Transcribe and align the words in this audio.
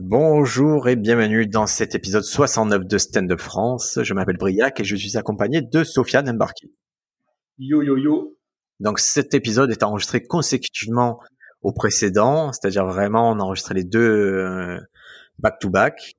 Bonjour 0.00 0.88
et 0.88 0.94
bienvenue 0.94 1.48
dans 1.48 1.66
cet 1.66 1.96
épisode 1.96 2.22
69 2.22 2.86
de 2.86 2.98
Stand 2.98 3.32
Up 3.32 3.40
France. 3.40 3.98
Je 4.00 4.14
m'appelle 4.14 4.36
Briac 4.36 4.78
et 4.78 4.84
je 4.84 4.94
suis 4.94 5.16
accompagné 5.16 5.60
de 5.60 5.82
Sofiane 5.82 6.28
Embarki. 6.28 6.72
Yo 7.58 7.82
yo 7.82 7.96
yo. 7.96 8.38
Donc 8.78 9.00
cet 9.00 9.34
épisode 9.34 9.72
est 9.72 9.82
enregistré 9.82 10.22
consécutivement 10.22 11.18
au 11.62 11.72
précédent, 11.72 12.52
c'est-à-dire 12.52 12.86
vraiment 12.86 13.32
on 13.32 13.40
a 13.40 13.42
enregistré 13.42 13.74
les 13.74 13.82
deux 13.82 13.98
euh, 13.98 14.78
back 15.40 15.58
to 15.58 15.68
back. 15.68 16.14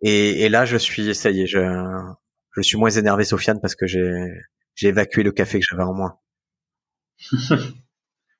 Et, 0.00 0.46
et, 0.46 0.48
là 0.48 0.64
je 0.64 0.78
suis, 0.78 1.14
ça 1.14 1.28
y 1.30 1.42
est, 1.42 1.46
je, 1.46 1.60
je 2.56 2.62
suis 2.62 2.78
moins 2.78 2.88
énervé 2.88 3.24
Sofiane 3.24 3.60
parce 3.60 3.74
que 3.74 3.86
j'ai 3.86 4.26
j'ai 4.74 4.88
évacué 4.88 5.22
le 5.22 5.32
café 5.32 5.60
que 5.60 5.66
j'avais 5.68 5.82
en 5.82 5.92
moi. 5.92 6.22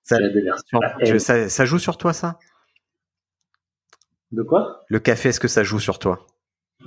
ça, 0.02 0.16
ça, 1.18 1.48
ça 1.50 1.64
joue 1.66 1.78
sur 1.78 1.98
toi 1.98 2.14
ça? 2.14 2.38
De 4.32 4.42
quoi? 4.42 4.84
Le 4.88 5.00
café, 5.00 5.30
est-ce 5.30 5.40
que 5.40 5.48
ça 5.48 5.62
joue 5.64 5.80
sur 5.80 5.98
toi? 5.98 6.26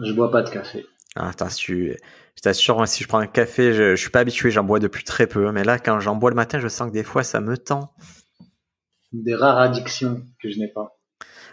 Je 0.01 0.11
bois 0.13 0.31
pas 0.31 0.41
de 0.41 0.49
café. 0.49 0.85
Ah, 1.15 1.29
attends, 1.29 1.49
si 1.49 1.57
tu, 1.57 1.97
je 2.35 2.41
t'assure, 2.41 2.87
si 2.87 3.03
je 3.03 3.07
prends 3.07 3.19
un 3.19 3.27
café, 3.27 3.73
je, 3.73 3.95
je 3.95 4.01
suis 4.01 4.09
pas 4.09 4.21
habitué, 4.21 4.49
j'en 4.49 4.63
bois 4.63 4.79
depuis 4.79 5.03
très 5.03 5.27
peu, 5.27 5.51
mais 5.51 5.63
là, 5.63 5.77
quand 5.77 5.99
j'en 5.99 6.15
bois 6.15 6.31
le 6.31 6.35
matin, 6.35 6.59
je 6.59 6.67
sens 6.67 6.89
que 6.89 6.93
des 6.93 7.03
fois, 7.03 7.23
ça 7.23 7.39
me 7.41 7.57
tend. 7.57 7.93
Des 9.11 9.35
rares 9.35 9.59
addictions 9.59 10.25
que 10.41 10.49
je 10.49 10.57
n'ai 10.57 10.69
pas. 10.69 10.97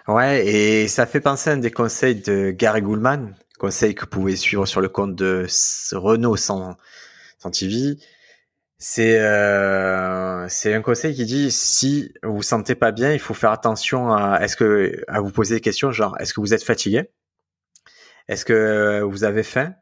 Ouais, 0.09 0.47
et 0.47 0.89
ça 0.89 1.07
fait 1.07 1.21
penser 1.21 1.51
à 1.51 1.53
un 1.55 1.59
des 1.59 1.71
conseils 1.71 2.15
de 2.17 2.51
Gary 2.53 2.81
Goulman, 2.81 3.35
conseil 3.59 3.95
que 3.95 4.03
vous 4.03 4.07
pouvez 4.11 4.37
suivre 4.37 4.65
sur 4.65 4.81
le 4.81 4.89
compte 4.89 5.15
de 5.15 5.47
Renault 5.93 6.37
sans, 6.37 6.77
sans 7.39 7.51
TV. 7.51 7.99
C'est 8.83 9.21
euh, 9.21 10.49
c'est 10.49 10.73
un 10.73 10.81
conseil 10.81 11.15
qui 11.15 11.27
dit 11.27 11.51
si 11.51 12.15
vous 12.23 12.37
vous 12.37 12.43
sentez 12.43 12.75
pas 12.75 12.93
bien, 12.93 13.13
il 13.13 13.19
faut 13.19 13.35
faire 13.35 13.53
attention 13.53 14.11
à 14.15 14.41
est-ce 14.41 14.57
que 14.57 15.05
à 15.07 15.21
vous 15.21 15.31
poser 15.31 15.57
des 15.57 15.61
questions 15.61 15.93
genre 15.93 16.17
est-ce 16.19 16.33
que 16.33 16.41
vous 16.41 16.55
êtes 16.55 16.65
fatigué? 16.65 17.11
Est-ce 18.27 18.47
que 18.47 19.03
vous 19.03 19.25
avez 19.25 19.43
faim? 19.43 19.75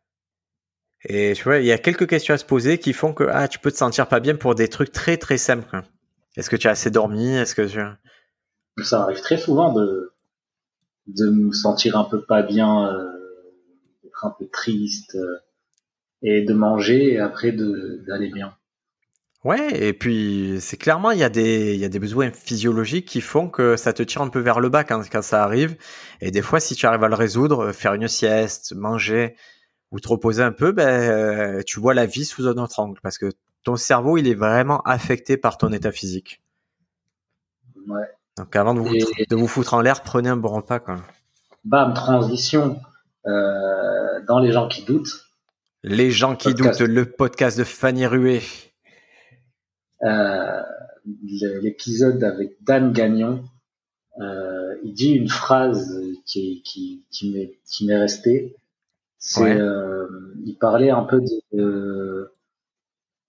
Et 1.05 1.35
tu 1.37 1.45
vois, 1.45 1.59
il 1.59 1.67
y 1.67 1.71
a 1.71 1.79
quelques 1.79 2.09
questions 2.09 2.35
à 2.35 2.39
se 2.39 2.45
poser 2.45 2.79
qui 2.79 2.93
font 2.93 3.15
que 3.15 3.23
ah, 3.31 3.47
tu 3.47 3.61
peux 3.61 3.71
te 3.71 3.77
sentir 3.77 4.09
pas 4.09 4.19
bien 4.19 4.35
pour 4.35 4.57
des 4.57 4.67
trucs 4.67 4.91
très 4.91 5.17
très 5.17 5.39
simples. 5.39 5.83
Est-ce 6.37 6.51
que 6.51 6.57
tu 6.57 6.67
as 6.67 6.73
assez 6.73 6.91
dormi? 6.91 7.37
Est-ce 7.37 7.55
que. 7.55 7.69
Ça 8.83 9.03
arrive 9.03 9.21
très 9.21 9.39
souvent 9.39 9.73
de 9.73 10.13
de 11.07 11.31
me 11.31 11.53
sentir 11.53 11.97
un 11.97 12.05
peu 12.05 12.21
pas 12.25 12.43
bien, 12.43 12.93
euh, 12.93 13.13
d'être 14.03 14.27
un 14.27 14.35
peu 14.37 14.49
triste 14.49 15.15
euh, 15.15 15.39
et 16.23 16.43
de 16.43 16.53
manger 16.53 17.13
et 17.13 17.21
après 17.21 17.53
d'aller 17.53 18.31
bien. 18.33 18.57
Ouais, 19.44 19.86
et 19.86 19.92
puis 19.92 20.58
c'est 20.61 20.77
clairement 20.77 21.12
il 21.12 21.19
y 21.19 21.25
a 21.25 21.28
des 21.28 21.75
il 21.75 21.81
y 21.81 21.84
a 21.84 21.89
des 21.89 22.00
besoins 22.00 22.33
physiologiques 22.33 23.06
qui 23.06 23.20
font 23.20 23.48
que 23.48 23.77
ça 23.77 23.92
te 23.92 24.03
tire 24.03 24.20
un 24.20 24.28
peu 24.28 24.41
vers 24.41 24.58
le 24.58 24.69
bas 24.69 24.83
quand, 24.83 25.00
quand 25.11 25.22
ça 25.22 25.45
arrive. 25.45 25.77
Et 26.20 26.33
des 26.33 26.42
fois, 26.42 26.58
si 26.58 26.75
tu 26.75 26.86
arrives 26.86 27.05
à 27.05 27.08
le 27.08 27.14
résoudre, 27.14 27.70
faire 27.72 27.95
une 27.95 28.08
sieste, 28.08 28.75
manger 28.75 29.36
ou 29.92 30.00
te 30.00 30.08
reposer 30.08 30.42
un 30.42 30.50
peu, 30.50 30.72
ben 30.72 30.89
euh, 30.89 31.62
tu 31.64 31.78
vois 31.78 31.95
la 31.95 32.05
vie 32.05 32.24
sous 32.24 32.48
un 32.48 32.57
autre 32.57 32.80
angle 32.80 32.98
parce 33.01 33.17
que 33.17 33.30
ton 33.63 33.77
cerveau 33.77 34.18
il 34.18 34.27
est 34.27 34.35
vraiment 34.35 34.80
affecté 34.83 35.36
par 35.36 35.57
ton 35.57 35.73
état 35.73 35.92
physique. 35.92 36.42
Ouais. 37.86 38.07
Donc 38.36 38.55
avant 38.57 38.74
de 38.74 38.80
vous, 38.80 38.92
de 38.95 39.36
vous 39.36 39.48
foutre 39.48 39.74
en 39.74 39.80
l'air, 39.80 40.02
prenez 40.02 40.29
un 40.29 40.36
bon 40.36 40.48
repas 40.48 40.80
quoi. 40.80 40.96
Bam, 41.64 41.95
transition 41.95 42.80
euh, 43.27 44.20
dans 44.27 44.40
les 44.40 44.51
gens 44.52 44.67
qui 44.67 44.84
doutent. 44.84 45.27
Les 45.84 46.11
gens 46.11 46.34
qui 46.34 46.48
podcast. 46.48 46.80
doutent, 46.80 46.89
le 46.89 47.05
podcast 47.11 47.57
de 47.57 47.64
Fanny 47.64 48.05
Rué. 48.07 48.42
Euh, 50.03 50.63
l'épisode 51.63 52.23
avec 52.23 52.63
Dan 52.63 52.92
Gagnon, 52.92 53.42
euh, 54.20 54.77
il 54.85 54.92
dit 54.92 55.13
une 55.13 55.29
phrase 55.29 56.01
qui, 56.27 56.63
qui, 56.64 57.05
qui 57.11 57.31
m'est 57.31 57.59
qui 57.70 57.86
m'est 57.86 57.97
restée. 57.98 58.57
C'est, 59.19 59.42
ouais. 59.42 59.61
euh, 59.61 60.07
il 60.45 60.57
parlait 60.57 60.91
un 60.91 61.03
peu 61.03 61.20
de 61.53 62.31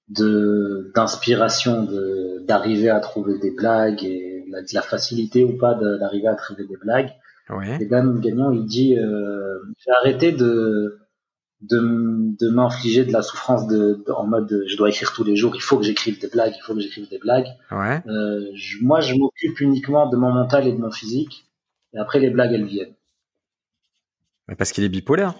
de 0.09 0.91
d'inspiration, 0.95 1.83
de 1.83 2.43
d'arriver 2.47 2.89
à 2.89 2.99
trouver 2.99 3.39
des 3.39 3.51
blagues 3.51 4.03
et 4.03 4.45
la, 4.49 4.61
de 4.61 4.67
la 4.73 4.81
facilité 4.81 5.43
ou 5.43 5.57
pas 5.57 5.75
d'arriver 5.75 6.27
à 6.27 6.35
trouver 6.35 6.65
des 6.65 6.77
blagues. 6.77 7.11
Ouais. 7.49 7.77
Et 7.81 7.85
Dan 7.85 8.19
Gagnon, 8.19 8.51
il 8.51 8.65
dit, 8.65 8.95
euh, 8.97 9.57
j'ai 9.79 9.91
arrêté 9.91 10.31
de 10.31 10.99
de, 11.61 12.37
de 12.39 12.49
m'infliger 12.49 13.03
de 13.03 13.11
la 13.11 13.21
souffrance 13.21 13.67
de, 13.67 14.01
de, 14.05 14.11
en 14.11 14.25
mode 14.25 14.63
je 14.67 14.77
dois 14.77 14.89
écrire 14.89 15.11
tous 15.13 15.23
les 15.23 15.35
jours, 15.35 15.55
il 15.55 15.61
faut 15.61 15.77
que 15.77 15.83
j'écrive 15.83 16.19
des 16.19 16.27
blagues, 16.27 16.53
il 16.57 16.61
faut 16.61 16.73
que 16.73 16.79
j'écrive 16.79 17.09
des 17.09 17.17
blagues. 17.17 17.47
Ouais. 17.71 18.01
Euh, 18.07 18.49
je, 18.55 18.77
moi, 18.81 19.01
je 19.01 19.15
m'occupe 19.15 19.59
uniquement 19.59 20.07
de 20.07 20.15
mon 20.15 20.31
mental 20.31 20.67
et 20.67 20.71
de 20.71 20.77
mon 20.77 20.91
physique, 20.91 21.47
et 21.93 21.99
après 21.99 22.19
les 22.19 22.29
blagues 22.29 22.53
elles 22.53 22.65
viennent. 22.65 22.93
Mais 24.47 24.55
parce 24.55 24.71
qu'il 24.71 24.83
est 24.83 24.89
bipolaire. 24.89 25.35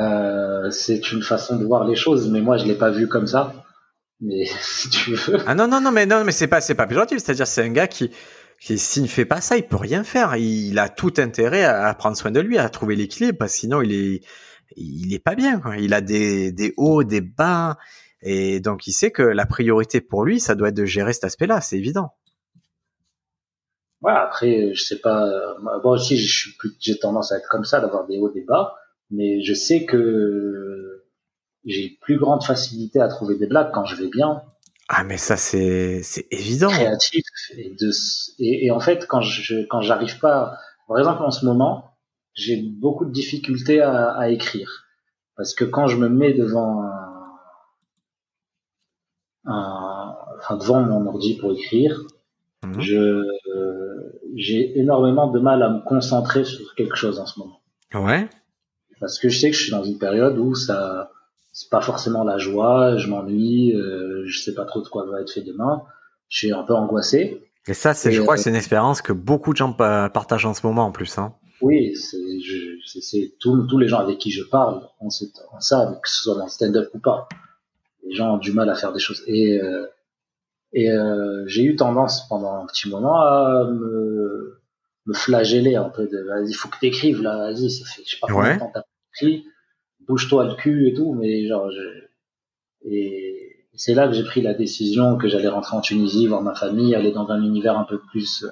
Euh, 0.00 0.70
c'est 0.70 1.12
une 1.12 1.22
façon 1.22 1.56
de 1.56 1.64
voir 1.64 1.84
les 1.84 1.96
choses, 1.96 2.30
mais 2.30 2.40
moi 2.40 2.56
je 2.56 2.66
l'ai 2.66 2.74
pas 2.74 2.90
vu 2.90 3.08
comme 3.08 3.26
ça. 3.26 3.52
Mais 4.20 4.44
si 4.60 4.90
tu 4.90 5.14
veux. 5.14 5.38
Ah 5.46 5.54
non 5.54 5.68
non 5.68 5.80
non 5.80 5.92
mais 5.92 6.06
non 6.06 6.24
mais 6.24 6.32
c'est 6.32 6.48
pas 6.48 6.60
c'est 6.60 6.74
pas 6.74 6.86
péjoratif, 6.86 7.18
c'est-à-dire 7.18 7.46
c'est 7.46 7.62
un 7.62 7.70
gars 7.70 7.86
qui 7.86 8.10
s'il 8.60 9.02
ne 9.02 9.08
fait 9.08 9.24
pas 9.24 9.40
ça, 9.40 9.56
il 9.56 9.66
peut 9.66 9.76
rien 9.76 10.04
faire. 10.04 10.36
Il 10.36 10.78
a 10.78 10.88
tout 10.88 11.14
intérêt 11.18 11.64
à 11.64 11.92
prendre 11.94 12.16
soin 12.16 12.30
de 12.30 12.40
lui, 12.40 12.58
à 12.58 12.68
trouver 12.68 12.96
l'équilibre, 12.96 13.38
parce 13.38 13.52
que 13.52 13.58
sinon 13.60 13.82
il 13.82 13.92
est, 13.92 14.20
il 14.76 15.14
est 15.14 15.22
pas 15.22 15.34
bien. 15.34 15.60
Il 15.78 15.94
a 15.94 16.00
des, 16.00 16.52
des 16.52 16.74
hauts, 16.76 17.04
des 17.04 17.20
bas, 17.20 17.76
et 18.20 18.60
donc 18.60 18.86
il 18.86 18.92
sait 18.92 19.10
que 19.10 19.22
la 19.22 19.46
priorité 19.46 20.00
pour 20.00 20.24
lui, 20.24 20.40
ça 20.40 20.54
doit 20.54 20.68
être 20.68 20.76
de 20.76 20.84
gérer 20.84 21.12
cet 21.12 21.24
aspect-là. 21.24 21.60
C'est 21.60 21.76
évident. 21.76 22.10
Ouais, 24.00 24.12
après, 24.12 24.74
je 24.74 24.82
sais 24.82 25.00
pas. 25.00 25.28
Moi 25.60 25.80
aussi, 25.84 26.16
j'ai 26.16 26.98
tendance 26.98 27.32
à 27.32 27.38
être 27.38 27.48
comme 27.48 27.64
ça, 27.64 27.80
d'avoir 27.80 28.06
des 28.06 28.18
hauts, 28.18 28.30
des 28.30 28.44
bas, 28.44 28.76
mais 29.10 29.42
je 29.42 29.54
sais 29.54 29.84
que 29.84 31.04
j'ai 31.64 31.98
plus 32.00 32.18
grande 32.18 32.44
facilité 32.44 33.00
à 33.00 33.08
trouver 33.08 33.36
des 33.36 33.46
blagues 33.46 33.70
quand 33.72 33.84
je 33.84 33.96
vais 33.96 34.08
bien 34.08 34.42
ah 34.88 35.04
mais 35.04 35.18
ça 35.18 35.36
c'est 35.36 36.02
c'est 36.02 36.26
évident. 36.30 36.68
Créatif 36.68 37.24
et 37.56 37.74
de 37.78 37.90
et, 38.38 38.66
et 38.66 38.70
en 38.70 38.80
fait 38.80 39.06
quand 39.06 39.20
je 39.20 39.66
quand 39.66 39.80
j'arrive 39.80 40.18
pas 40.18 40.58
par 40.86 40.98
exemple 40.98 41.22
en 41.22 41.30
ce 41.30 41.44
moment 41.44 41.96
j'ai 42.34 42.62
beaucoup 42.62 43.04
de 43.04 43.12
difficultés 43.12 43.80
à, 43.80 44.10
à, 44.10 44.28
écrire 44.28 44.86
parce 45.36 45.54
que 45.54 45.64
quand 45.64 45.88
je 45.88 45.96
me 45.96 46.08
mets 46.08 46.32
devant 46.32 46.82
un, 46.82 47.36
un 49.44 50.16
enfin 50.38 50.56
devant 50.56 50.80
mon 50.80 51.06
ordi 51.06 51.36
pour 51.36 51.52
écrire 51.52 52.00
mmh. 52.64 52.80
je 52.80 52.96
euh, 52.96 53.98
j'ai 54.36 54.78
énormément 54.78 55.30
de 55.30 55.38
mal 55.38 55.62
à 55.62 55.70
me 55.70 55.80
concentrer 55.80 56.44
sur 56.44 56.74
quelque 56.74 56.96
chose 56.96 57.18
en 57.18 57.26
ce 57.26 57.38
moment. 57.38 57.60
Ouais. 57.94 58.28
Parce 59.00 59.18
que 59.18 59.28
je 59.28 59.38
sais 59.38 59.50
que 59.50 59.56
je 59.56 59.62
suis 59.62 59.70
dans 59.70 59.84
une 59.84 59.98
période 59.98 60.38
où 60.38 60.54
ça 60.54 61.10
c'est 61.52 61.70
pas 61.70 61.80
forcément 61.80 62.24
la 62.24 62.38
joie, 62.38 62.96
je 62.96 63.08
m'ennuie, 63.08 63.74
euh, 63.74 64.24
je 64.26 64.38
sais 64.40 64.54
pas 64.54 64.64
trop 64.64 64.80
de 64.80 64.88
quoi 64.88 65.06
va 65.06 65.20
être 65.20 65.32
fait 65.32 65.42
demain, 65.42 65.82
je 66.28 66.38
suis 66.38 66.52
un 66.52 66.62
peu 66.62 66.74
angoissé. 66.74 67.50
Et 67.66 67.74
ça, 67.74 67.94
c'est, 67.94 68.12
je 68.12 68.22
crois 68.22 68.36
que 68.36 68.40
c'est 68.40 68.50
une 68.50 68.56
expérience 68.56 69.02
que 69.02 69.12
beaucoup 69.12 69.52
de 69.52 69.58
gens 69.58 69.72
partagent 69.72 70.46
en 70.46 70.54
ce 70.54 70.66
moment 70.66 70.86
en 70.86 70.92
plus. 70.92 71.18
Hein. 71.18 71.34
Oui, 71.60 71.94
c'est, 71.96 73.34
tous, 73.40 73.78
les 73.78 73.88
gens 73.88 73.98
avec 73.98 74.18
qui 74.18 74.30
je 74.30 74.42
parle, 74.44 74.88
on, 75.00 75.10
sait, 75.10 75.26
on 75.52 75.58
que 75.94 76.08
ce 76.08 76.22
soit 76.22 76.36
dans 76.36 76.44
le 76.44 76.50
stand-up 76.50 76.88
ou 76.94 76.98
pas. 76.98 77.28
Les 78.06 78.14
gens 78.14 78.34
ont 78.34 78.38
du 78.38 78.52
mal 78.52 78.70
à 78.70 78.74
faire 78.74 78.92
des 78.92 79.00
choses. 79.00 79.22
Et, 79.26 79.60
euh, 79.60 79.86
et 80.72 80.90
euh, 80.90 81.44
j'ai 81.46 81.64
eu 81.64 81.76
tendance 81.76 82.28
pendant 82.28 82.62
un 82.62 82.66
petit 82.66 82.88
moment 82.88 83.20
à 83.20 83.64
me, 83.64 84.60
me 85.06 85.14
flageller 85.14 85.74
un 85.74 85.88
peu 85.88 86.06
de 86.06 86.18
vas-y, 86.28 86.52
faut 86.52 86.68
que 86.68 86.78
t'écrives 86.78 87.22
là, 87.22 87.36
vas-y, 87.38 87.70
ça 87.70 87.84
fait 87.86 88.02
je 88.04 88.10
sais 88.10 88.18
pas 88.20 88.28
combien 88.28 88.54
de 88.54 88.60
temps 88.60 88.70
t'as 88.72 88.82
écrit 89.14 89.44
bouge-toi 90.08 90.44
le 90.46 90.54
cul 90.54 90.88
et 90.88 90.94
tout, 90.94 91.14
mais 91.14 91.46
genre, 91.46 91.70
je... 91.70 91.80
et 92.84 93.66
c'est 93.74 93.94
là 93.94 94.08
que 94.08 94.14
j'ai 94.14 94.24
pris 94.24 94.40
la 94.40 94.54
décision 94.54 95.16
que 95.16 95.28
j'allais 95.28 95.48
rentrer 95.48 95.76
en 95.76 95.80
Tunisie, 95.80 96.26
voir 96.26 96.42
ma 96.42 96.54
famille, 96.54 96.94
aller 96.94 97.12
dans 97.12 97.28
un 97.30 97.42
univers 97.42 97.78
un 97.78 97.84
peu 97.84 98.00
plus, 98.10 98.44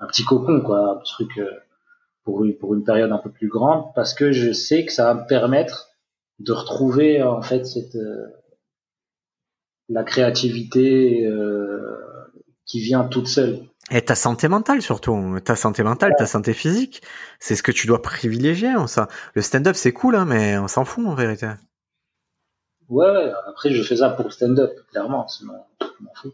un 0.00 0.06
petit 0.06 0.24
cocon, 0.24 0.60
quoi, 0.60 0.96
un 0.96 1.02
truc 1.04 1.40
pour 2.24 2.44
une, 2.44 2.56
pour 2.56 2.74
une 2.74 2.84
période 2.84 3.12
un 3.12 3.18
peu 3.18 3.30
plus 3.30 3.48
grande, 3.48 3.84
parce 3.94 4.14
que 4.14 4.32
je 4.32 4.52
sais 4.52 4.84
que 4.84 4.92
ça 4.92 5.04
va 5.04 5.22
me 5.22 5.28
permettre 5.28 5.90
de 6.40 6.52
retrouver 6.52 7.22
en 7.22 7.42
fait 7.42 7.64
cette 7.64 7.96
la 9.88 10.02
créativité 10.02 11.28
qui 12.64 12.80
vient 12.80 13.04
toute 13.04 13.28
seule. 13.28 13.60
Et 13.90 14.02
ta 14.02 14.14
santé 14.14 14.48
mentale 14.48 14.80
surtout, 14.80 15.38
ta 15.44 15.56
santé 15.56 15.82
mentale, 15.82 16.14
ta 16.16 16.26
santé 16.26 16.52
physique, 16.54 17.02
c'est 17.40 17.56
ce 17.56 17.62
que 17.62 17.72
tu 17.72 17.86
dois 17.86 18.00
privilégier. 18.00 18.72
ça. 18.86 19.08
Le 19.34 19.42
stand-up 19.42 19.74
c'est 19.76 19.92
cool, 19.92 20.14
hein, 20.14 20.24
mais 20.24 20.56
on 20.58 20.68
s'en 20.68 20.84
fout 20.84 21.06
en 21.06 21.14
vérité. 21.14 21.50
Ouais, 22.88 23.32
après 23.48 23.72
je 23.72 23.82
fais 23.82 23.96
ça 23.96 24.10
pour 24.10 24.26
le 24.26 24.30
stand-up, 24.30 24.72
clairement, 24.90 25.26
sinon 25.28 25.54
je 25.80 26.04
m'en 26.04 26.12
fous. 26.14 26.32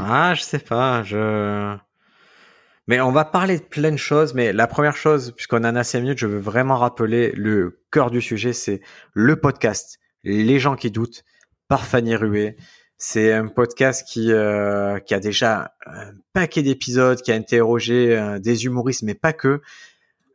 ah, 0.00 0.34
je 0.34 0.42
sais 0.42 0.58
pas, 0.58 1.02
je. 1.02 1.76
Mais 2.86 3.00
on 3.00 3.12
va 3.12 3.24
parler 3.24 3.58
de 3.58 3.64
plein 3.64 3.92
de 3.92 3.96
choses, 3.96 4.34
mais 4.34 4.52
la 4.52 4.66
première 4.66 4.96
chose, 4.96 5.32
puisqu'on 5.32 5.64
en 5.64 5.76
a 5.76 5.84
5 5.84 6.00
minutes, 6.00 6.18
je 6.18 6.26
veux 6.26 6.38
vraiment 6.40 6.76
rappeler 6.76 7.30
le 7.32 7.82
cœur 7.92 8.10
du 8.10 8.20
sujet, 8.20 8.52
c'est 8.52 8.80
le 9.12 9.36
podcast. 9.36 9.98
Les 10.24 10.58
gens 10.58 10.74
qui 10.74 10.90
doutent, 10.90 11.22
par 11.70 11.86
Fanny 11.86 12.16
Rué. 12.16 12.56
C'est 13.02 13.32
un 13.32 13.46
podcast 13.46 14.06
qui, 14.06 14.30
euh, 14.30 14.98
qui 14.98 15.14
a 15.14 15.20
déjà 15.20 15.74
un 15.86 16.12
paquet 16.34 16.60
d'épisodes, 16.60 17.18
qui 17.22 17.32
a 17.32 17.34
interrogé 17.34 18.14
euh, 18.14 18.38
des 18.38 18.66
humoristes, 18.66 19.02
mais 19.04 19.14
pas 19.14 19.32
que. 19.32 19.62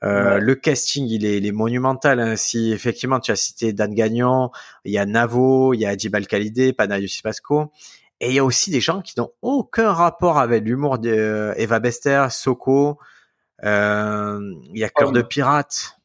Euh, 0.03 0.39
le 0.39 0.55
casting, 0.55 1.05
il 1.05 1.25
est, 1.25 1.37
il 1.37 1.45
est 1.45 1.51
monumental. 1.51 2.19
Hein. 2.19 2.35
Si 2.35 2.71
effectivement 2.71 3.19
tu 3.19 3.29
as 3.29 3.35
cité 3.35 3.71
Dan 3.71 3.93
Gagnon, 3.93 4.49
il 4.83 4.93
y 4.93 4.97
a 4.97 5.05
Navo, 5.05 5.75
il 5.75 5.81
y 5.81 5.85
a 5.85 5.89
Adjibal 5.89 6.25
Khalidé, 6.25 6.73
Panayos 6.73 7.21
Pasco, 7.23 7.71
et 8.19 8.29
il 8.29 8.33
y 8.33 8.39
a 8.39 8.43
aussi 8.43 8.71
des 8.71 8.81
gens 8.81 9.03
qui 9.03 9.13
n'ont 9.19 9.31
aucun 9.43 9.93
rapport 9.93 10.39
avec 10.39 10.63
l'humour 10.63 10.97
d'Eva 10.97 11.79
Bester, 11.79 12.27
Soko. 12.31 12.97
il 13.61 14.71
y 14.73 14.83
a 14.83 14.89
Cœur 14.89 15.11
de 15.11 15.21
Pirate. 15.21 15.99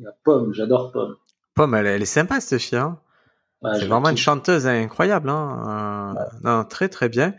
Il 0.00 0.06
y 0.06 0.08
a 0.08 0.12
Pomme, 0.24 0.52
j'adore 0.52 0.90
Pomme. 0.90 1.16
Pomme, 1.54 1.76
elle, 1.76 1.86
elle, 1.86 2.02
est 2.02 2.04
sympa 2.04 2.40
cette 2.40 2.60
fille. 2.60 2.78
Hein 2.78 2.98
c'est 3.62 3.86
vraiment 3.86 4.08
une 4.08 4.16
chanteuse 4.16 4.66
incroyable. 4.66 5.28
Hein 5.28 6.14
euh, 6.16 6.38
non, 6.42 6.64
très 6.64 6.88
très 6.88 7.08
bien. 7.08 7.34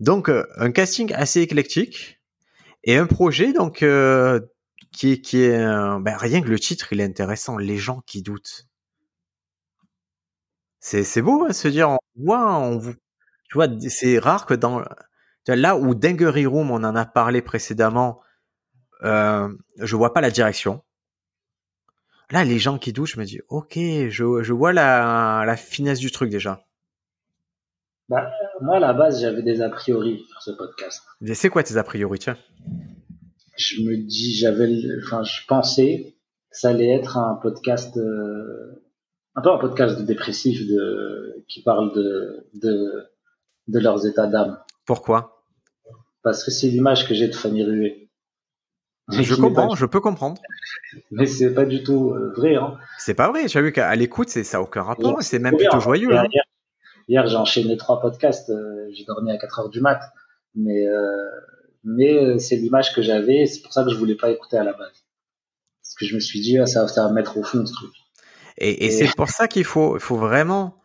Donc 0.00 0.28
euh, 0.28 0.46
un 0.56 0.70
casting 0.70 1.12
assez 1.14 1.40
éclectique 1.40 2.20
et 2.84 2.96
un 2.96 3.06
projet 3.06 3.52
donc 3.52 3.82
euh, 3.82 4.40
qui, 4.92 5.22
qui 5.22 5.42
est 5.42 5.58
ben, 5.58 6.16
rien 6.16 6.42
que 6.42 6.48
le 6.48 6.58
titre 6.58 6.92
il 6.92 7.00
est 7.00 7.04
intéressant. 7.04 7.56
Les 7.56 7.78
gens 7.78 8.02
qui 8.06 8.22
doutent. 8.22 8.66
C'est 10.80 11.04
c'est 11.04 11.22
beau 11.22 11.46
hein, 11.48 11.52
se 11.52 11.68
dire 11.68 11.90
on 11.90 11.98
voit 12.16 12.58
on 12.58 12.80
tu 12.80 13.54
vois 13.54 13.68
c'est 13.88 14.18
rare 14.18 14.46
que 14.46 14.54
dans 14.54 14.82
là 15.46 15.76
où 15.76 15.94
Dinguery 15.94 16.46
Room 16.46 16.70
on 16.70 16.84
en 16.84 16.96
a 16.96 17.06
parlé 17.06 17.40
précédemment 17.40 18.20
je 19.02 19.96
vois 19.96 20.12
pas 20.12 20.20
la 20.20 20.30
direction 20.30 20.82
Là, 22.30 22.44
les 22.44 22.58
gens 22.58 22.78
qui 22.78 22.92
doutent, 22.92 23.08
je 23.08 23.20
me 23.20 23.24
dis, 23.24 23.40
ok, 23.48 23.74
je, 23.74 24.42
je 24.42 24.52
vois 24.52 24.72
la, 24.72 25.44
la 25.46 25.56
finesse 25.56 25.98
du 25.98 26.10
truc 26.10 26.30
déjà. 26.30 26.64
Bah, 28.08 28.30
moi, 28.60 28.76
à 28.76 28.80
la 28.80 28.92
base, 28.92 29.20
j'avais 29.20 29.42
des 29.42 29.60
a 29.60 29.68
priori 29.68 30.24
sur 30.28 30.42
ce 30.42 30.50
podcast. 30.52 31.02
C'est 31.34 31.50
quoi 31.50 31.62
tes 31.62 31.76
a 31.76 31.84
priori, 31.84 32.18
tiens? 32.18 32.38
Je 33.56 33.82
me 33.82 33.96
dis, 33.96 34.34
j'avais, 34.34 34.68
enfin, 35.04 35.22
je 35.24 35.40
pensais 35.46 36.16
que 36.50 36.56
ça 36.58 36.70
allait 36.70 36.90
être 36.90 37.16
un 37.18 37.38
podcast, 37.42 37.96
euh, 37.96 38.82
un 39.34 39.42
peu 39.42 39.50
un 39.50 39.58
podcast 39.58 39.98
de 39.98 40.04
dépressif, 40.04 40.66
de, 40.66 41.44
qui 41.48 41.62
parle 41.62 41.94
de, 41.94 42.46
de, 42.54 43.08
de 43.68 43.78
leurs 43.78 44.06
états 44.06 44.26
d'âme. 44.26 44.58
Pourquoi? 44.86 45.44
Parce 46.22 46.44
que 46.44 46.50
c'est 46.50 46.68
l'image 46.68 47.06
que 47.08 47.14
j'ai 47.14 47.28
de 47.28 47.34
Fanny 47.34 47.62
Je 49.08 49.34
comprends, 49.34 49.74
je 49.74 49.86
peux 49.86 50.00
comprendre. 50.00 50.40
Mais 51.10 51.26
c'est 51.26 51.52
pas 51.54 51.64
du 51.64 51.82
tout 51.82 52.12
euh, 52.12 52.32
vrai. 52.36 52.54
Hein. 52.54 52.78
C'est 52.98 53.14
pas 53.14 53.28
vrai. 53.28 53.48
J'ai 53.48 53.60
vu 53.60 53.72
qu'à 53.72 53.94
l'écoute, 53.96 54.28
ça 54.28 54.58
n'a 54.58 54.62
aucun 54.62 54.82
rapport. 54.82 55.22
C'est 55.22 55.38
même 55.38 55.56
plutôt 55.56 55.80
joyeux. 55.80 56.16
Hein. 56.16 56.24
Hier, 57.08 57.26
j'ai 57.26 57.36
enchaîné 57.36 57.76
trois 57.76 58.00
podcasts. 58.00 58.50
Euh, 58.50 58.88
j'ai 58.92 59.04
dormi 59.04 59.32
à 59.32 59.38
4 59.38 59.60
heures 59.60 59.68
du 59.70 59.80
mat. 59.80 60.00
Mais, 60.54 60.86
euh, 60.86 61.28
mais 61.84 62.38
c'est 62.38 62.56
l'image 62.56 62.94
que 62.94 63.02
j'avais. 63.02 63.46
C'est 63.46 63.62
pour 63.62 63.72
ça 63.72 63.84
que 63.84 63.90
je 63.90 63.96
voulais 63.96 64.14
pas 64.14 64.30
écouter 64.30 64.56
à 64.56 64.64
la 64.64 64.72
base. 64.72 65.04
Parce 65.82 65.94
que 65.98 66.06
je 66.06 66.14
me 66.14 66.20
suis 66.20 66.40
dit, 66.40 66.58
ah, 66.58 66.66
ça, 66.66 66.86
va 66.86 67.12
mettre 67.12 67.36
au 67.36 67.42
fond 67.42 67.66
ce 67.66 67.72
truc. 67.72 67.90
Et, 68.58 68.90
c'est 68.90 69.14
pour 69.16 69.30
ça 69.30 69.48
qu'il 69.48 69.64
faut, 69.64 69.98
faut 69.98 70.16
vraiment 70.16 70.78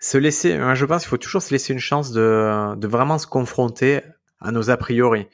se 0.00 0.18
laisser. 0.18 0.58
Je 0.74 0.84
pense 0.84 1.02
qu'il 1.02 1.10
faut 1.10 1.18
toujours 1.18 1.42
se 1.42 1.52
laisser 1.52 1.72
une 1.72 1.78
chance 1.78 2.10
de, 2.10 2.74
de 2.76 2.88
vraiment 2.88 3.18
se 3.18 3.26
confronter 3.26 4.00
à 4.40 4.50
nos 4.50 4.70
a 4.70 4.76
priori. 4.76 5.28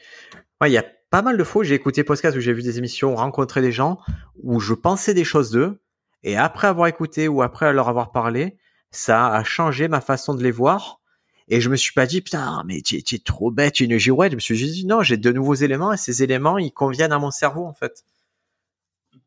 Il 0.62 0.72
y 0.72 0.78
a 0.78 0.84
pas 1.10 1.22
mal 1.22 1.36
de 1.36 1.44
fois, 1.44 1.64
j'ai 1.64 1.74
écouté 1.74 2.04
podcast 2.04 2.36
où 2.36 2.40
j'ai 2.40 2.52
vu 2.52 2.62
des 2.62 2.78
émissions, 2.78 3.14
rencontré 3.16 3.60
des 3.60 3.72
gens 3.72 3.98
où 4.42 4.60
je 4.60 4.74
pensais 4.74 5.12
des 5.12 5.24
choses 5.24 5.50
d'eux, 5.50 5.80
et 6.22 6.36
après 6.36 6.68
avoir 6.68 6.86
écouté 6.86 7.28
ou 7.28 7.42
après 7.42 7.72
leur 7.72 7.88
avoir 7.88 8.12
parlé, 8.12 8.56
ça 8.90 9.28
a 9.28 9.44
changé 9.44 9.88
ma 9.88 10.00
façon 10.00 10.34
de 10.34 10.42
les 10.42 10.50
voir. 10.50 11.00
Et 11.48 11.60
je 11.60 11.68
me 11.68 11.74
suis 11.74 11.92
pas 11.92 12.06
dit, 12.06 12.20
putain, 12.20 12.62
mais 12.64 12.80
tu 12.80 12.96
es, 12.96 13.18
trop 13.24 13.50
bête, 13.50 13.74
tu 13.74 13.82
es 13.82 13.86
une 13.86 13.98
girouette. 13.98 14.30
Je 14.32 14.36
me 14.36 14.40
suis 14.40 14.56
dit, 14.56 14.86
non, 14.86 15.02
j'ai 15.02 15.16
de 15.16 15.32
nouveaux 15.32 15.54
éléments 15.54 15.92
et 15.92 15.96
ces 15.96 16.22
éléments, 16.22 16.58
ils 16.58 16.72
conviennent 16.72 17.12
à 17.12 17.18
mon 17.18 17.32
cerveau, 17.32 17.64
en 17.66 17.72
fait. 17.72 18.04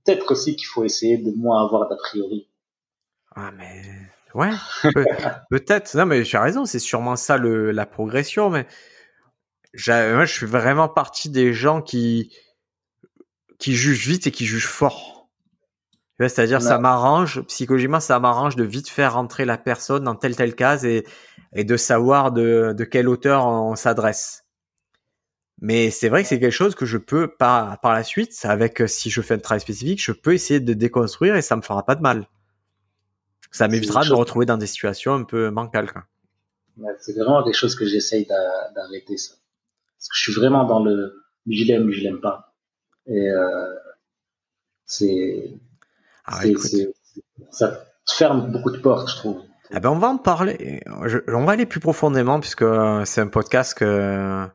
Peut-être 0.06 0.32
aussi 0.32 0.56
qu'il 0.56 0.68
faut 0.68 0.86
essayer 0.86 1.18
de 1.18 1.32
moins 1.36 1.66
avoir 1.66 1.90
d'a 1.90 1.98
priori. 1.98 2.50
Ah, 3.36 3.52
mais, 3.52 3.82
ouais, 4.36 4.52
peut-être. 5.50 5.98
non, 5.98 6.06
mais 6.06 6.24
tu 6.24 6.38
as 6.38 6.42
raison, 6.42 6.66
c'est 6.66 6.80
sûrement 6.80 7.18
ça 7.18 7.38
le, 7.38 7.72
la 7.72 7.86
progression, 7.86 8.50
mais 8.50 8.68
moi, 9.88 10.26
je 10.26 10.34
suis 10.34 10.46
vraiment 10.46 10.88
partie 10.88 11.30
des 11.30 11.54
gens 11.54 11.82
qui 11.82 12.36
qui 13.60 13.76
jugent 13.76 14.08
vite 14.08 14.28
et 14.28 14.32
qui 14.32 14.46
jugent 14.46 14.68
fort. 14.68 15.30
C'est-à-dire, 16.20 16.62
ça 16.62 16.78
m'arrange, 16.78 17.42
psychologiquement, 17.48 18.00
ça 18.00 18.20
m'arrange 18.20 18.56
de 18.56 18.64
vite 18.64 18.88
faire 18.88 19.14
rentrer 19.14 19.46
la 19.46 19.58
personne 19.58 20.04
dans 20.04 20.16
telle 20.16 20.36
telle 20.36 20.56
case 20.56 20.86
et, 20.86 21.06
et 21.54 21.64
de 21.64 21.76
savoir 21.76 22.32
de, 22.32 22.74
de 22.78 22.84
quelle 22.84 23.10
hauteur 23.10 23.46
on 23.48 23.76
s'adresse. 23.76 24.44
Mais 25.62 25.92
c'est 25.92 26.10
vrai 26.10 26.24
que 26.24 26.30
c'est 26.30 26.40
quelque 26.40 26.52
chose 26.52 26.76
que 26.76 26.86
je 26.86 26.98
peux 26.98 27.28
par, 27.28 27.80
par 27.80 27.94
la 27.94 28.04
suite, 28.04 28.38
avec 28.44 28.84
si 28.88 29.10
je 29.10 29.22
fais 29.22 29.36
un 29.36 29.40
travail 29.40 29.62
spécifique, 29.62 30.04
je 30.04 30.12
peux 30.12 30.34
essayer 30.34 30.60
de 30.60 30.74
déconstruire 30.74 31.36
et 31.36 31.42
ça 31.42 31.56
me 31.56 31.62
fera 31.62 31.86
pas 31.86 31.96
de 31.96 32.02
mal. 32.02 32.28
Ça 33.52 33.68
m'évitera 33.68 34.04
de 34.04 34.10
me 34.10 34.16
retrouver 34.16 34.46
dans 34.46 34.58
des 34.58 34.68
situations 34.68 35.14
un 35.14 35.24
peu 35.24 35.50
bancales. 35.52 35.90
c'est 37.00 37.14
vraiment 37.14 37.44
des 37.44 37.54
choses 37.54 37.76
que 37.76 37.86
j'essaye 37.86 38.26
d'arrêter 38.26 39.18
ça. 39.18 39.36
Parce 40.04 40.10
que 40.10 40.18
je 40.18 40.32
suis 40.32 40.34
vraiment 40.34 40.66
dans 40.66 40.84
le 40.84 41.24
je 41.48 41.64
l'aime, 41.64 41.90
je 41.92 42.02
l'aime 42.02 42.20
pas. 42.20 42.54
Et 43.08 43.30
euh, 43.30 43.74
c'est, 44.86 45.58
ah, 46.26 46.42
ça 47.52 47.86
ferme 48.06 48.52
beaucoup 48.52 48.72
de 48.72 48.80
portes, 48.80 49.10
je 49.10 49.16
trouve. 49.16 49.42
Eh 49.72 49.80
ben 49.80 49.90
on 49.90 49.98
va 49.98 50.10
en 50.10 50.18
parler. 50.18 50.82
on 50.88 51.46
va 51.46 51.54
aller 51.54 51.66
plus 51.66 51.80
profondément 51.80 52.42
puisque 52.42 52.66
c'est 53.06 53.22
un 53.22 53.28
podcast 53.28 53.74
que 53.74 54.46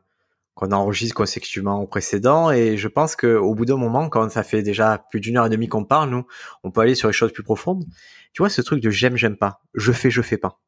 qu'on 0.53 0.71
enregistre 0.71 1.15
consécutivement 1.15 1.81
au 1.81 1.87
précédent 1.87 2.51
et 2.51 2.77
je 2.77 2.87
pense 2.87 3.15
que 3.15 3.35
au 3.35 3.55
bout 3.55 3.65
d'un 3.65 3.77
moment, 3.77 4.07
quand 4.07 4.29
ça 4.29 4.43
fait 4.43 4.61
déjà 4.61 5.03
plus 5.09 5.19
d'une 5.19 5.37
heure 5.37 5.47
et 5.47 5.49
demie 5.49 5.67
qu'on 5.67 5.85
parle, 5.85 6.11
nous, 6.11 6.27
on 6.63 6.69
peut 6.69 6.81
aller 6.81 6.95
sur 6.95 7.07
les 7.07 7.13
choses 7.13 7.33
plus 7.33 7.43
profondes. 7.43 7.85
Tu 8.33 8.43
vois 8.43 8.49
ce 8.49 8.61
truc 8.61 8.81
de 8.83 8.91
j'aime, 8.91 9.15
j'aime 9.15 9.37
pas, 9.37 9.61
je 9.73 9.91
fais, 9.91 10.11
je 10.11 10.21
fais 10.21 10.37
pas. 10.37 10.59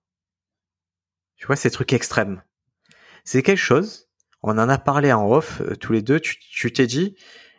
Tu 1.35 1.45
vois 1.45 1.55
ces 1.55 1.69
trucs 1.69 1.93
extrêmes. 1.93 2.41
C'est 3.25 3.43
quelque 3.43 3.59
chose 3.59 4.10
on 4.43 4.57
en 4.57 4.69
a 4.69 4.77
parlé 4.77 5.13
en 5.13 5.29
off 5.29 5.62
euh, 5.62 5.75
tous 5.75 5.93
les 5.93 6.01
deux. 6.01 6.19
Tu 6.19 6.71
t'es 6.71 6.88
dit, 6.88 7.15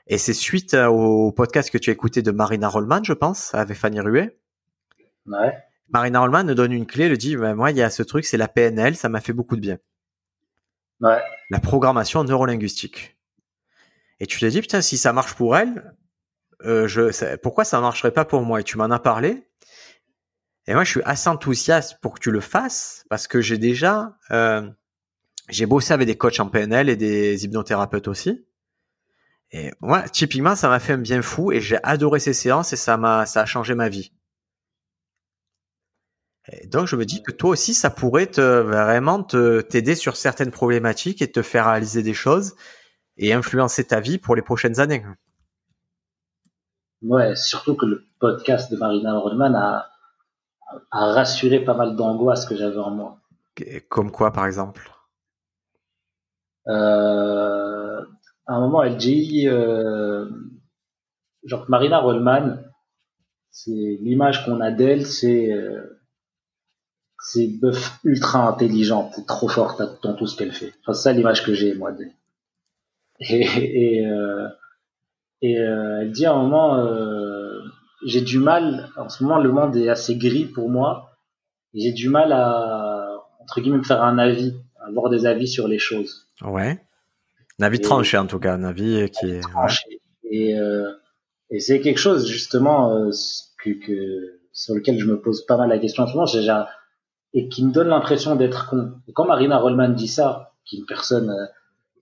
et 0.06 0.18
c'est 0.18 0.32
suite 0.32 0.74
euh, 0.74 0.86
au 0.86 1.32
podcast 1.32 1.70
que 1.70 1.78
tu 1.78 1.90
as 1.90 1.92
écouté 1.92 2.22
de 2.22 2.30
Marina 2.30 2.68
Rollman, 2.68 3.04
je 3.04 3.12
pense, 3.12 3.54
avec 3.54 3.76
Fanny 3.76 4.00
Ruet. 4.00 4.38
Ouais. 5.26 5.56
Marina 5.88 6.20
Rollman 6.20 6.44
nous 6.44 6.54
donne 6.54 6.72
une 6.72 6.86
clé, 6.86 7.04
elle 7.04 7.16
dit, 7.16 7.36
bah, 7.36 7.54
moi, 7.54 7.70
il 7.70 7.76
y 7.76 7.82
a 7.82 7.90
ce 7.90 8.02
truc, 8.02 8.24
c'est 8.24 8.36
la 8.36 8.48
PNL, 8.48 8.96
ça 8.96 9.08
m'a 9.08 9.20
fait 9.20 9.32
beaucoup 9.32 9.56
de 9.56 9.60
bien. 9.60 9.78
Ouais. 11.00 11.20
La 11.50 11.60
programmation 11.60 12.24
neurolinguistique. 12.24 13.16
Et 14.20 14.26
tu 14.26 14.38
t'es 14.38 14.50
dit, 14.50 14.60
putain, 14.60 14.80
si 14.80 14.98
ça 14.98 15.12
marche 15.12 15.34
pour 15.34 15.56
elle, 15.56 15.94
euh, 16.64 16.86
je, 16.86 17.36
pourquoi 17.36 17.64
ça 17.64 17.80
marcherait 17.80 18.12
pas 18.12 18.24
pour 18.24 18.42
moi? 18.42 18.60
Et 18.60 18.64
tu 18.64 18.78
m'en 18.78 18.84
as 18.84 19.00
parlé. 19.00 19.48
Et 20.66 20.74
moi, 20.74 20.84
je 20.84 20.90
suis 20.90 21.02
assez 21.04 21.28
enthousiaste 21.28 21.98
pour 22.00 22.14
que 22.14 22.20
tu 22.20 22.30
le 22.30 22.40
fasses 22.40 23.04
parce 23.10 23.26
que 23.26 23.40
j'ai 23.40 23.58
déjà 23.58 24.16
euh, 24.30 24.68
j'ai 25.48 25.66
bossé 25.66 25.92
avec 25.92 26.06
des 26.06 26.16
coachs 26.16 26.40
en 26.40 26.48
PNL 26.48 26.88
et 26.88 26.96
des 26.96 27.44
hypnothérapeutes 27.44 28.08
aussi. 28.08 28.44
Et 29.50 29.70
moi, 29.80 30.08
typiquement, 30.08 30.56
ça 30.56 30.68
m'a 30.68 30.80
fait 30.80 30.94
un 30.94 30.98
bien 30.98 31.20
fou 31.20 31.52
et 31.52 31.60
j'ai 31.60 31.78
adoré 31.82 32.20
ces 32.20 32.32
séances 32.32 32.72
et 32.72 32.76
ça 32.76 32.96
m'a, 32.96 33.26
ça 33.26 33.42
a 33.42 33.46
changé 33.46 33.74
ma 33.74 33.88
vie. 33.88 34.12
Et 36.50 36.66
donc, 36.66 36.86
je 36.86 36.96
me 36.96 37.04
dis 37.04 37.22
que 37.22 37.32
toi 37.32 37.50
aussi, 37.50 37.74
ça 37.74 37.90
pourrait 37.90 38.26
te, 38.26 38.40
vraiment 38.40 39.22
te, 39.22 39.60
t'aider 39.60 39.94
sur 39.94 40.16
certaines 40.16 40.50
problématiques 40.50 41.22
et 41.22 41.30
te 41.30 41.42
faire 41.42 41.66
réaliser 41.66 42.02
des 42.02 42.14
choses 42.14 42.54
et 43.16 43.32
influencer 43.32 43.84
ta 43.84 44.00
vie 44.00 44.18
pour 44.18 44.34
les 44.34 44.42
prochaines 44.42 44.80
années. 44.80 45.04
Ouais, 47.02 47.36
surtout 47.36 47.76
que 47.76 47.86
le 47.86 48.06
podcast 48.18 48.70
de 48.72 48.76
Marina 48.76 49.18
Rollman 49.18 49.54
a, 49.54 49.90
a 50.90 51.12
rassuré 51.12 51.60
pas 51.60 51.74
mal 51.74 51.94
d'angoisse 51.94 52.46
que 52.46 52.56
j'avais 52.56 52.78
en 52.78 52.90
moi. 52.90 53.18
Comme 53.88 54.10
quoi, 54.10 54.32
par 54.32 54.46
exemple? 54.46 54.91
À 56.66 58.54
un 58.54 58.60
moment, 58.60 58.82
elle 58.82 58.96
dit, 58.96 59.48
euh, 59.48 60.28
genre 61.44 61.64
Marina 61.68 61.98
Rollman, 61.98 62.58
c'est 63.50 63.98
l'image 64.00 64.44
qu'on 64.44 64.60
a 64.60 64.70
d'elle, 64.70 65.06
c'est 65.06 65.52
euh, 65.52 65.98
c'est 67.22 67.46
bœuf 67.46 68.00
ultra 68.04 68.48
intelligente, 68.48 69.14
trop 69.26 69.48
forte 69.48 69.82
dans 70.02 70.14
tout 70.14 70.26
ce 70.26 70.36
qu'elle 70.36 70.52
fait. 70.52 70.72
Enfin, 70.80 70.92
c'est 70.92 71.02
ça 71.02 71.12
l'image 71.12 71.44
que 71.44 71.54
j'ai, 71.54 71.74
moi, 71.74 71.92
d'elle. 71.92 72.12
Et, 73.20 73.98
et, 73.98 74.06
euh, 74.06 74.48
et 75.40 75.58
euh, 75.58 76.00
elle 76.00 76.12
dit 76.12 76.26
à 76.26 76.32
un 76.32 76.42
moment, 76.42 76.76
euh, 76.78 77.60
j'ai 78.04 78.20
du 78.20 78.38
mal, 78.38 78.88
en 78.96 79.08
ce 79.08 79.22
moment, 79.22 79.38
le 79.38 79.52
monde 79.52 79.76
est 79.76 79.88
assez 79.88 80.16
gris 80.16 80.46
pour 80.46 80.68
moi, 80.68 81.10
j'ai 81.74 81.92
du 81.92 82.08
mal 82.08 82.32
à, 82.32 83.08
entre 83.40 83.60
guillemets, 83.60 83.78
me 83.78 83.84
faire 83.84 84.02
un 84.02 84.18
avis, 84.18 84.54
avoir 84.86 85.10
des 85.10 85.26
avis 85.26 85.48
sur 85.48 85.68
les 85.68 85.78
choses. 85.78 86.28
Ouais. 86.42 86.80
Un 87.58 87.64
avis 87.64 87.80
tranché, 87.80 88.16
en 88.16 88.26
tout 88.26 88.38
cas, 88.38 88.54
un 88.54 88.64
avis 88.64 89.10
qui 89.10 89.26
est... 89.30 89.40
Tranché. 89.40 90.00
Et, 90.30 90.58
euh, 90.58 90.90
et 91.50 91.60
c'est 91.60 91.80
quelque 91.80 91.98
chose, 91.98 92.26
justement, 92.26 92.94
euh, 92.96 93.10
que, 93.62 93.70
que, 93.70 94.40
sur 94.52 94.74
lequel 94.74 94.98
je 94.98 95.06
me 95.06 95.20
pose 95.20 95.44
pas 95.46 95.56
mal 95.56 95.68
la 95.68 95.78
question 95.78 96.04
en 96.04 96.06
ce 96.06 96.14
moment, 96.14 96.32
déjà 96.32 96.68
et 97.34 97.48
qui 97.48 97.64
me 97.64 97.72
donne 97.72 97.88
l'impression 97.88 98.36
d'être 98.36 98.68
con. 98.68 98.92
Et 99.08 99.12
quand 99.12 99.26
Marina 99.26 99.58
Rollman 99.58 99.90
dit 99.90 100.08
ça, 100.08 100.52
qui 100.64 100.76
est 100.76 100.78
une 100.80 100.86
personne 100.86 101.30
euh, 101.30 101.46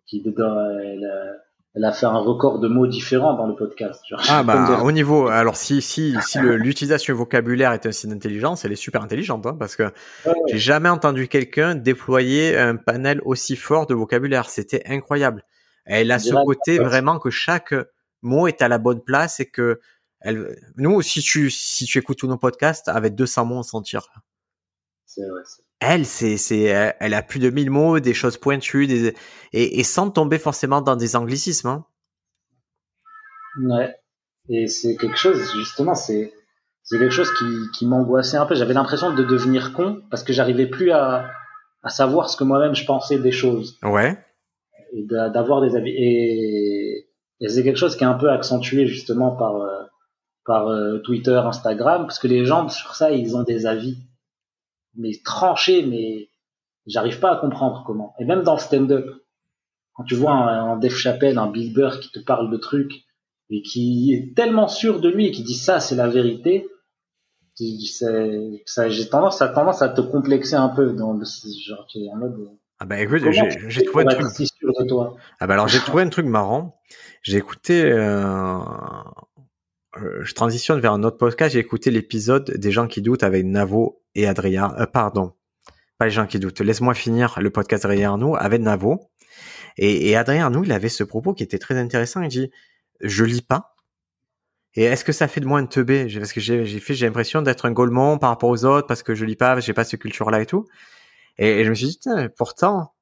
qui 0.06 0.22
elle, 0.26 1.40
elle, 1.74 1.84
a 1.84 1.92
fait 1.92 2.06
un 2.06 2.18
record 2.18 2.58
de 2.58 2.68
mots 2.68 2.86
différents 2.86 3.34
dans 3.34 3.46
le 3.46 3.54
podcast. 3.54 4.02
ah 4.28 4.42
bah 4.42 4.80
au 4.82 4.92
niveau, 4.92 5.28
alors 5.28 5.56
si 5.56 5.82
si 5.82 6.16
si 6.22 6.38
l'utilisation 6.38 7.14
vocabulaire 7.14 7.72
est 7.72 7.86
un 7.86 7.92
signe 7.92 8.10
d'intelligence, 8.10 8.64
elle 8.64 8.72
est 8.72 8.76
super 8.76 9.02
intelligente 9.02 9.46
hein, 9.46 9.56
parce 9.58 9.76
que 9.76 9.92
j'ai 10.48 10.58
jamais 10.58 10.88
entendu 10.88 11.28
quelqu'un 11.28 11.74
déployer 11.74 12.56
un 12.58 12.76
panel 12.76 13.20
aussi 13.24 13.56
fort 13.56 13.86
de 13.86 13.94
vocabulaire. 13.94 14.48
C'était 14.48 14.82
incroyable. 14.86 15.44
Elle 15.84 16.10
a 16.12 16.18
ce 16.18 16.34
côté 16.44 16.78
vraiment 16.78 17.18
que 17.18 17.30
chaque 17.30 17.74
mot 18.22 18.46
est 18.46 18.62
à 18.62 18.68
la 18.68 18.78
bonne 18.78 19.02
place 19.02 19.40
et 19.40 19.46
que 19.46 19.80
elle, 20.20 20.56
nous, 20.76 21.00
si 21.02 21.22
tu, 21.22 21.50
si 21.50 21.86
tu 21.86 21.98
écoutes 21.98 22.18
tous 22.18 22.28
nos 22.28 22.36
podcasts, 22.36 22.88
avec 22.88 23.14
200 23.14 23.46
mots, 23.46 23.56
on 23.56 23.62
s'en 23.62 23.82
tire. 23.82 24.06
Elle, 25.80 26.04
c'est, 26.04 26.36
c'est, 26.36 26.94
elle 27.00 27.14
a 27.14 27.22
plus 27.22 27.40
de 27.40 27.48
1000 27.48 27.70
mots, 27.70 28.00
des 28.00 28.14
choses 28.14 28.36
pointues, 28.36 28.86
des, 28.86 29.14
et, 29.52 29.80
et 29.80 29.82
sans 29.82 30.10
tomber 30.10 30.38
forcément 30.38 30.82
dans 30.82 30.96
des 30.96 31.16
anglicismes. 31.16 31.68
Hein. 31.68 31.86
Ouais. 33.62 33.94
Et 34.48 34.66
c'est 34.66 34.96
quelque 34.96 35.16
chose, 35.16 35.40
justement, 35.54 35.94
c'est, 35.94 36.32
c'est 36.82 36.98
quelque 36.98 37.12
chose 37.12 37.32
qui, 37.38 37.44
qui 37.78 37.86
m'angoissait 37.86 38.36
un 38.36 38.46
peu. 38.46 38.54
J'avais 38.54 38.74
l'impression 38.74 39.14
de 39.14 39.22
devenir 39.22 39.72
con 39.72 40.02
parce 40.10 40.24
que 40.24 40.32
j'arrivais 40.32 40.66
plus 40.66 40.90
à, 40.90 41.30
à 41.82 41.88
savoir 41.88 42.28
ce 42.28 42.36
que 42.36 42.44
moi-même 42.44 42.74
je 42.74 42.84
pensais 42.84 43.18
des 43.18 43.32
choses. 43.32 43.78
Ouais. 43.82 44.18
Et 44.92 45.04
d'avoir 45.04 45.60
des 45.60 45.76
avis. 45.76 45.90
Et, 45.90 47.08
et 47.40 47.48
c'est 47.48 47.62
quelque 47.62 47.78
chose 47.78 47.96
qui 47.96 48.04
est 48.04 48.08
un 48.08 48.14
peu 48.14 48.30
accentué 48.30 48.86
justement 48.86 49.36
par, 49.36 49.56
euh, 49.56 49.82
par 50.44 50.68
euh, 50.68 50.98
Twitter, 50.98 51.40
Instagram, 51.44 52.02
parce 52.02 52.18
que 52.18 52.26
les 52.26 52.44
gens 52.44 52.68
sur 52.68 52.94
ça, 52.94 53.12
ils 53.12 53.36
ont 53.36 53.44
des 53.44 53.66
avis 53.66 53.98
mais 54.94 55.12
tranché, 55.24 55.84
mais 55.84 56.28
j'arrive 56.86 57.20
pas 57.20 57.32
à 57.32 57.36
comprendre 57.36 57.84
comment. 57.86 58.14
Et 58.18 58.24
même 58.24 58.42
dans 58.42 58.54
le 58.54 58.60
stand-up, 58.60 59.06
quand 59.94 60.04
tu 60.04 60.14
vois 60.14 60.32
un, 60.32 60.78
Def 60.78 60.96
Chappelle, 60.96 61.38
un 61.38 61.50
Bill 61.50 61.72
Burr 61.72 62.00
qui 62.00 62.10
te 62.10 62.20
parle 62.20 62.50
de 62.50 62.56
trucs 62.56 63.04
et 63.50 63.62
qui 63.62 64.14
est 64.14 64.34
tellement 64.34 64.68
sûr 64.68 65.00
de 65.00 65.08
lui 65.08 65.26
et 65.26 65.30
qui 65.32 65.42
dit 65.42 65.54
ça, 65.54 65.80
c'est 65.80 65.96
la 65.96 66.08
vérité, 66.08 66.68
j'ai 67.58 69.08
tendance, 69.10 69.42
a 69.42 69.48
tendance 69.48 69.82
à 69.82 69.88
te 69.88 70.00
complexer 70.00 70.54
un 70.54 70.68
peu 70.68 70.92
dans 70.92 71.12
le 71.12 71.24
genre, 71.24 71.86
en 72.12 72.16
mode. 72.16 72.50
Ah 72.78 72.86
bah 72.86 72.98
écoute, 72.98 73.22
j'ai 73.68 73.84
trouvé 73.84 74.04
un 74.04 74.14
truc. 74.14 74.26
Si 74.30 74.46
sûr 74.46 74.72
de 74.78 74.88
toi? 74.88 75.16
Ah 75.38 75.46
bah 75.46 75.54
alors 75.54 75.68
j'ai 75.68 75.80
trouvé 75.80 76.02
un 76.02 76.08
truc 76.08 76.24
marrant. 76.24 76.80
J'ai 77.22 77.36
écouté, 77.36 77.82
euh, 77.84 78.58
je 79.96 80.34
transitionne 80.34 80.80
vers 80.80 80.92
un 80.92 81.02
autre 81.02 81.16
podcast. 81.16 81.54
J'ai 81.54 81.58
écouté 81.58 81.90
l'épisode 81.90 82.50
des 82.50 82.70
gens 82.70 82.86
qui 82.86 83.02
doutent 83.02 83.22
avec 83.22 83.44
Navo 83.44 84.02
et 84.14 84.26
Adrien. 84.26 84.74
Euh, 84.78 84.86
pardon, 84.86 85.32
pas 85.98 86.06
les 86.06 86.10
gens 86.10 86.26
qui 86.26 86.38
doutent. 86.38 86.60
Laisse-moi 86.60 86.94
finir 86.94 87.38
le 87.40 87.50
podcast 87.50 87.82
d'Adrien 87.82 88.10
Arnaud 88.10 88.36
avec 88.36 88.60
Navo. 88.60 89.10
Et, 89.76 90.10
et 90.10 90.16
Adrien 90.16 90.44
Arnaud, 90.44 90.64
il 90.64 90.72
avait 90.72 90.88
ce 90.88 91.04
propos 91.04 91.34
qui 91.34 91.42
était 91.42 91.58
très 91.58 91.76
intéressant. 91.76 92.22
Il 92.22 92.28
dit, 92.28 92.50
je 93.00 93.24
lis 93.24 93.42
pas. 93.42 93.74
Et 94.74 94.84
est-ce 94.84 95.04
que 95.04 95.12
ça 95.12 95.26
fait 95.26 95.40
de 95.40 95.46
moi 95.46 95.58
un 95.58 95.66
teubé? 95.66 96.06
Parce 96.18 96.32
que 96.32 96.40
j'ai 96.40 96.64
j'ai 96.64 97.06
l'impression 97.06 97.42
d'être 97.42 97.66
un 97.66 97.72
golemon 97.72 98.18
par 98.18 98.30
rapport 98.30 98.50
aux 98.50 98.64
autres 98.64 98.86
parce 98.86 99.02
que 99.02 99.14
je 99.14 99.24
lis 99.24 99.36
pas, 99.36 99.58
j'ai 99.58 99.72
pas 99.72 99.84
cette 99.84 100.00
culture-là 100.00 100.40
et 100.40 100.46
tout. 100.46 100.66
Et, 101.38 101.64
je 101.64 101.70
me 101.70 101.74
suis 101.74 101.88
dit, 101.88 101.98
pourtant, 102.36 102.92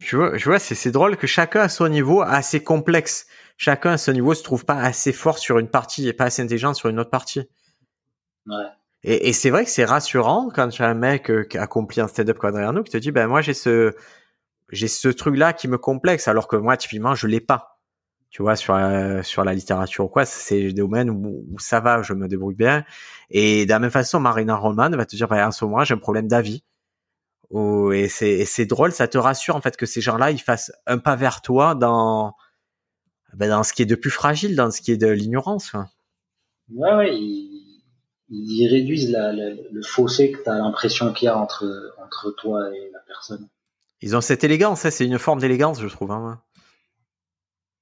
je 0.00 0.16
vois, 0.16 0.36
je 0.36 0.44
vois 0.44 0.58
c'est 0.58 0.90
drôle 0.90 1.16
que 1.16 1.26
chacun 1.26 1.60
à 1.60 1.68
son 1.68 1.88
niveau 1.88 2.22
assez 2.22 2.62
complexe 2.62 3.26
chacun 3.56 3.92
à 3.92 3.98
ce 3.98 4.10
niveau 4.10 4.34
se 4.34 4.42
trouve 4.42 4.64
pas 4.64 4.76
assez 4.76 5.12
fort 5.12 5.38
sur 5.38 5.58
une 5.58 5.68
partie 5.68 6.08
et 6.08 6.12
pas 6.12 6.24
assez 6.24 6.42
intelligent 6.42 6.74
sur 6.74 6.88
une 6.88 6.98
autre 6.98 7.10
partie. 7.10 7.42
Ouais. 8.46 8.64
Et, 9.02 9.28
et 9.28 9.32
c'est 9.32 9.50
vrai 9.50 9.64
que 9.64 9.70
c'est 9.70 9.84
rassurant 9.84 10.50
quand 10.54 10.68
tu 10.68 10.82
as 10.82 10.88
un 10.88 10.94
mec 10.94 11.30
euh, 11.30 11.44
qui 11.44 11.58
a 11.58 11.62
accompli 11.62 12.00
un 12.00 12.08
stand-up 12.08 12.38
quadriano 12.38 12.82
qui 12.82 12.92
te 12.92 12.96
dit 12.96 13.10
ben 13.10 13.26
moi 13.26 13.42
j'ai 13.42 13.54
ce 13.54 13.94
j'ai 14.70 14.88
ce 14.88 15.08
truc 15.08 15.36
là 15.36 15.52
qui 15.52 15.68
me 15.68 15.78
complexe 15.78 16.26
alors 16.28 16.48
que 16.48 16.56
moi 16.56 16.76
typiquement 16.76 17.14
je 17.14 17.26
l'ai 17.26 17.40
pas. 17.40 17.78
Tu 18.30 18.42
vois 18.42 18.56
sur 18.56 18.74
la, 18.74 19.22
sur 19.22 19.44
la 19.44 19.54
littérature 19.54 20.06
ou 20.06 20.08
quoi, 20.08 20.24
c'est 20.24 20.60
des 20.60 20.72
domaines 20.72 21.08
où, 21.08 21.44
où, 21.52 21.58
ça 21.60 21.78
va, 21.78 22.02
je 22.02 22.14
me 22.14 22.26
débrouille 22.26 22.56
bien. 22.56 22.84
Et 23.30 23.64
de 23.64 23.70
la 23.70 23.78
même 23.78 23.92
façon, 23.92 24.18
Marina 24.18 24.56
Roman 24.56 24.90
va 24.90 25.06
te 25.06 25.14
dire 25.14 25.28
ben 25.28 25.46
en 25.46 25.52
ce 25.52 25.64
moment 25.64 25.84
j'ai 25.84 25.94
un 25.94 25.98
problème 25.98 26.26
d'avis. 26.26 26.64
Oh, 27.56 27.92
et 27.92 28.08
c'est 28.08 28.66
drôle, 28.66 28.90
ça 28.90 29.06
te 29.06 29.16
rassure 29.16 29.54
en 29.54 29.60
fait 29.60 29.76
que 29.76 29.86
ces 29.86 30.00
gens-là 30.00 30.32
ils 30.32 30.40
fassent 30.40 30.72
un 30.86 30.98
pas 30.98 31.14
vers 31.14 31.40
toi 31.40 31.76
dans 31.76 32.34
ben, 33.32 33.48
dans 33.48 33.62
ce 33.62 33.72
qui 33.72 33.82
est 33.82 33.86
de 33.86 33.94
plus 33.94 34.10
fragile, 34.10 34.56
dans 34.56 34.72
ce 34.72 34.80
qui 34.80 34.90
est 34.90 34.96
de 34.96 35.06
l'ignorance. 35.06 35.72
Ouais, 36.72 36.94
ouais, 36.96 37.16
ils, 37.16 37.80
ils 38.28 38.68
réduisent 38.68 39.08
la, 39.10 39.32
le 39.32 39.82
fossé 39.82 40.32
que 40.32 40.42
tu 40.42 40.50
as 40.50 40.54
l'impression 40.54 41.12
qu'il 41.12 41.26
y 41.26 41.28
a 41.28 41.38
entre, 41.38 41.94
entre 42.04 42.32
toi 42.32 42.74
et 42.74 42.90
la 42.92 42.98
personne. 43.06 43.48
Ils 44.00 44.16
ont 44.16 44.20
cette 44.20 44.42
élégance, 44.42 44.84
hein, 44.84 44.90
c'est 44.90 45.06
une 45.06 45.20
forme 45.20 45.38
d'élégance, 45.38 45.80
je 45.80 45.86
trouve. 45.86 46.10
Hein. 46.10 46.40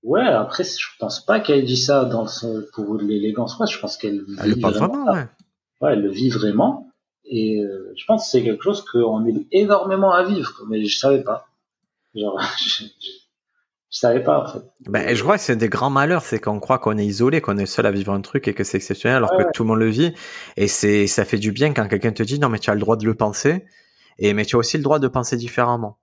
Ouais, 0.03 0.27
après, 0.27 0.65
je 0.65 0.87
pense 0.99 1.25
pas 1.25 1.41
qu'elle 1.41 1.65
dit 1.65 1.79
ça 1.79 2.05
dans 2.05 2.27
pour 2.75 2.97
l'élégance. 2.97 3.59
Ouais, 3.59 3.67
je 3.67 3.79
pense 3.79 3.97
qu'elle 3.97 4.25
elle 4.43 4.51
le 4.51 4.61
vraiment. 4.61 5.13
ouais. 5.13 5.27
ouais. 5.81 5.93
elle 5.95 6.03
le 6.03 6.11
vit 6.11 6.29
vraiment. 6.29 6.92
Et 7.25 7.61
euh, 7.61 7.93
je 7.97 8.05
pense 8.07 8.25
que 8.25 8.31
c'est 8.31 8.43
quelque 8.43 8.63
chose 8.63 8.85
qu'on 8.85 9.27
est 9.27 9.47
énormément 9.53 10.13
à 10.13 10.25
vivre, 10.25 10.63
mais 10.69 10.85
je 10.85 10.99
savais 10.99 11.23
pas. 11.23 11.49
Genre, 12.15 12.41
Je 13.93 13.99
savais 13.99 14.25
pas, 14.25 14.41
en 14.41 14.47
fait. 14.47 14.63
Ben, 14.89 15.15
je 15.15 15.23
crois 15.23 15.37
que 15.37 15.43
c'est 15.43 15.55
des 15.55 15.69
grands 15.69 15.91
malheurs, 15.91 16.23
c'est 16.23 16.41
qu'on 16.41 16.61
croit 16.61 16.79
qu'on 16.79 16.97
est 16.97 17.05
isolé, 17.05 17.43
qu'on 17.43 17.59
est 17.59 17.67
seul 17.67 17.85
à 17.85 17.91
vivre 17.91 18.11
un 18.15 18.23
truc 18.23 18.49
et 18.49 18.55
que 18.55 18.65
c'est 18.65 18.79
exceptionnel 18.79 19.19
alors 19.19 19.31
que 19.37 19.43
tout 19.53 19.65
le 19.65 19.69
monde 19.69 19.81
le 19.81 19.91
vit. 19.91 20.15
Et 20.57 20.67
c'est, 20.67 21.07
ça 21.07 21.27
fait 21.27 21.37
du 21.37 21.53
bien 21.53 21.75
quand 21.75 21.87
quelqu'un 21.89 22.13
te 22.13 22.23
dit 22.23 22.41
non, 22.41 22.49
mais 22.49 22.59
tu 22.59 22.71
as 22.71 22.75
le 22.75 22.81
droit 22.81 22.97
de 22.97 23.05
le 23.05 23.15
penser. 23.15 23.67
Et, 24.19 24.33
mais 24.33 24.47
tu 24.47 24.57
as 24.57 24.59
aussi 24.59 24.79
le 24.79 24.83
droit 24.83 24.99
de 24.99 25.09
penser 25.09 25.37
différemment. 25.37 25.99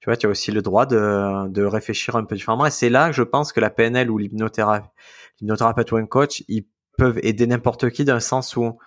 Tu 0.00 0.08
vois, 0.08 0.16
tu 0.16 0.26
as 0.26 0.30
aussi 0.30 0.50
le 0.50 0.62
droit 0.62 0.86
de, 0.86 1.46
de 1.48 1.62
réfléchir 1.62 2.16
un 2.16 2.24
peu 2.24 2.36
différemment. 2.36 2.64
Et 2.64 2.70
c'est 2.70 2.88
là 2.88 3.08
que 3.10 3.12
je 3.14 3.22
pense 3.22 3.52
que 3.52 3.60
la 3.60 3.68
PNL 3.68 4.10
ou 4.10 4.16
l'hypnothérapeute 4.16 5.92
ou 5.92 5.96
un 5.96 6.06
coach, 6.06 6.42
ils 6.48 6.64
peuvent 6.96 7.20
aider 7.22 7.46
n'importe 7.46 7.90
qui 7.90 8.06
dans 8.06 8.14
le 8.14 8.20
sens 8.20 8.56
où, 8.56 8.78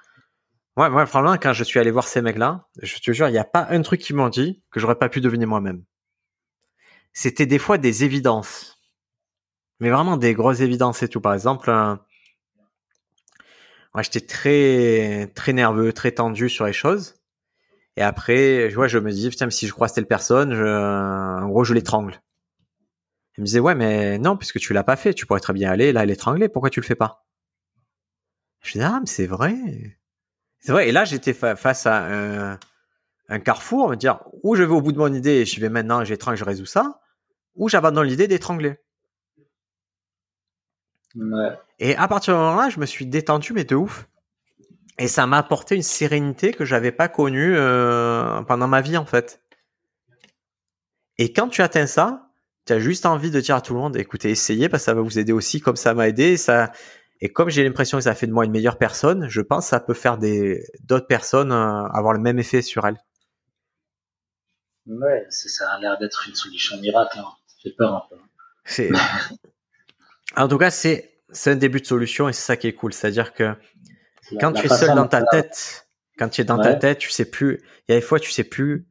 ouais, 0.78 0.90
moi, 0.90 1.06
franchement, 1.06 1.38
quand 1.42 1.54
je 1.54 1.64
suis 1.64 1.80
allé 1.80 1.92
voir 1.92 2.08
ces 2.08 2.22
mecs-là, 2.22 2.68
je 2.82 2.98
te 3.00 3.12
jure, 3.12 3.28
il 3.28 3.32
n'y 3.32 3.38
a 3.38 3.44
pas 3.44 3.68
un 3.70 3.82
truc 3.82 4.02
qu'ils 4.02 4.16
m'ont 4.16 4.30
dit 4.30 4.64
que 4.72 4.80
j'aurais 4.80 4.98
pas 4.98 5.10
pu 5.10 5.22
deviner 5.22 5.46
moi-même 5.46 5.84
c'était 7.14 7.46
des 7.46 7.60
fois 7.60 7.78
des 7.78 8.04
évidences. 8.04 8.78
Mais 9.80 9.90
vraiment 9.90 10.18
des 10.18 10.34
grosses 10.34 10.62
évidences 10.62 11.04
et 11.04 11.08
tout. 11.08 11.22
Par 11.22 11.34
exemple, 11.34 11.70
euh, 11.70 11.96
j'étais 14.02 14.22
très, 14.22 15.32
très 15.36 15.54
nerveux, 15.54 15.94
très 15.94 16.12
tendu 16.12 16.50
sur 16.50 16.66
les 16.66 16.74
choses. 16.74 17.16
Et 17.96 18.02
après, 18.02 18.70
je 18.70 18.76
vois, 18.76 18.88
je 18.88 18.98
me 18.98 19.12
dis, 19.12 19.30
putain, 19.30 19.50
si 19.50 19.68
je 19.68 19.74
croise 19.74 19.94
telle 19.94 20.08
personne, 20.08 20.56
je, 20.56 20.64
en 20.64 21.48
gros, 21.48 21.64
je 21.64 21.74
l'étrangle. 21.74 22.20
Il 23.38 23.42
me 23.42 23.46
disait, 23.46 23.60
ouais, 23.60 23.76
mais 23.76 24.18
non, 24.18 24.38
puisque 24.38 24.60
tu 24.60 24.74
l'as 24.74 24.84
pas 24.84 24.96
fait, 24.96 25.14
tu 25.14 25.26
pourrais 25.26 25.40
très 25.40 25.54
bien 25.54 25.72
aller 25.72 25.92
là 25.92 26.06
l'étrangler, 26.06 26.50
pourquoi 26.50 26.70
tu 26.70 26.82
le 26.82 26.86
fais 26.86 26.96
pas? 26.96 27.26
Je 28.64 28.74
dis, 28.74 28.82
ah, 28.82 29.00
mais 29.00 29.08
c'est 29.08 29.28
vrai. 29.28 29.54
C'est 30.64 30.72
vrai. 30.72 30.90
Et 30.90 30.92
là, 30.92 31.06
j'étais 31.06 31.34
face 31.34 31.86
à 31.86 32.06
un, 32.06 32.60
un 33.30 33.40
carrefour, 33.40 33.90
me 33.90 33.96
dire, 33.96 34.20
où 34.44 34.56
je 34.56 34.64
vais 34.64 34.74
au 34.74 34.82
bout 34.82 34.92
de 34.92 34.98
mon 34.98 35.14
idée 35.14 35.42
et 35.42 35.46
je 35.46 35.60
vais 35.60 35.70
maintenant, 35.70 36.04
j'étrangle, 36.04 36.38
je 36.38 36.44
résous 36.44 36.66
ça 36.66 37.00
ou 37.56 37.70
j'abandonne 37.70 38.08
l'idée 38.08 38.28
d'étrangler. 38.28 38.76
Et 41.80 41.96
à 41.96 42.08
partir 42.08 42.34
de 42.34 42.40
moment-là, 42.40 42.70
je 42.70 42.80
me 42.80 42.86
suis 42.86 43.06
détendu, 43.06 43.54
mais 43.54 43.64
de 43.64 43.76
ouf. 43.76 44.08
Et 45.00 45.08
ça 45.08 45.28
m'a 45.28 45.38
apporté 45.38 45.76
une 45.76 45.84
sérénité 45.84 46.54
que 46.54 46.66
j'avais 46.66 46.92
pas 46.92 47.08
connue 47.08 47.56
euh, 47.56 48.42
pendant 48.44 48.68
ma 48.68 48.82
vie, 48.82 48.98
en 48.98 49.06
fait. 49.06 49.42
Et 51.18 51.34
quand 51.34 51.50
tu 51.50 51.62
atteins 51.62 51.88
ça, 51.88 52.30
tu 52.66 52.74
as 52.74 52.80
juste 52.80 53.06
envie 53.06 53.30
de 53.30 53.40
dire 53.40 53.56
à 53.56 53.62
tout 53.62 53.74
le 53.74 53.80
monde, 53.80 53.98
écoutez, 53.98 54.30
essayez, 54.32 54.70
parce 54.70 54.84
que 54.84 54.86
ça 54.86 54.94
va 54.94 55.02
vous 55.02 55.20
aider 55.20 55.34
aussi, 55.34 55.62
comme 55.62 55.76
ça 55.76 55.94
m'a 55.94 56.08
aidé. 56.08 56.34
Et, 56.34 56.38
ça... 56.38 56.72
et 57.24 57.32
comme 57.32 57.50
j'ai 57.50 57.64
l'impression 57.64 57.98
que 57.98 58.04
ça 58.04 58.16
fait 58.16 58.28
de 58.28 58.34
moi 58.34 58.44
une 58.44 58.52
meilleure 58.52 58.78
personne, 58.78 59.30
je 59.30 59.40
pense 59.40 59.64
que 59.64 59.70
ça 59.70 59.80
peut 59.80 59.94
faire 59.94 60.18
des 60.18 60.62
d'autres 60.82 61.08
personnes 61.08 61.54
euh, 61.54 61.86
avoir 61.86 62.12
le 62.12 62.20
même 62.20 62.38
effet 62.38 62.62
sur 62.62 62.86
elles. 62.86 63.02
Ouais, 64.88 65.26
ça 65.30 65.72
a 65.72 65.80
l'air 65.80 65.98
d'être 65.98 66.28
une 66.28 66.36
solution 66.36 66.78
miracle. 66.82 67.20
Hein 67.20 67.72
peur 67.78 68.10
en 70.36 70.48
tout 70.50 70.58
cas, 70.58 70.70
c'est 70.70 71.22
un 71.46 71.56
début 71.56 71.80
de 71.80 71.86
solution 71.86 72.28
et 72.28 72.34
c'est 72.34 72.42
ça 72.42 72.58
qui 72.58 72.68
est 72.68 72.74
cool. 72.74 72.92
C'est-à-dire 72.92 73.34
que 73.34 73.56
quand 74.42 74.52
tu 74.52 74.66
es 74.66 74.70
seul 74.70 74.94
dans 74.94 75.08
ta 75.08 75.24
tête, 75.24 75.88
Quand 76.20 76.28
tu 76.28 76.42
es 76.42 76.44
dans 76.44 76.60
ta 76.60 76.76
tête, 76.76 76.98
tu 76.98 77.10
sais 77.10 77.24
plus. 77.24 77.62
Il 77.88 77.94
y 77.94 77.96
a 77.96 78.00
des 78.00 78.06
fois, 78.06 78.20
tu 78.20 78.32
sais 78.32 78.44
plus 78.44 78.86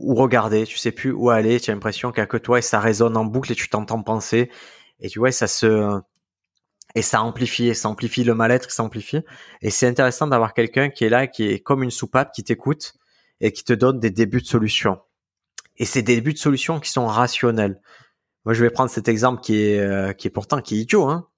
où 0.00 0.16
regarder, 0.16 0.66
tu 0.66 0.78
sais 0.78 0.90
plus 0.90 1.12
où 1.12 1.30
aller. 1.30 1.60
Tu 1.60 1.70
as 1.70 1.74
l'impression 1.74 2.10
qu'il 2.10 2.22
n'y 2.22 2.24
a 2.24 2.26
que 2.26 2.38
toi 2.38 2.58
et 2.58 2.62
ça 2.62 2.80
résonne 2.80 3.16
en 3.16 3.24
boucle 3.24 3.52
et 3.52 3.54
tu 3.54 3.68
t'entends 3.68 4.02
penser. 4.02 4.50
Et 4.98 5.08
tu 5.08 5.20
vois, 5.20 5.30
ça 5.30 5.46
se 5.46 6.00
et 6.96 7.02
ça 7.02 7.22
amplifie, 7.22 7.74
ça 7.74 7.90
amplifie 7.90 8.24
le 8.24 8.34
mal-être, 8.34 8.70
ça 8.70 8.82
amplifie. 8.82 9.20
Et 9.60 9.68
c'est 9.68 9.86
intéressant 9.86 10.26
d'avoir 10.26 10.54
quelqu'un 10.54 10.88
qui 10.88 11.04
est 11.04 11.10
là, 11.10 11.26
qui 11.26 11.44
est 11.44 11.60
comme 11.60 11.82
une 11.82 11.90
soupape, 11.90 12.32
qui 12.32 12.42
t'écoute 12.42 12.94
et 13.42 13.52
qui 13.52 13.64
te 13.64 13.74
donne 13.74 14.00
des 14.00 14.10
débuts 14.10 14.40
de 14.40 14.46
solutions. 14.46 14.98
Et 15.76 15.84
ces 15.84 16.00
débuts 16.00 16.32
de 16.32 16.38
solutions 16.38 16.80
qui 16.80 16.90
sont 16.90 17.06
rationnels. 17.06 17.82
Moi, 18.46 18.54
je 18.54 18.64
vais 18.64 18.70
prendre 18.70 18.90
cet 18.90 19.08
exemple 19.08 19.42
qui 19.42 19.60
est, 19.60 19.78
euh, 19.78 20.14
qui 20.14 20.26
est 20.26 20.30
pourtant 20.30 20.62
qui 20.62 20.76
est 20.76 20.78
idiot. 20.78 21.04
Hein. 21.04 21.28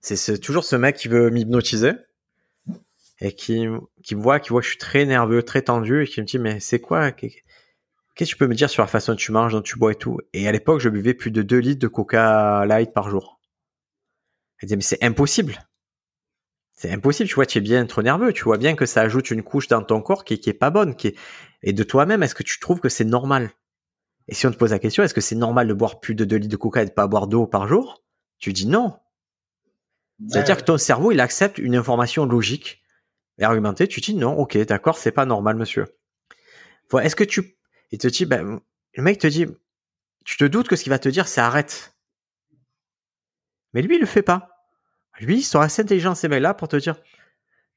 C'est 0.00 0.38
toujours 0.38 0.64
ce 0.64 0.74
mec 0.74 0.96
qui 0.96 1.08
veut 1.08 1.28
m'hypnotiser 1.28 1.92
et 3.20 3.32
qui, 3.34 3.66
qui 4.02 4.16
me 4.16 4.22
voit, 4.22 4.40
qui 4.40 4.48
voit 4.48 4.62
que 4.62 4.64
je 4.64 4.70
suis 4.70 4.78
très 4.78 5.04
nerveux, 5.04 5.42
très 5.42 5.60
tendu 5.60 6.04
et 6.04 6.06
qui 6.06 6.18
me 6.22 6.26
dit 6.26 6.38
mais 6.38 6.60
c'est 6.60 6.80
quoi 6.80 7.12
Qu'est-ce 7.12 7.34
que 8.16 8.24
tu 8.24 8.36
peux 8.36 8.46
me 8.46 8.54
dire 8.54 8.70
sur 8.70 8.82
la 8.82 8.86
façon 8.86 9.12
dont 9.12 9.16
tu 9.16 9.32
manges, 9.32 9.52
dont 9.52 9.60
tu 9.60 9.78
bois 9.78 9.92
et 9.92 9.96
tout? 9.96 10.18
Et 10.32 10.48
à 10.48 10.52
l'époque, 10.52 10.80
je 10.80 10.88
buvais 10.88 11.12
plus 11.12 11.30
de 11.30 11.42
2 11.42 11.58
litres 11.58 11.80
de 11.80 11.88
Coca 11.88 12.64
Light 12.64 12.94
par 12.94 13.10
jour. 13.10 13.39
Elle 14.60 14.68
dit 14.68 14.76
mais 14.76 14.82
c'est 14.82 15.02
impossible. 15.02 15.58
C'est 16.72 16.90
impossible, 16.90 17.28
tu 17.28 17.34
vois, 17.34 17.44
tu 17.44 17.58
es 17.58 17.60
bien 17.60 17.84
trop 17.84 18.00
nerveux, 18.00 18.32
tu 18.32 18.44
vois 18.44 18.56
bien 18.56 18.74
que 18.74 18.86
ça 18.86 19.02
ajoute 19.02 19.30
une 19.30 19.42
couche 19.42 19.68
dans 19.68 19.82
ton 19.82 20.00
corps 20.00 20.24
qui, 20.24 20.40
qui 20.40 20.48
est 20.48 20.54
pas 20.54 20.70
bonne, 20.70 20.96
qui 20.96 21.08
est... 21.08 21.18
et 21.62 21.74
de 21.74 21.82
toi-même, 21.82 22.22
est-ce 22.22 22.34
que 22.34 22.42
tu 22.42 22.58
trouves 22.58 22.80
que 22.80 22.88
c'est 22.88 23.04
normal? 23.04 23.50
Et 24.28 24.34
si 24.34 24.46
on 24.46 24.50
te 24.50 24.56
pose 24.56 24.70
la 24.70 24.78
question, 24.78 25.02
est-ce 25.02 25.12
que 25.12 25.20
c'est 25.20 25.34
normal 25.34 25.68
de 25.68 25.74
boire 25.74 26.00
plus 26.00 26.14
de 26.14 26.24
2 26.24 26.36
litres 26.36 26.52
de 26.52 26.56
coca 26.56 26.82
et 26.82 26.86
de 26.86 26.90
pas 26.90 27.06
boire 27.06 27.26
d'eau 27.26 27.46
par 27.46 27.68
jour? 27.68 28.02
Tu 28.38 28.54
dis 28.54 28.66
non. 28.66 28.98
C'est-à-dire 30.28 30.56
que 30.56 30.62
ton 30.62 30.78
cerveau, 30.78 31.12
il 31.12 31.20
accepte 31.20 31.58
une 31.58 31.76
information 31.76 32.26
logique 32.26 32.82
et 33.38 33.44
argumentée, 33.44 33.88
tu 33.88 34.00
dis 34.00 34.14
non, 34.14 34.38
ok, 34.38 34.56
d'accord, 34.58 34.98
c'est 34.98 35.12
pas 35.12 35.26
normal, 35.26 35.56
monsieur. 35.56 35.86
Voilà, 36.90 37.06
est-ce 37.06 37.16
que 37.16 37.24
tu... 37.24 37.56
Il 37.90 37.98
te 37.98 38.08
dit, 38.08 38.24
ben, 38.24 38.60
le 38.94 39.02
mec 39.02 39.18
te 39.18 39.26
dit, 39.26 39.46
tu 40.24 40.36
te 40.36 40.44
doutes 40.44 40.68
que 40.68 40.76
ce 40.76 40.82
qu'il 40.82 40.90
va 40.90 40.98
te 40.98 41.08
dire, 41.08 41.26
c'est 41.26 41.40
arrête. 41.40 41.94
Mais 43.72 43.82
lui, 43.82 43.96
il 43.96 44.00
le 44.00 44.06
fait 44.06 44.22
pas. 44.22 44.49
Lui, 45.20 45.38
ils 45.38 45.42
sont 45.42 45.60
assez 45.60 45.82
intelligents, 45.82 46.14
ces 46.14 46.28
mecs-là, 46.28 46.54
pour 46.54 46.68
te 46.68 46.76
dire 46.76 46.96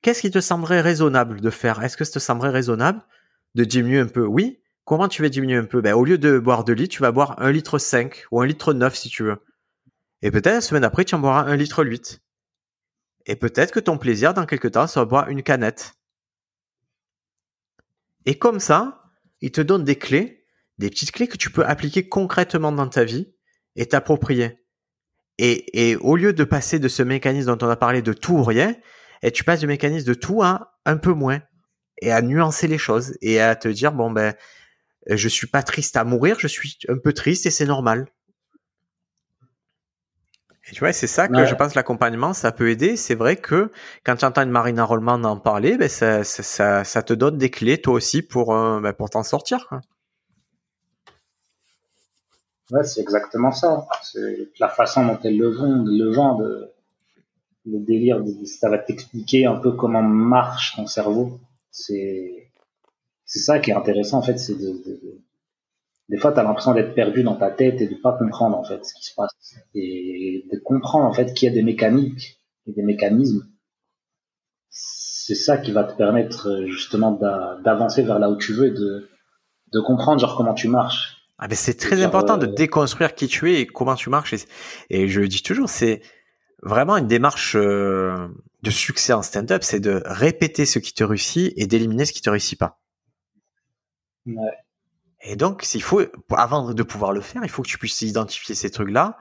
qu'est-ce 0.02 0.22
qui 0.22 0.32
te 0.32 0.40
semblerait 0.40 0.82
raisonnable 0.82 1.42
de 1.42 1.50
faire? 1.50 1.84
Est-ce 1.84 1.98
que 1.98 2.06
ça 2.06 2.14
te 2.14 2.20
semblerait 2.20 2.52
raisonnable 2.52 3.02
de 3.56 3.64
diminuer 3.64 4.00
un 4.00 4.08
peu? 4.08 4.26
Oui. 4.26 4.62
Comment 4.86 5.08
tu 5.08 5.22
vas 5.22 5.30
diminuer 5.30 5.58
un 5.58 5.66
peu? 5.66 5.82
Ben, 5.82 5.94
Au 5.94 6.04
lieu 6.04 6.18
de 6.18 6.40
boire 6.40 6.64
2 6.64 6.74
litres, 6.74 6.96
tu 6.96 7.02
vas 7.02 7.12
boire 7.12 7.42
1 7.42 7.52
litre 7.52 7.78
5 7.78 8.26
ou 8.32 8.42
1 8.42 8.46
litre 8.46 8.74
9 8.74 8.96
si 8.96 9.10
tu 9.10 9.24
veux. 9.24 9.38
Et 10.22 10.32
peut-être 10.32 10.56
la 10.56 10.62
semaine 10.62 10.84
après, 10.84 11.06
tu 11.06 11.16
en 11.16 11.20
boiras 11.20 11.44
1 11.44 11.56
litre 11.56 11.84
8. 11.84 12.22
Et 13.26 13.36
peut-être 13.36 13.72
que 13.72 13.80
ton 13.80 13.98
plaisir, 13.98 14.34
dans 14.34 14.46
quelques 14.46 14.72
temps, 14.72 14.86
va 14.86 15.06
boire 15.06 15.30
une 15.30 15.44
canette. 15.44 15.94
Et 18.26 18.38
comme 18.38 18.60
ça, 18.60 19.12
il 19.42 19.52
te 19.52 19.62
donne 19.62 19.84
des 19.84 19.98
clés, 19.98 20.46
des 20.78 20.90
petites 20.90 21.12
clés 21.12 21.28
que 21.28 21.38
tu 21.38 21.50
peux 21.50 21.66
appliquer 21.66 22.08
concrètement 22.08 22.72
dans 22.72 22.88
ta 22.88 23.04
vie 23.04 23.34
et 23.76 23.86
t'approprier. 23.86 24.63
Et, 25.40 25.98
au 26.02 26.16
lieu 26.16 26.34
de 26.34 26.44
passer 26.44 26.80
de 26.80 26.88
ce 26.88 27.04
mécanisme 27.04 27.56
dont 27.56 27.66
on 27.66 27.70
a 27.70 27.76
parlé 27.76 28.02
de 28.02 28.14
tout 28.14 28.34
ou 28.34 28.44
rien, 28.44 28.76
et 29.24 29.32
tu 29.32 29.44
passes 29.44 29.62
du 29.62 29.68
mécanisme 29.68 30.08
de 30.08 30.14
tout 30.14 30.44
à 30.44 30.76
un 30.86 30.98
peu 30.98 31.14
moins 31.14 31.40
et 32.02 32.12
à 32.12 32.22
nuancer 32.22 32.68
les 32.68 32.78
choses 32.78 33.18
et 33.22 33.40
à 33.40 33.56
te 33.56 33.68
dire 33.68 33.94
bon 33.94 34.12
ben 34.12 34.36
je 35.08 35.28
suis 35.28 35.48
pas 35.48 35.64
triste 35.64 35.98
à 35.98 36.04
mourir, 36.04 36.38
je 36.40 36.48
suis 36.48 36.78
un 36.90 36.98
peu 36.98 37.14
triste 37.14 37.46
et 37.46 37.52
c'est 37.52 37.66
normal. 37.66 38.08
Et 40.70 40.72
tu 40.72 40.80
vois, 40.80 40.94
c'est 40.94 41.08
ça 41.08 41.28
que 41.28 41.46
je 41.46 41.56
pense 41.56 41.76
l'accompagnement, 41.76 42.34
ça 42.34 42.54
peut 42.54 42.70
aider. 42.70 42.96
C'est 42.96 43.16
vrai 43.16 43.36
que 43.36 43.70
quand 44.06 44.16
tu 44.16 44.24
entends 44.24 44.44
une 44.44 44.50
Marina 44.50 44.86
Rollman 44.86 45.22
en 45.26 45.38
parler, 45.38 45.78
ben 45.78 45.90
ça, 45.90 46.24
ça, 46.24 46.86
ça, 46.86 47.04
te 47.04 47.14
donne 47.14 47.38
des 47.38 47.50
clés 47.50 47.82
toi 47.82 47.94
aussi 47.94 48.22
pour, 48.22 48.56
euh, 48.56 48.80
ben, 48.80 48.94
pour 48.94 49.10
t'en 49.10 49.24
sortir. 49.24 49.68
Quoi. 49.68 49.82
Ouais, 52.74 52.84
c'est 52.84 53.02
exactement 53.02 53.52
ça. 53.52 53.88
C'est 54.02 54.50
la 54.60 54.68
façon 54.68 55.06
dont 55.06 55.20
elles 55.24 55.38
le 55.38 55.50
vendent, 55.50 55.88
le 55.88 56.12
vend, 56.12 56.40
le 56.40 57.80
délire, 57.80 58.24
ça 58.46 58.68
va 58.68 58.80
t'expliquer 58.80 59.46
un 59.46 59.58
peu 59.58 59.74
comment 59.74 60.02
marche 60.02 60.76
ton 60.76 60.88
cerveau. 60.88 61.40
C'est, 61.70 62.50
ça 63.26 63.60
qui 63.60 63.70
est 63.70 63.76
intéressant 63.76 64.18
en 64.18 64.22
fait, 64.24 64.40
des 66.10 66.18
fois, 66.18 66.32
tu 66.32 66.40
as 66.40 66.44
l'impression 66.44 66.74
d'être 66.74 66.96
perdu 66.96 67.22
dans 67.22 67.36
ta 67.36 67.52
tête 67.52 67.80
et 67.80 67.88
de 67.88 67.96
pas 67.96 68.18
comprendre 68.18 68.58
en 68.58 68.64
fait 68.64 68.84
ce 68.84 68.96
qui 68.96 69.06
se 69.06 69.14
passe 69.14 69.56
et 69.76 70.44
de 70.52 70.58
comprendre 70.58 71.06
en 71.06 71.14
fait 71.14 71.32
qu'il 71.36 71.48
y 71.48 71.52
a 71.52 71.54
des 71.54 71.62
mécaniques 71.62 72.40
et 72.66 72.72
des 72.72 72.82
mécanismes. 72.82 73.48
C'est 74.70 75.36
ça 75.36 75.60
qui 75.60 75.72
va 75.72 75.84
te 75.84 75.96
permettre 75.96 76.66
justement 76.66 77.12
d'avancer 77.64 78.02
vers 78.02 78.18
là 78.18 78.32
où 78.32 78.36
tu 78.36 78.54
veux 78.54 78.68
et 78.68 78.72
de, 78.72 79.10
de 79.74 79.80
comprendre 79.80 80.20
genre 80.20 80.36
comment 80.36 80.56
tu 80.56 80.68
marches 80.68 81.23
ah 81.44 81.48
ben 81.50 81.58
c'est 81.58 81.74
très 81.74 82.02
important 82.02 82.38
de 82.38 82.46
déconstruire 82.46 83.16
qui 83.16 83.28
tu 83.28 83.52
es 83.52 83.60
et 83.60 83.68
comment 83.68 83.96
tu 83.96 84.10
marches. 84.10 84.34
Et, 84.90 85.10
je 85.10 85.20
le 85.20 85.28
dis 85.28 85.44
toujours, 85.44 85.68
c'est 85.68 86.02
vraiment 86.62 86.96
une 86.96 87.08
démarche 87.08 87.58
euh, 87.58 88.30
de 88.62 88.70
succès 88.70 89.12
en 89.12 89.22
stand-up, 89.22 89.62
c'est 89.62 89.82
de 89.82 90.02
répéter 90.06 90.66
ce 90.66 90.80
qui 90.80 90.94
te 90.94 91.04
réussit 91.04 91.52
et 91.58 91.68
d'éliminer 91.68 92.06
ce 92.06 92.14
qui 92.14 92.22
te 92.22 92.30
réussit 92.30 92.58
pas. 92.58 92.80
Ouais. 94.26 94.54
Et 95.22 95.36
donc, 95.36 95.64
s'il 95.64 95.84
faut, 95.84 96.02
avant 96.32 96.74
de 96.74 96.84
pouvoir 96.84 97.12
le 97.12 97.20
faire, 97.20 97.42
il 97.44 97.50
faut 97.50 97.62
que 97.62 97.68
tu 97.68 97.78
puisses 97.78 98.04
identifier 98.04 98.56
ces 98.56 98.72
trucs-là 98.72 99.18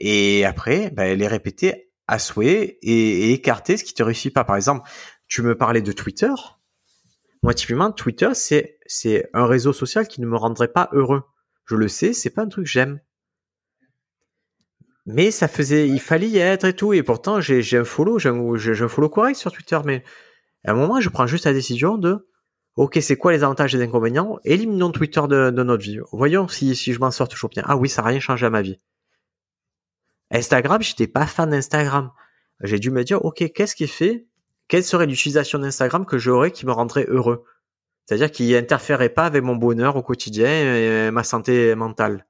et 0.00 0.44
après, 0.44 0.90
ben, 0.90 1.16
les 1.16 1.28
répéter 1.28 1.92
à 2.08 2.18
souhait 2.18 2.80
et, 2.82 3.28
et, 3.28 3.32
écarter 3.34 3.76
ce 3.76 3.84
qui 3.84 3.94
te 3.94 4.02
réussit 4.02 4.34
pas. 4.34 4.42
Par 4.42 4.56
exemple, 4.56 4.90
tu 5.28 5.42
me 5.42 5.56
parlais 5.56 5.80
de 5.80 5.92
Twitter. 5.92 6.34
Moi, 7.44 7.54
typiquement, 7.54 7.92
Twitter, 7.92 8.30
c'est, 8.34 8.80
c'est 8.86 9.30
un 9.32 9.46
réseau 9.46 9.72
social 9.72 10.08
qui 10.08 10.20
ne 10.20 10.26
me 10.26 10.36
rendrait 10.36 10.72
pas 10.72 10.88
heureux. 10.90 11.22
Je 11.66 11.76
le 11.76 11.88
sais, 11.88 12.12
c'est 12.12 12.30
pas 12.30 12.42
un 12.42 12.48
truc 12.48 12.64
que 12.64 12.70
j'aime. 12.70 13.00
Mais 15.06 15.30
ça 15.30 15.48
faisait, 15.48 15.88
il 15.88 16.00
fallait 16.00 16.28
y 16.28 16.38
être 16.38 16.64
et 16.64 16.74
tout. 16.74 16.92
Et 16.92 17.02
pourtant, 17.02 17.40
j'ai 17.40 17.76
un 17.76 17.84
follow, 17.84 18.18
j'ai 18.18 18.28
un, 18.28 18.88
follow 18.88 19.08
correct 19.08 19.36
sur 19.36 19.50
Twitter. 19.50 19.78
Mais 19.84 20.04
à 20.64 20.72
un 20.72 20.74
moment, 20.74 21.00
je 21.00 21.08
prends 21.08 21.26
juste 21.26 21.44
la 21.44 21.52
décision 21.52 21.98
de, 21.98 22.28
ok, 22.76 22.98
c'est 23.00 23.16
quoi 23.16 23.32
les 23.32 23.42
avantages 23.42 23.74
et 23.74 23.78
les 23.78 23.84
inconvénients? 23.84 24.38
Éliminons 24.44 24.92
Twitter 24.92 25.22
de, 25.28 25.50
notre 25.50 25.82
vie. 25.82 25.98
Voyons 26.12 26.46
si, 26.46 26.74
je 26.74 26.98
m'en 27.00 27.10
sors 27.10 27.28
toujours 27.28 27.50
bien. 27.50 27.64
Ah 27.66 27.76
oui, 27.76 27.88
ça 27.88 28.02
n'a 28.02 28.08
rien 28.08 28.20
changé 28.20 28.46
à 28.46 28.50
ma 28.50 28.62
vie. 28.62 28.78
Instagram, 30.30 30.80
j'étais 30.82 31.08
pas 31.08 31.26
fan 31.26 31.50
d'Instagram. 31.50 32.12
J'ai 32.60 32.78
dû 32.78 32.90
me 32.90 33.02
dire, 33.02 33.24
ok, 33.24 33.52
qu'est-ce 33.52 33.74
qui 33.74 33.88
fait 33.88 34.26
Quelle 34.68 34.84
serait 34.84 35.06
l'utilisation 35.06 35.58
d'Instagram 35.58 36.06
que 36.06 36.16
j'aurais 36.16 36.52
qui 36.52 36.64
me 36.64 36.72
rendrait 36.72 37.06
heureux? 37.08 37.44
C'est-à-dire 38.06 38.30
qu'il 38.30 38.54
interférait 38.54 39.08
pas 39.08 39.24
avec 39.24 39.42
mon 39.42 39.56
bonheur 39.56 39.96
au 39.96 40.02
quotidien 40.02 40.48
et 40.48 41.10
ma 41.10 41.24
santé 41.24 41.74
mentale. 41.74 42.26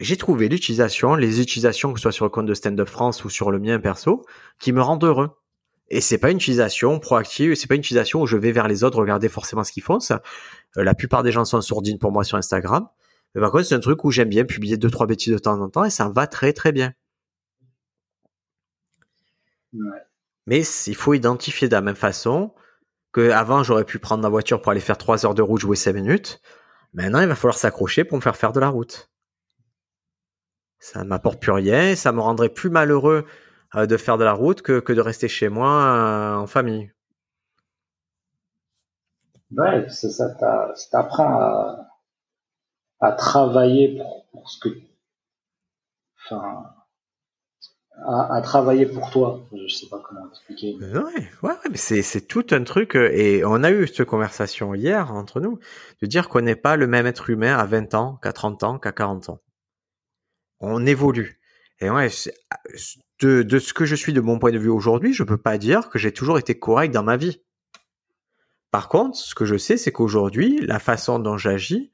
J'ai 0.00 0.16
trouvé 0.16 0.48
l'utilisation, 0.48 1.14
les 1.14 1.40
utilisations, 1.42 1.92
que 1.92 1.98
ce 1.98 2.04
soit 2.04 2.12
sur 2.12 2.24
le 2.24 2.30
compte 2.30 2.46
de 2.46 2.54
Stand 2.54 2.80
Up 2.80 2.88
France 2.88 3.22
ou 3.24 3.28
sur 3.28 3.50
le 3.50 3.58
mien 3.58 3.78
perso, 3.78 4.24
qui 4.58 4.72
me 4.72 4.80
rendent 4.80 5.04
heureux. 5.04 5.30
Et 5.90 6.00
c'est 6.00 6.18
pas 6.18 6.30
une 6.30 6.38
utilisation 6.38 6.98
proactive, 7.00 7.54
c'est 7.54 7.66
pas 7.66 7.74
une 7.74 7.80
utilisation 7.80 8.22
où 8.22 8.26
je 8.26 8.36
vais 8.36 8.52
vers 8.52 8.66
les 8.66 8.82
autres 8.82 8.98
regarder 8.98 9.28
forcément 9.28 9.62
ce 9.62 9.72
qu'ils 9.72 9.82
font. 9.82 10.00
Ça, 10.00 10.22
euh, 10.78 10.84
la 10.84 10.94
plupart 10.94 11.22
des 11.22 11.32
gens 11.32 11.44
sont 11.44 11.60
sourdines 11.60 11.98
pour 11.98 12.12
moi 12.12 12.24
sur 12.24 12.38
Instagram. 12.38 12.88
Mais 13.34 13.40
par 13.40 13.50
contre, 13.50 13.64
c'est 13.64 13.74
un 13.74 13.80
truc 13.80 14.04
où 14.04 14.10
j'aime 14.10 14.28
bien 14.28 14.44
publier 14.44 14.76
deux 14.76 14.90
trois 14.90 15.06
bêtises 15.06 15.34
de 15.34 15.38
temps 15.38 15.60
en 15.60 15.68
temps 15.68 15.84
et 15.84 15.90
ça 15.90 16.08
va 16.08 16.26
très 16.26 16.52
très 16.52 16.72
bien. 16.72 16.92
Mais 20.46 20.62
il 20.86 20.94
faut 20.94 21.14
identifier 21.14 21.68
de 21.68 21.74
la 21.74 21.80
même 21.80 21.96
façon 21.96 22.54
que 23.12 23.30
avant 23.30 23.62
j'aurais 23.62 23.84
pu 23.84 23.98
prendre 23.98 24.22
ma 24.22 24.28
voiture 24.28 24.60
pour 24.60 24.72
aller 24.72 24.80
faire 24.80 24.98
3 24.98 25.26
heures 25.26 25.34
de 25.34 25.42
route, 25.42 25.60
jouer 25.60 25.76
5 25.76 25.92
minutes. 25.94 26.40
Maintenant, 26.92 27.20
il 27.20 27.28
va 27.28 27.34
falloir 27.34 27.56
s'accrocher 27.56 28.04
pour 28.04 28.16
me 28.16 28.22
faire 28.22 28.36
faire 28.36 28.52
de 28.52 28.60
la 28.60 28.68
route. 28.68 29.10
Ça 30.78 31.04
m'apporte 31.04 31.40
plus 31.40 31.52
rien, 31.52 31.94
ça 31.94 32.10
me 32.12 32.20
rendrait 32.20 32.48
plus 32.48 32.70
malheureux 32.70 33.26
euh, 33.76 33.86
de 33.86 33.96
faire 33.96 34.18
de 34.18 34.24
la 34.24 34.32
route 34.32 34.62
que, 34.62 34.92
de 34.92 35.00
rester 35.00 35.28
chez 35.28 35.48
moi 35.48 35.68
euh, 35.68 36.34
en 36.36 36.46
famille. 36.46 36.92
Ouais, 39.52 39.86
c'est 39.88 40.10
ça, 40.10 40.26
t'apprends 40.90 41.40
à, 41.40 41.90
à 43.00 43.12
travailler 43.12 44.00
pour, 44.32 44.48
ce 44.48 44.58
que, 44.60 44.68
à, 48.06 48.40
travailler 48.42 48.86
pour 48.86 49.10
toi. 49.10 49.40
Je 49.52 49.74
sais 49.74 49.86
pas 49.88 50.02
comment 50.06 50.28
expliquer. 50.28 50.76
Mais... 50.80 50.98
Ouais, 50.98 51.28
ouais, 51.42 51.54
mais 51.70 51.76
c'est, 51.76 52.26
tout 52.26 52.46
un 52.50 52.64
truc. 52.64 52.96
Euh, 52.96 53.10
et 53.12 53.44
on 53.44 53.62
a 53.62 53.70
eu 53.70 53.86
cette 53.86 54.04
conversation 54.04 54.74
hier 54.74 55.12
entre 55.12 55.40
nous, 55.40 55.58
de 56.00 56.06
dire 56.06 56.28
qu'on 56.28 56.40
n'est 56.40 56.56
pas 56.56 56.76
le 56.76 56.86
même 56.86 57.06
être 57.06 57.30
humain 57.30 57.56
à 57.56 57.64
20 57.66 57.94
ans, 57.94 58.18
qu'à 58.22 58.32
30 58.32 58.62
ans, 58.64 58.78
qu'à 58.78 58.92
40 58.92 59.30
ans. 59.30 59.40
On 60.60 60.86
évolue. 60.86 61.40
Et 61.80 61.90
ouais, 61.90 62.08
de, 63.20 63.42
de 63.42 63.58
ce 63.58 63.72
que 63.72 63.84
je 63.84 63.94
suis 63.94 64.12
de 64.12 64.20
mon 64.20 64.38
point 64.38 64.52
de 64.52 64.58
vue 64.58 64.68
aujourd'hui, 64.68 65.14
je 65.14 65.22
peux 65.22 65.38
pas 65.38 65.58
dire 65.58 65.88
que 65.88 65.98
j'ai 65.98 66.12
toujours 66.12 66.38
été 66.38 66.58
correct 66.58 66.92
dans 66.92 67.02
ma 67.02 67.16
vie. 67.16 67.40
Par 68.70 68.88
contre, 68.88 69.16
ce 69.16 69.34
que 69.34 69.44
je 69.44 69.56
sais, 69.56 69.76
c'est 69.76 69.90
qu'aujourd'hui, 69.90 70.60
la 70.64 70.78
façon 70.78 71.18
dont 71.18 71.36
j'agis, 71.36 71.90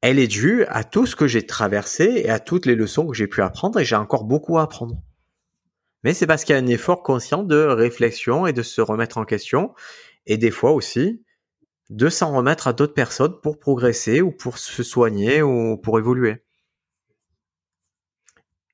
elle 0.00 0.18
est 0.18 0.28
due 0.28 0.64
à 0.66 0.84
tout 0.84 1.06
ce 1.06 1.16
que 1.16 1.26
j'ai 1.26 1.46
traversé 1.46 2.22
et 2.24 2.30
à 2.30 2.38
toutes 2.38 2.66
les 2.66 2.74
leçons 2.74 3.06
que 3.06 3.16
j'ai 3.16 3.26
pu 3.26 3.42
apprendre 3.42 3.80
et 3.80 3.84
j'ai 3.84 3.96
encore 3.96 4.24
beaucoup 4.24 4.58
à 4.58 4.62
apprendre. 4.62 5.02
Mais 6.08 6.14
c'est 6.14 6.26
parce 6.26 6.46
qu'il 6.46 6.54
y 6.54 6.58
a 6.58 6.62
un 6.62 6.66
effort 6.68 7.02
conscient 7.02 7.42
de 7.42 7.56
réflexion 7.66 8.46
et 8.46 8.54
de 8.54 8.62
se 8.62 8.80
remettre 8.80 9.18
en 9.18 9.26
question. 9.26 9.74
Et 10.24 10.38
des 10.38 10.50
fois 10.50 10.72
aussi, 10.72 11.22
de 11.90 12.08
s'en 12.08 12.34
remettre 12.34 12.66
à 12.66 12.72
d'autres 12.72 12.94
personnes 12.94 13.38
pour 13.42 13.58
progresser 13.58 14.22
ou 14.22 14.32
pour 14.32 14.56
se 14.56 14.82
soigner 14.82 15.42
ou 15.42 15.76
pour 15.76 15.98
évoluer. 15.98 16.42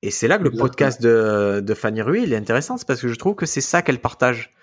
Et 0.03 0.12
c'est 0.12 0.29
là 0.29 0.38
que 0.38 0.44
le 0.44 0.53
podcast 0.53 1.03
de, 1.03 1.61
de 1.61 1.75
Fanny 1.75 2.03
Rui, 2.03 2.23
il 2.23 2.33
est 2.33 2.37
intéressant, 2.37 2.77
c'est 2.77 2.87
parce 2.87 3.01
que 3.01 3.09
je 3.09 3.16
trouve 3.16 3.35
que 3.35 3.47
c'est 3.47 3.61
ça 3.61 3.83
qu'elle 3.83 4.01
partage. 4.01 4.55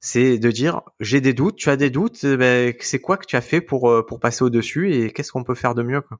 C'est 0.00 0.38
de 0.38 0.50
dire, 0.50 0.80
j'ai 1.00 1.20
des 1.20 1.34
doutes, 1.34 1.56
tu 1.56 1.68
as 1.68 1.76
des 1.76 1.90
doutes, 1.90 2.24
eh 2.24 2.38
ben, 2.38 2.72
c'est 2.80 3.02
quoi 3.02 3.18
que 3.18 3.26
tu 3.26 3.36
as 3.36 3.42
fait 3.42 3.60
pour, 3.60 3.90
euh, 3.90 4.06
pour 4.06 4.20
passer 4.20 4.42
au-dessus 4.42 4.94
et 4.94 5.12
qu'est-ce 5.12 5.32
qu'on 5.32 5.44
peut 5.44 5.54
faire 5.54 5.74
de 5.74 5.82
mieux 5.82 6.00
quoi? 6.00 6.18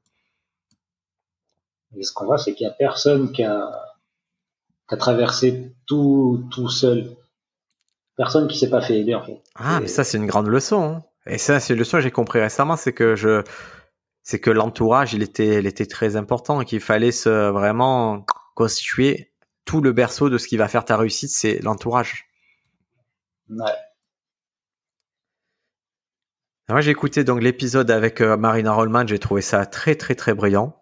Et 1.97 2.03
ce 2.03 2.13
qu'on 2.13 2.25
voit, 2.25 2.37
c'est 2.37 2.53
qu'il 2.53 2.67
n'y 2.67 2.71
a 2.71 2.75
personne 2.75 3.31
qui 3.31 3.43
a, 3.43 3.86
qui 4.87 4.95
a 4.95 4.97
traversé 4.97 5.73
tout, 5.85 6.47
tout 6.51 6.69
seul. 6.69 7.15
Personne 8.15 8.47
qui 8.47 8.57
s'est 8.57 8.69
pas 8.69 8.81
fait 8.81 8.99
aider, 8.99 9.13
en 9.13 9.23
fait. 9.23 9.41
Ah, 9.55 9.79
mais 9.79 9.87
ça, 9.87 10.03
c'est 10.03 10.17
une 10.17 10.25
grande 10.25 10.47
leçon. 10.47 10.83
Hein. 10.83 11.03
Et 11.27 11.37
ça, 11.37 11.59
c'est 11.59 11.73
une 11.73 11.79
leçon 11.79 11.97
que 11.97 12.03
j'ai 12.03 12.11
compris 12.11 12.39
récemment, 12.39 12.77
c'est 12.77 12.93
que 12.93 13.15
je, 13.15 13.43
c'est 14.23 14.39
que 14.39 14.49
l'entourage, 14.49 15.13
il 15.13 15.21
était, 15.21 15.59
il 15.59 15.67
était 15.67 15.85
très 15.85 16.15
important 16.15 16.61
et 16.61 16.65
qu'il 16.65 16.79
fallait 16.79 17.11
se 17.11 17.49
vraiment 17.49 18.25
constituer 18.55 19.31
tout 19.65 19.81
le 19.81 19.91
berceau 19.91 20.29
de 20.29 20.37
ce 20.37 20.47
qui 20.47 20.57
va 20.57 20.67
faire 20.67 20.85
ta 20.85 20.97
réussite, 20.97 21.29
c'est 21.29 21.59
l'entourage. 21.59 22.25
Ouais. 23.49 23.71
Moi, 26.69 26.81
j'ai 26.81 26.91
écouté 26.91 27.23
donc 27.23 27.41
l'épisode 27.41 27.91
avec 27.91 28.19
euh, 28.19 28.35
Marina 28.35 28.73
Rollman, 28.73 29.07
j'ai 29.07 29.19
trouvé 29.19 29.41
ça 29.41 29.65
très 29.65 29.95
très 29.95 30.15
très 30.15 30.33
brillant. 30.33 30.75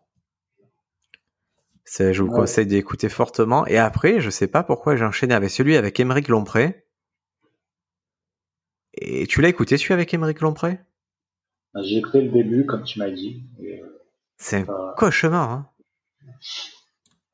Je 1.85 2.21
vous 2.21 2.29
conseille 2.29 2.67
d'écouter 2.67 3.09
fortement. 3.09 3.65
Et 3.67 3.77
après, 3.77 4.19
je 4.19 4.29
sais 4.29 4.47
pas 4.47 4.63
pourquoi 4.63 4.95
j'ai 4.95 5.05
enchaîné 5.05 5.33
avec 5.33 5.49
celui 5.49 5.75
avec 5.75 5.99
Émeric 5.99 6.27
Lompré. 6.27 6.85
Et 8.93 9.27
tu 9.27 9.41
l'as 9.41 9.49
écouté 9.49 9.77
celui 9.77 9.93
avec 9.93 10.13
Émeric 10.13 10.41
Lompré? 10.41 10.79
Bah, 11.73 11.81
J'ai 11.83 11.97
écouté 11.97 12.21
le 12.21 12.29
début, 12.29 12.65
comme 12.65 12.83
tu 12.83 12.99
m'as 12.99 13.09
dit. 13.09 13.43
Euh, 13.59 14.03
c'est 14.37 14.67
un 14.69 14.93
cauchemar. 14.97 15.51
Hein. 15.51 15.69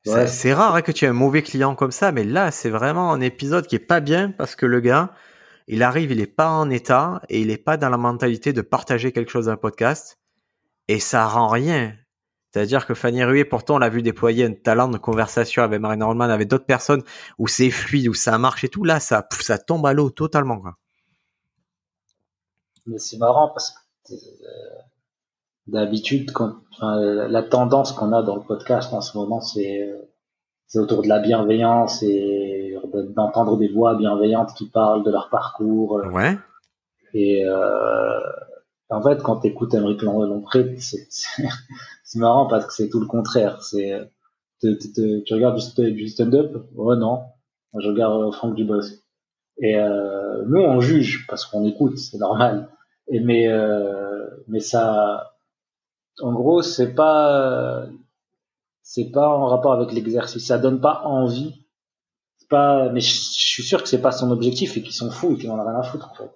C'est 0.04 0.52
rare 0.52 0.74
hein, 0.74 0.82
que 0.82 0.90
tu 0.90 1.04
aies 1.04 1.08
un 1.08 1.12
mauvais 1.12 1.42
client 1.42 1.76
comme 1.76 1.92
ça, 1.92 2.10
mais 2.10 2.24
là, 2.24 2.50
c'est 2.50 2.70
vraiment 2.70 3.12
un 3.12 3.20
épisode 3.20 3.66
qui 3.66 3.76
est 3.76 3.86
pas 3.86 4.00
bien 4.00 4.32
parce 4.32 4.56
que 4.56 4.66
le 4.66 4.80
gars, 4.80 5.14
il 5.68 5.84
arrive, 5.84 6.10
il 6.10 6.20
est 6.20 6.26
pas 6.26 6.48
en 6.48 6.70
état 6.70 7.22
et 7.28 7.40
il 7.40 7.50
est 7.50 7.56
pas 7.56 7.76
dans 7.76 7.88
la 7.88 7.96
mentalité 7.96 8.52
de 8.52 8.62
partager 8.62 9.12
quelque 9.12 9.30
chose 9.30 9.48
un 9.48 9.56
podcast 9.56 10.18
et 10.88 10.98
ça 10.98 11.26
rend 11.26 11.46
rien. 11.46 11.94
C'est-à-dire 12.52 12.86
que 12.86 12.94
Fanny 12.94 13.24
Rué, 13.24 13.44
pourtant, 13.44 13.76
on 13.76 13.78
l'a 13.78 13.88
vu 13.88 14.02
déployer 14.02 14.44
un 14.44 14.52
talent 14.52 14.88
de 14.88 14.98
conversation 14.98 15.62
avec 15.62 15.80
Marina 15.80 16.04
Rollman, 16.04 16.24
avec 16.24 16.48
d'autres 16.48 16.66
personnes 16.66 17.02
où 17.38 17.48
c'est 17.48 17.70
fluide, 17.70 18.08
où 18.08 18.14
ça 18.14 18.36
marche 18.38 18.64
et 18.64 18.68
tout. 18.68 18.84
Là, 18.84 19.00
ça, 19.00 19.26
ça 19.40 19.58
tombe 19.58 19.86
à 19.86 19.92
l'eau 19.94 20.10
totalement, 20.10 20.60
quoi. 20.60 20.76
Mais 22.86 22.98
c'est 22.98 23.16
marrant 23.16 23.48
parce 23.48 23.70
que 23.70 24.12
euh, 24.12 24.16
d'habitude, 25.68 26.32
la 26.80 27.42
tendance 27.42 27.92
qu'on 27.92 28.12
a 28.12 28.22
dans 28.22 28.36
le 28.36 28.42
podcast 28.42 28.92
en 28.92 29.00
ce 29.00 29.16
moment, 29.16 29.40
c'est 29.40 29.88
euh, 29.88 30.02
c'est 30.72 30.78
autour 30.78 31.02
de 31.02 31.08
la 31.08 31.18
bienveillance 31.18 32.02
et 32.02 32.74
d'entendre 33.14 33.58
des 33.58 33.68
voix 33.68 33.94
bienveillantes 33.94 34.54
qui 34.54 34.70
parlent 34.70 35.04
de 35.04 35.10
leur 35.10 35.28
parcours. 35.28 35.98
Euh. 35.98 36.08
Ouais. 36.10 36.38
Et 37.12 37.44
euh, 37.44 38.20
en 38.92 39.02
fait, 39.02 39.22
quand 39.22 39.40
tu 39.40 39.48
écoutes 39.48 39.74
Émeric 39.74 40.02
Lompré, 40.02 40.76
c'est 40.78 42.18
marrant 42.18 42.46
parce 42.46 42.66
que 42.66 42.72
c'est 42.72 42.88
tout 42.88 43.00
le 43.00 43.06
contraire. 43.06 43.62
C'est 43.62 44.10
tu 44.60 45.34
regardes 45.34 45.58
du, 45.78 46.08
stand-up 46.08 46.66
Ouais, 46.74 46.96
non. 46.96 47.24
Je 47.78 47.88
regarde 47.88 48.32
Franck 48.34 48.54
Dubosc. 48.54 49.02
Et 49.58 49.76
euh, 49.76 50.44
nous, 50.46 50.60
on 50.60 50.80
juge 50.80 51.26
parce 51.28 51.44
qu'on 51.44 51.64
écoute, 51.64 51.98
c'est 51.98 52.18
normal. 52.18 52.68
Et 53.08 53.20
mais 53.20 53.48
euh, 53.48 54.26
mais 54.48 54.60
ça, 54.60 55.34
en 56.20 56.32
gros, 56.32 56.62
c'est 56.62 56.94
pas 56.94 57.86
c'est 58.82 59.10
pas 59.10 59.28
en 59.28 59.46
rapport 59.46 59.72
avec 59.72 59.92
l'exercice. 59.92 60.46
Ça 60.46 60.58
donne 60.58 60.80
pas 60.80 61.02
envie. 61.04 61.54
Pas, 62.50 62.90
mais 62.90 63.00
je, 63.00 63.10
suis 63.10 63.62
sûr 63.62 63.82
que 63.82 63.88
c'est 63.88 64.02
pas 64.02 64.12
son 64.12 64.30
objectif 64.30 64.76
et 64.76 64.82
qu'ils 64.82 64.92
sont 64.92 65.10
fous 65.10 65.32
et 65.32 65.38
qu'ils 65.38 65.48
n'en 65.48 65.58
ont 65.58 65.66
rien 65.66 65.78
à 65.78 65.82
foutre 65.82 66.10
en 66.10 66.14
fait. 66.14 66.30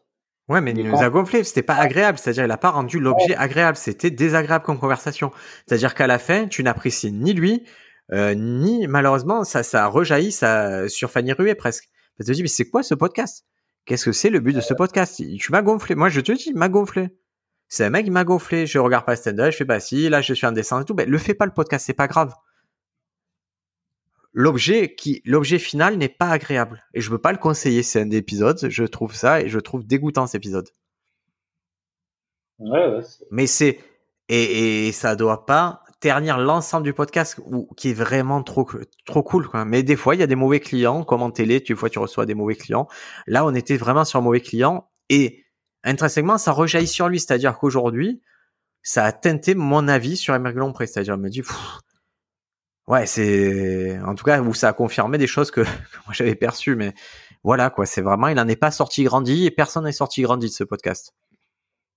Ouais, 0.49 0.61
mais, 0.61 0.73
il 0.73 0.89
nous 0.89 1.03
a 1.03 1.11
gonflé. 1.11 1.43
C'était 1.43 1.63
pas 1.63 1.75
agréable. 1.75 2.19
C'est-à-dire, 2.19 2.45
il 2.45 2.51
a 2.51 2.57
pas 2.57 2.71
rendu 2.71 3.01
l'objet 3.01 3.35
agréable. 3.37 3.77
C'était 3.77 4.11
désagréable 4.11 4.65
comme 4.65 4.79
conversation. 4.79 5.33
C'est-à-dire 5.67 5.95
qu'à 5.95 6.07
la 6.07 6.19
fin, 6.19 6.47
tu 6.47 6.63
n'apprécies 6.63 7.13
ni 7.13 7.33
lui, 7.33 7.65
euh, 8.13 8.35
ni 8.35 8.87
malheureusement, 8.87 9.45
ça, 9.45 9.63
ça 9.63 9.87
rejaillit 9.87 10.33
ça, 10.33 10.89
sur 10.89 11.11
Fanny 11.11 11.33
Ruet 11.33 11.57
presque. 11.57 11.89
Tu 12.19 12.25
te 12.25 12.33
dis, 12.33 12.43
mais 12.43 12.49
c'est 12.49 12.71
quoi 12.71 12.83
ce 12.83 12.95
podcast? 12.95 13.45
Qu'est-ce 13.85 14.05
que 14.05 14.13
c'est 14.13 14.31
le 14.31 14.41
but 14.41 14.55
de 14.55 14.61
ce 14.61 14.75
podcast? 14.75 15.23
Tu 15.39 15.53
m'as 15.53 15.63
gonflé. 15.63 15.95
Moi, 15.95 16.09
je 16.09 16.21
te 16.21 16.33
dis, 16.33 16.45
il 16.47 16.57
m'a 16.57 16.69
gonflé. 16.69 17.09
C'est 17.69 17.85
un 17.85 17.91
mec 17.91 18.05
qui 18.05 18.11
m'a 18.13 18.25
gonflé. 18.25 18.67
Je 18.67 18.79
regarde 18.79 19.05
pas 19.05 19.17
stand-up, 19.17 19.51
je 19.53 19.57
fais 19.57 19.65
pas 19.65 19.81
si, 19.81 20.09
là, 20.09 20.21
je 20.21 20.33
suis 20.33 20.47
en 20.47 20.53
descente 20.53 20.83
et 20.83 20.85
tout. 20.85 20.95
Ben, 20.95 21.09
le 21.09 21.19
fais 21.19 21.35
pas 21.35 21.47
le 21.47 21.53
podcast, 21.53 21.85
c'est 21.87 21.95
pas 21.95 22.07
grave. 22.07 22.33
L'objet 24.39 24.95
qui, 24.95 25.23
l'objet 25.25 25.59
final 25.59 25.97
n'est 25.97 26.11
pas 26.11 26.29
agréable. 26.29 26.85
Et 26.93 27.01
je 27.01 27.11
veux 27.11 27.19
pas 27.19 27.33
le 27.33 27.39
conseiller. 27.39 27.83
C'est 27.83 28.01
un 28.01 28.11
épisode. 28.11 28.69
Je 28.69 28.85
trouve 28.85 29.15
ça 29.15 29.41
et 29.41 29.49
je 29.49 29.59
trouve 29.59 29.87
dégoûtant 29.87 30.27
cet 30.27 30.37
épisode. 30.37 30.69
Ouais, 32.59 32.87
ouais. 32.87 33.01
Mais 33.31 33.47
c'est, 33.47 33.81
et, 34.29 34.89
et 34.89 34.93
ça 34.93 35.17
doit 35.17 35.47
pas 35.47 35.83
ternir 36.01 36.39
l'ensemble 36.39 36.85
du 36.85 36.93
podcast 36.93 37.41
ou 37.47 37.69
qui 37.77 37.91
est 37.91 37.95
vraiment 37.95 38.43
trop 38.43 38.69
trop 39.07 39.23
cool 39.23 39.49
quoi. 39.49 39.65
Mais 39.65 39.83
des 39.83 39.97
fois 39.97 40.15
il 40.15 40.21
y 40.21 40.23
a 40.23 40.27
des 40.27 40.35
mauvais 40.35 40.61
clients 40.61 41.05
comme 41.05 41.23
en 41.23 41.31
télé, 41.31 41.63
tu 41.63 41.75
fois 41.75 41.89
tu 41.89 41.99
reçois 41.99 42.27
des 42.27 42.35
mauvais 42.35 42.55
clients. 42.55 42.87
Là 43.27 43.47
on 43.47 43.55
était 43.55 43.79
vraiment 43.79 44.05
sur 44.05 44.19
un 44.19 44.23
mauvais 44.23 44.41
client 44.43 44.91
et 45.09 45.47
intrinsèquement, 45.87 46.37
ça 46.37 46.53
rejaillit 46.53 46.87
sur 46.87 47.09
lui. 47.09 47.21
C'est-à-dire 47.21 47.57
qu'aujourd'hui, 47.59 48.21
ça 48.83 49.05
a 49.05 49.13
teinté 49.13 49.55
mon 49.55 49.89
avis 49.89 50.17
sur 50.17 50.35
Émeric 50.35 50.57
Lompré. 50.57 50.87
C'est-à-dire, 50.87 51.15
je 51.15 51.21
me 51.21 51.31
dis, 51.31 51.43
ouais, 52.87 53.07
c'est, 53.07 53.99
en 54.01 54.15
tout 54.15 54.25
cas, 54.25 54.41
où 54.41 54.55
ça 54.55 54.69
a 54.69 54.73
confirmé 54.73 55.19
des 55.19 55.27
choses 55.27 55.51
que, 55.51 55.61
moi 56.07 56.13
j'avais 56.13 56.35
perçues, 56.35 56.77
mais 56.77 56.95
voilà, 57.43 57.71
quoi. 57.71 57.87
C'est 57.87 58.03
vraiment, 58.03 58.29
il 58.29 58.37
n'en 58.37 58.49
est 58.49 58.57
pas 58.57 58.71
sorti 58.71 59.05
grandi 59.05 59.47
et 59.47 59.51
personne 59.51 59.85
n'est 59.85 59.93
sorti 59.93 60.23
grandi 60.23 60.47
de 60.47 60.53
ce 60.53 60.65
podcast. 60.65 61.15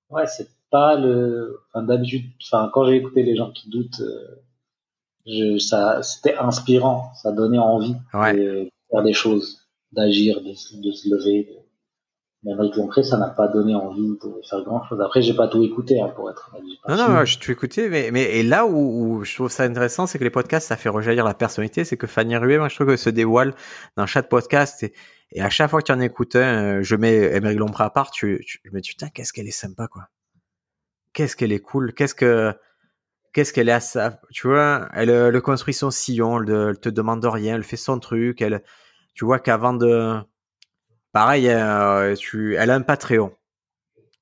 Ouais, 0.10 0.28
c'est 0.28 0.50
pas 0.72 0.96
le, 0.96 1.62
enfin, 1.74 1.84
d'habitude, 1.84 2.26
enfin, 2.44 2.70
quand 2.74 2.86
j'ai 2.86 2.96
écouté 2.96 3.24
les 3.24 3.36
gens 3.36 3.52
qui 3.52 3.70
doutent, 3.70 4.02
euh, 4.02 4.44
je, 5.26 5.58
ça, 5.60 6.02
c'était 6.04 6.36
inspirant. 6.36 7.12
Ça 7.16 7.32
donnait 7.32 7.60
envie 7.60 7.96
de 8.14 8.70
faire 8.92 9.04
des 9.04 9.14
choses, 9.14 9.68
d'agir, 9.92 10.42
de, 10.42 10.50
de 10.50 10.92
se 10.92 11.10
lever, 11.10 11.59
mais 12.44 12.54
avec 12.54 12.76
l'entrée, 12.78 13.04
ça 13.04 13.18
n'a 13.18 13.30
pas 13.30 13.50
donné 13.50 13.76
envie 13.76 14.18
de 14.22 14.42
faire 14.50 14.64
grand 14.64 14.82
chose. 14.88 15.02
Après, 15.02 15.22
j'ai 15.22 15.34
pas 15.34 15.50
tout 15.50 15.62
écouté, 15.62 16.00
hein, 16.00 16.10
pour 16.16 16.30
être 16.30 16.52
Non, 16.88 16.96
non, 16.96 17.10
non, 17.10 17.26
j'ai 17.26 17.38
tout 17.38 17.52
écouté, 17.52 17.90
mais, 17.90 18.12
mais, 18.12 18.24
et 18.38 18.44
là 18.44 18.66
où, 18.66 19.24
je 19.26 19.36
trouve 19.36 19.52
ça 19.52 19.64
intéressant, 19.64 20.08
c'est 20.08 20.20
que 20.20 20.24
les 20.24 20.30
podcasts, 20.30 20.68
ça 20.68 20.78
fait 20.78 20.90
rejaillir 20.90 21.26
la 21.26 21.34
personnalité, 21.34 21.84
c'est 21.84 21.98
que 21.98 22.08
Fanny 22.08 22.38
Rué, 22.38 22.58
moi, 22.58 22.70
je 22.70 22.76
trouve 22.76 22.88
que 22.88 22.96
se 22.96 23.10
dévoile 23.10 23.54
dans 23.98 24.06
chaque 24.06 24.30
podcast 24.30 24.84
et, 24.84 24.94
et 25.32 25.42
à 25.42 25.50
chaque 25.50 25.70
fois 25.70 25.82
que 25.82 25.88
tu 25.88 25.92
en 25.92 26.00
écoutes 26.00 26.38
un, 26.38 26.80
euh, 26.80 26.82
je 26.82 26.96
mets 26.96 27.18
Emery 27.18 27.56
Lompré 27.56 27.84
à 27.84 27.90
part, 27.90 28.10
tu, 28.10 28.42
tu, 28.46 28.62
je 28.64 28.72
me 28.72 28.80
dis, 28.80 28.90
putain, 28.90 29.10
qu'est-ce 29.10 29.34
qu'elle 29.34 29.48
est 29.48 29.52
sympa, 29.52 29.88
quoi. 29.88 30.08
Qu'est-ce 31.12 31.36
qu'elle 31.36 31.52
est 31.52 31.60
cool, 31.60 31.94
qu'est-ce 31.94 32.16
que, 32.16 32.54
qu'est-ce 33.34 33.52
qu'elle 33.52 33.68
est 33.68 33.74
à 33.74 33.82
ça, 33.82 34.22
tu 34.32 34.48
vois, 34.48 34.88
elle, 34.94 35.10
elle 35.10 35.36
euh, 35.36 35.42
construit 35.42 35.74
son 35.74 35.92
sillon, 35.92 36.42
elle, 36.42 36.70
elle 36.70 36.80
te 36.80 36.88
demande 36.88 37.26
rien, 37.26 37.56
elle 37.56 37.64
fait 37.64 37.76
son 37.76 38.00
truc, 38.00 38.42
elle, 38.42 38.64
tu 39.14 39.26
vois 39.26 39.40
qu'avant 39.40 39.74
de, 39.74 40.16
Pareil, 41.12 41.50
euh, 41.50 42.16
tu, 42.16 42.56
elle 42.56 42.70
a 42.70 42.76
un 42.76 42.82
Patreon. 42.82 43.32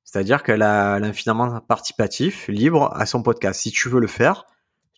C'est-à-dire 0.04 0.42
qu'elle 0.42 0.62
a, 0.62 0.94
un 0.94 1.14
financement 1.14 1.60
participatif 1.60 2.48
libre 2.48 2.92
à 2.96 3.06
son 3.06 3.22
podcast. 3.22 3.60
Si 3.60 3.72
tu 3.72 3.90
veux 3.90 4.00
le 4.00 4.08
faire, 4.08 4.46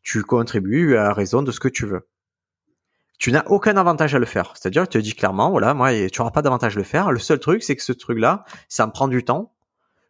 tu 0.03 0.23
contribues 0.23 0.97
à 0.97 1.13
raison 1.13 1.41
de 1.41 1.51
ce 1.51 1.59
que 1.59 1.67
tu 1.67 1.87
veux. 1.87 2.07
Tu 3.17 3.31
n'as 3.31 3.43
aucun 3.47 3.75
avantage 3.75 4.13
à 4.13 4.19
le 4.19 4.27
faire. 4.27 4.53
C'est-à-dire, 4.55 4.85
je 4.85 4.89
te 4.89 4.97
dis 4.99 5.15
clairement, 5.15 5.49
voilà, 5.49 5.73
moi, 5.73 5.91
tu 6.09 6.21
n'auras 6.21 6.31
pas 6.31 6.43
d'avantage 6.43 6.77
à 6.77 6.79
le 6.79 6.85
faire. 6.85 7.11
Le 7.11 7.19
seul 7.19 7.39
truc, 7.39 7.63
c'est 7.63 7.75
que 7.75 7.83
ce 7.83 7.91
truc-là, 7.91 8.45
ça 8.69 8.85
me 8.85 8.91
prend 8.91 9.07
du 9.07 9.25
temps. 9.25 9.51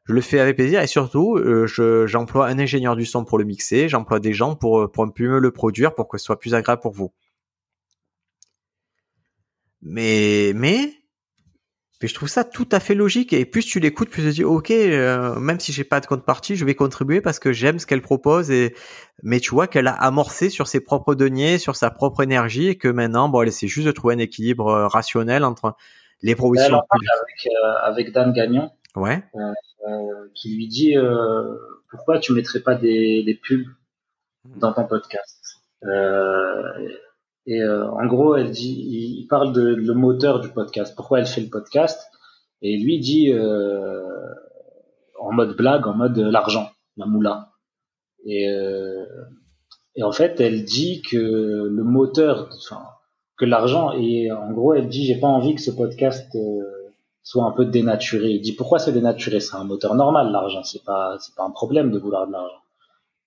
Je 0.04 0.14
le 0.14 0.22
fais 0.22 0.40
avec 0.40 0.58
plaisir 0.58 0.82
et 0.82 0.88
surtout, 0.88 1.38
euh, 1.38 2.06
j'emploie 2.06 2.48
un 2.48 2.60
ingénieur 2.60 2.96
du 2.96 3.06
son 3.06 3.26
pour 3.26 3.38
le 3.38 3.46
mixer, 3.46 3.88
j'emploie 3.90 4.20
des 4.20 4.34
gens 4.34 4.56
pour, 4.56 4.92
pour 4.92 5.08
mieux 5.18 5.40
le 5.40 5.52
produire, 5.52 5.96
pour 5.96 6.08
que 6.08 6.18
ce 6.18 6.26
soit 6.26 6.40
plus 6.40 6.54
agréable 6.56 6.82
pour 6.82 6.92
vous. 6.94 7.14
Mais, 9.82 10.52
mais, 10.56 10.99
mais 12.02 12.08
je 12.08 12.14
trouve 12.14 12.30
ça 12.30 12.44
tout 12.44 12.68
à 12.72 12.80
fait 12.80 12.96
logique. 12.96 13.34
Et 13.34 13.46
plus 13.46 13.66
tu 13.66 13.80
l'écoutes, 13.80 14.10
plus 14.10 14.22
tu 14.22 14.30
te 14.30 14.34
dis, 14.34 14.44
ok, 14.44 14.72
euh, 14.72 15.36
même 15.36 15.60
si 15.60 15.74
j'ai 15.74 15.84
pas 15.84 16.00
de 16.00 16.06
compte 16.06 16.24
partie, 16.24 16.56
je 16.56 16.64
vais 16.64 16.76
contribuer 16.76 17.20
parce 17.20 17.40
que 17.40 17.52
j'aime 17.52 17.78
ce 17.78 17.86
qu'elle 17.86 18.02
propose. 18.02 18.52
Et 18.52 18.74
mais 19.22 19.40
tu 19.42 19.52
vois 19.52 19.68
qu'elle 19.68 19.88
a 19.88 19.94
amorcé 19.94 20.50
sur 20.50 20.68
ses 20.68 20.80
propres 20.80 21.14
deniers, 21.14 21.58
sur 21.58 21.76
sa 21.76 21.92
propre 21.92 22.24
énergie, 22.24 22.70
et 22.70 22.78
que 22.78 22.88
maintenant, 22.88 23.28
bon, 23.28 23.42
elle 23.42 23.50
essaie 23.50 23.68
juste 23.68 23.88
de 23.88 23.92
trouver 23.92 24.16
un 24.16 24.20
équilibre 24.20 24.68
euh, 24.68 24.88
rationnel 24.88 25.44
entre 25.44 25.76
les 26.22 26.36
propositions. 26.36 26.82
avec, 26.90 27.48
euh, 27.48 27.74
avec 27.82 28.12
Dan 28.14 28.32
Gagnon, 28.32 28.72
ouais, 28.96 29.22
qui 30.36 30.56
lui 30.56 30.68
dit 30.68 30.96
pourquoi 31.90 32.20
tu 32.20 32.34
mettrais 32.34 32.62
pas 32.62 32.76
des, 32.76 33.24
des 33.24 33.36
pubs 33.36 33.68
dans 34.46 34.72
ton 34.72 34.86
podcast? 34.86 35.60
Et 37.50 37.64
euh, 37.64 37.90
en 37.90 38.06
gros, 38.06 38.36
elle 38.36 38.52
dit, 38.52 39.18
il 39.20 39.28
parle 39.28 39.54
de 39.54 39.62
le 39.62 39.94
moteur 39.96 40.40
du 40.40 40.50
podcast. 40.50 40.96
Pourquoi 40.96 41.18
elle 41.18 41.26
fait 41.26 41.42
le 41.42 41.50
podcast 41.50 42.00
Et 42.62 42.78
lui 42.78 43.00
dit 43.00 43.34
euh, 43.34 44.04
en 45.20 45.32
mode 45.32 45.58
blague, 45.58 45.88
en 45.88 45.96
mode 45.96 46.16
l'argent, 46.20 46.70
la 46.96 47.08
moula. 47.08 47.50
Et, 48.24 48.48
euh, 48.52 49.04
en 50.00 50.12
fait, 50.12 50.40
elle 50.40 50.64
dit 50.64 51.02
que 51.02 51.18
le 51.18 51.84
moteur, 51.84 52.50
enfin, 52.56 52.84
que 53.36 53.46
l'argent. 53.46 53.94
Et 53.94 54.32
en 54.32 54.52
gros, 54.52 54.76
elle 54.76 54.88
dit, 54.88 55.08
j'ai 55.08 55.20
pas 55.20 55.28
envie 55.28 55.56
que 55.56 55.62
ce 55.62 55.72
podcast 55.72 56.30
euh, 56.36 56.62
soit 57.24 57.46
un 57.46 57.52
peu 57.52 57.66
dénaturé. 57.66 58.30
Il 58.30 58.42
dit 58.42 58.54
pourquoi 58.54 58.78
c'est 58.78 58.92
dénaturé? 58.92 59.40
C'est 59.40 59.56
un 59.56 59.64
moteur 59.64 59.96
normal, 59.96 60.32
l'argent. 60.32 60.64
C'est 60.64 60.84
pas, 60.84 61.18
c'est 61.20 61.34
pas 61.34 61.46
un 61.46 61.52
problème 61.52 61.90
de 61.90 61.98
vouloir 61.98 62.28
de 62.28 62.32
l'argent. 62.32 62.62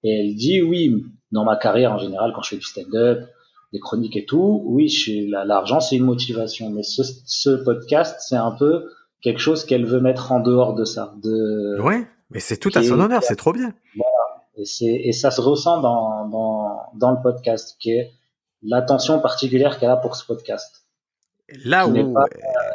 Et 0.04 0.20
elle 0.20 0.37
dit 0.37 0.62
oui, 0.62 1.04
dans 1.32 1.42
ma 1.42 1.56
carrière 1.56 1.92
en 1.92 1.98
général, 1.98 2.32
quand 2.32 2.42
je 2.42 2.50
fais 2.50 2.56
du 2.56 2.62
stand-up, 2.62 3.24
des 3.72 3.80
chroniques 3.80 4.16
et 4.16 4.24
tout, 4.24 4.62
oui, 4.66 4.92
l'argent 5.28 5.80
c'est 5.80 5.96
une 5.96 6.04
motivation. 6.04 6.70
Mais 6.70 6.82
ce, 6.82 7.02
ce 7.24 7.50
podcast, 7.50 8.16
c'est 8.20 8.37
un 8.37 8.52
peu 8.52 8.90
quelque 9.22 9.40
chose 9.40 9.64
qu'elle 9.64 9.87
veut 9.87 10.00
mettre 10.00 10.32
en 10.32 10.40
dehors 10.40 10.74
de 10.74 10.85
ça. 10.85 11.14
De, 11.22 11.80
ouais, 11.80 12.06
mais 12.30 12.40
c'est 12.40 12.58
tout 12.58 12.70
à 12.74 12.82
son 12.82 13.00
honneur, 13.00 13.22
c'est 13.22 13.37
trop 13.37 13.52
bien. 13.52 13.72
Voilà. 13.96 14.44
Et, 14.56 14.64
c'est, 14.64 14.85
et 14.85 15.12
ça 15.12 15.30
se 15.30 15.40
ressent 15.40 15.80
dans, 15.80 16.28
dans, 16.28 16.80
dans 16.94 17.11
le 17.11 17.22
podcast, 17.22 17.76
qui 17.80 17.92
est 17.92 18.12
l'attention 18.62 19.18
particulière 19.20 19.78
qu'elle 19.78 19.90
a 19.90 19.96
pour 19.96 20.16
ce 20.16 20.26
podcast. 20.26 20.82
Là 21.64 21.86
où 21.86 22.12
pas, 22.12 22.24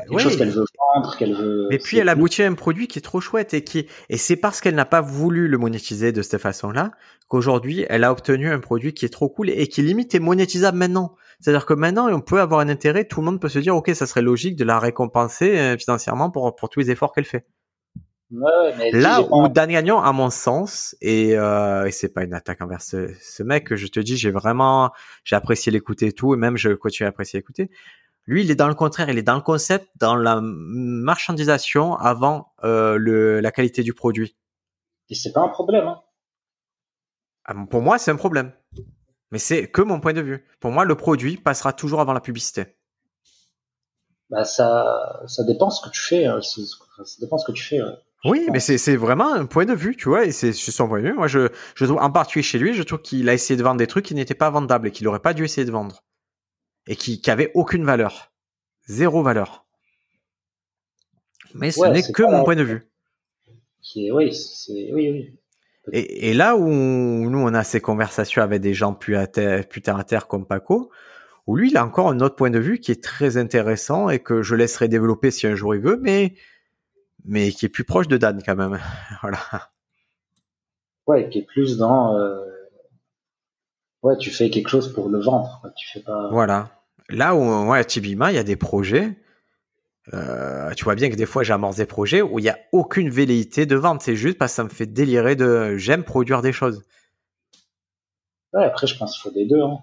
quelque 0.07 0.19
chose 0.19 0.37
qu'elle 0.37 0.51
veut 0.51 0.65
vendre, 0.95 1.17
qu'elle 1.17 1.33
veut. 1.33 1.67
Et 1.71 1.77
puis 1.77 1.97
elle 1.97 2.09
aboutit 2.09 2.43
à 2.43 2.47
un 2.47 2.53
produit 2.53 2.87
qui 2.87 2.99
est 2.99 3.01
trop 3.01 3.19
chouette 3.19 3.53
et 3.53 3.63
qui 3.63 3.87
et 4.09 4.17
c'est 4.17 4.35
parce 4.35 4.61
qu'elle 4.61 4.75
n'a 4.75 4.85
pas 4.85 5.01
voulu 5.01 5.47
le 5.47 5.57
monétiser 5.57 6.11
de 6.11 6.21
cette 6.21 6.41
façon-là 6.41 6.91
qu'aujourd'hui 7.27 7.85
elle 7.89 8.03
a 8.03 8.11
obtenu 8.11 8.49
un 8.49 8.59
produit 8.59 8.93
qui 8.93 9.05
est 9.05 9.09
trop 9.09 9.29
cool 9.29 9.49
et 9.49 9.67
qui 9.67 9.81
limite 9.81 10.13
est 10.15 10.19
monétisable 10.19 10.77
maintenant. 10.77 11.15
C'est-à-dire 11.39 11.65
que 11.65 11.73
maintenant 11.73 12.09
on 12.11 12.21
peut 12.21 12.39
avoir 12.39 12.59
un 12.59 12.69
intérêt, 12.69 13.05
tout 13.05 13.21
le 13.21 13.25
monde 13.25 13.41
peut 13.41 13.49
se 13.49 13.59
dire 13.59 13.75
ok 13.75 13.91
ça 13.93 14.07
serait 14.07 14.21
logique 14.21 14.55
de 14.55 14.63
la 14.63 14.79
récompenser 14.79 15.57
euh, 15.57 15.77
financièrement 15.77 16.29
pour 16.29 16.55
pour 16.55 16.69
tous 16.69 16.79
les 16.79 16.91
efforts 16.91 17.13
qu'elle 17.13 17.25
fait. 17.25 17.45
Ouais, 18.29 18.91
Là 18.91 19.21
où 19.31 19.47
Dan 19.47 19.71
Gagnon, 19.71 19.99
à 20.01 20.11
mon 20.11 20.29
sens, 20.29 20.97
et, 20.99 21.37
euh, 21.37 21.85
et 21.85 21.91
c'est 21.91 22.09
pas 22.09 22.23
une 22.25 22.33
attaque 22.33 22.61
envers 22.61 22.81
ce, 22.81 23.13
ce 23.21 23.41
mec, 23.41 23.73
je 23.73 23.87
te 23.87 24.01
dis, 24.01 24.17
j'ai 24.17 24.31
vraiment, 24.31 24.91
j'ai 25.23 25.37
apprécié 25.37 25.71
l'écouter 25.71 26.07
et 26.07 26.11
tout, 26.11 26.33
et 26.33 26.37
même 26.37 26.57
je 26.57 26.69
continue 26.71 27.05
à 27.05 27.09
apprécier 27.09 27.39
l'écouter. 27.39 27.69
Lui, 28.27 28.43
il 28.43 28.51
est 28.51 28.55
dans 28.55 28.67
le 28.67 28.75
contraire, 28.75 29.09
il 29.09 29.17
est 29.17 29.23
dans 29.23 29.35
le 29.35 29.41
concept, 29.41 29.89
dans 29.95 30.15
la 30.15 30.39
marchandisation 30.41 31.95
avant 31.95 32.53
euh, 32.65 32.97
le, 32.97 33.39
la 33.39 33.51
qualité 33.51 33.83
du 33.83 33.93
produit. 33.93 34.35
Et 35.09 35.15
c'est 35.15 35.31
pas 35.31 35.39
un 35.39 35.47
problème. 35.47 35.87
Hein. 35.87 36.01
Ah, 37.45 37.53
pour 37.69 37.81
moi, 37.81 37.97
c'est 37.97 38.11
un 38.11 38.17
problème. 38.17 38.51
Mais 39.31 39.39
c'est 39.39 39.71
que 39.71 39.81
mon 39.81 40.01
point 40.01 40.11
de 40.11 40.21
vue. 40.21 40.45
Pour 40.59 40.71
moi, 40.71 40.83
le 40.83 40.95
produit 40.95 41.37
passera 41.37 41.71
toujours 41.71 42.01
avant 42.01 42.11
la 42.11 42.19
publicité. 42.19 42.75
Bah 44.29 44.43
ça, 44.43 45.21
ça 45.25 45.45
dépend 45.45 45.69
ce 45.69 45.81
que 45.81 45.89
tu 45.89 46.01
fais. 46.01 46.25
Hein. 46.25 46.41
Ça 46.41 47.21
dépend 47.21 47.37
ce 47.37 47.45
que 47.45 47.53
tu 47.53 47.63
fais. 47.63 47.79
Oui, 48.25 48.47
mais 48.51 48.59
c'est 48.59 48.97
vraiment 48.97 49.33
un 49.33 49.45
point 49.45 49.65
de 49.65 49.73
vue, 49.73 49.95
tu 49.95 50.09
vois, 50.09 50.25
et 50.25 50.31
c'est 50.33 50.51
son 50.51 50.89
point 50.89 51.01
de 51.01 51.07
vue. 51.07 51.13
Moi, 51.13 51.27
je, 51.27 51.47
je 51.75 51.85
trouve, 51.85 51.99
en 52.01 52.11
particulier 52.11 52.43
chez 52.43 52.57
lui, 52.57 52.73
je 52.73 52.83
trouve 52.83 53.01
qu'il 53.01 53.29
a 53.29 53.33
essayé 53.33 53.55
de 53.55 53.63
vendre 53.63 53.77
des 53.77 53.87
trucs 53.87 54.05
qui 54.05 54.15
n'étaient 54.15 54.33
pas 54.33 54.49
vendables 54.49 54.87
et 54.87 54.91
qu'il 54.91 55.05
n'aurait 55.05 55.19
pas 55.19 55.33
dû 55.33 55.45
essayer 55.45 55.65
de 55.65 55.71
vendre 55.71 56.03
et 56.87 56.95
qui, 56.95 57.21
qui 57.21 57.31
avait 57.31 57.51
aucune 57.53 57.83
valeur. 57.83 58.31
Zéro 58.87 59.21
valeur. 59.21 59.65
Mais 61.53 61.71
ce 61.71 61.85
n'est 61.85 62.03
que 62.03 62.23
mon 62.23 62.43
point 62.43 62.55
de 62.55 62.63
vue. 62.63 62.87
oui, 63.95 64.09
oui, 64.11 64.91
oui. 64.91 65.39
Et, 65.93 66.29
et, 66.29 66.33
là 66.33 66.57
où 66.57 66.67
nous, 66.67 67.39
on 67.39 67.53
a 67.53 67.63
ces 67.63 67.79
conversations 67.79 68.41
avec 68.41 68.61
des 68.61 68.73
gens 68.73 68.93
plus, 68.93 69.15
à 69.15 69.25
terre, 69.25 69.65
plus 69.67 69.81
terre 69.81 69.95
à 69.95 70.03
terre 70.03 70.27
comme 70.27 70.45
Paco, 70.45 70.91
où 71.45 71.55
lui, 71.55 71.69
il 71.69 71.77
a 71.77 71.85
encore 71.85 72.09
un 72.09 72.19
autre 72.19 72.35
point 72.35 72.49
de 72.49 72.59
vue 72.59 72.79
qui 72.79 72.91
est 72.91 73.01
très 73.01 73.37
intéressant 73.37 74.09
et 74.09 74.19
que 74.19 74.43
je 74.43 74.55
laisserai 74.55 74.89
développer 74.89 75.31
si 75.31 75.47
un 75.47 75.55
jour 75.55 75.75
il 75.75 75.81
veut, 75.81 75.97
mais, 76.01 76.35
mais 77.23 77.51
qui 77.51 77.65
est 77.65 77.69
plus 77.69 77.85
proche 77.85 78.09
de 78.09 78.17
Dan 78.17 78.41
quand 78.45 78.57
même. 78.57 78.79
voilà. 79.21 79.39
Ouais, 81.07 81.29
qui 81.29 81.39
est 81.39 81.45
plus 81.45 81.77
dans. 81.77 82.17
Euh... 82.17 82.43
Ouais, 84.03 84.17
tu 84.17 84.29
fais 84.29 84.49
quelque 84.49 84.69
chose 84.69 84.93
pour 84.93 85.07
le 85.07 85.19
vendre. 85.19 85.71
Tu 85.77 85.87
fais 85.89 86.01
pas. 86.01 86.29
Voilà. 86.31 86.76
Là 87.09 87.35
où, 87.35 87.69
ouais, 87.69 87.83
Tibima, 87.85 88.31
il 88.31 88.35
y 88.35 88.39
a 88.39 88.43
des 88.43 88.55
projets. 88.55 89.17
Euh, 90.13 90.71
tu 90.73 90.85
vois 90.85 90.95
bien 90.95 91.09
que 91.09 91.15
des 91.15 91.25
fois 91.25 91.43
j'amorce 91.43 91.75
des 91.75 91.85
projets 91.85 92.21
où 92.21 92.39
il 92.39 92.43
n'y 92.43 92.49
a 92.49 92.57
aucune 92.71 93.09
velléité 93.09 93.65
de 93.65 93.75
vente. 93.75 94.01
C'est 94.01 94.15
juste 94.15 94.37
parce 94.37 94.53
que 94.53 94.55
ça 94.57 94.63
me 94.63 94.69
fait 94.69 94.85
délirer 94.85 95.35
de. 95.35 95.77
J'aime 95.77 96.03
produire 96.03 96.41
des 96.41 96.53
choses. 96.53 96.83
Ouais, 98.53 98.65
après, 98.65 98.87
je 98.87 98.97
pense 98.97 99.13
qu'il 99.13 99.21
faut 99.29 99.35
des 99.35 99.45
deux. 99.45 99.61
Hein. 99.61 99.79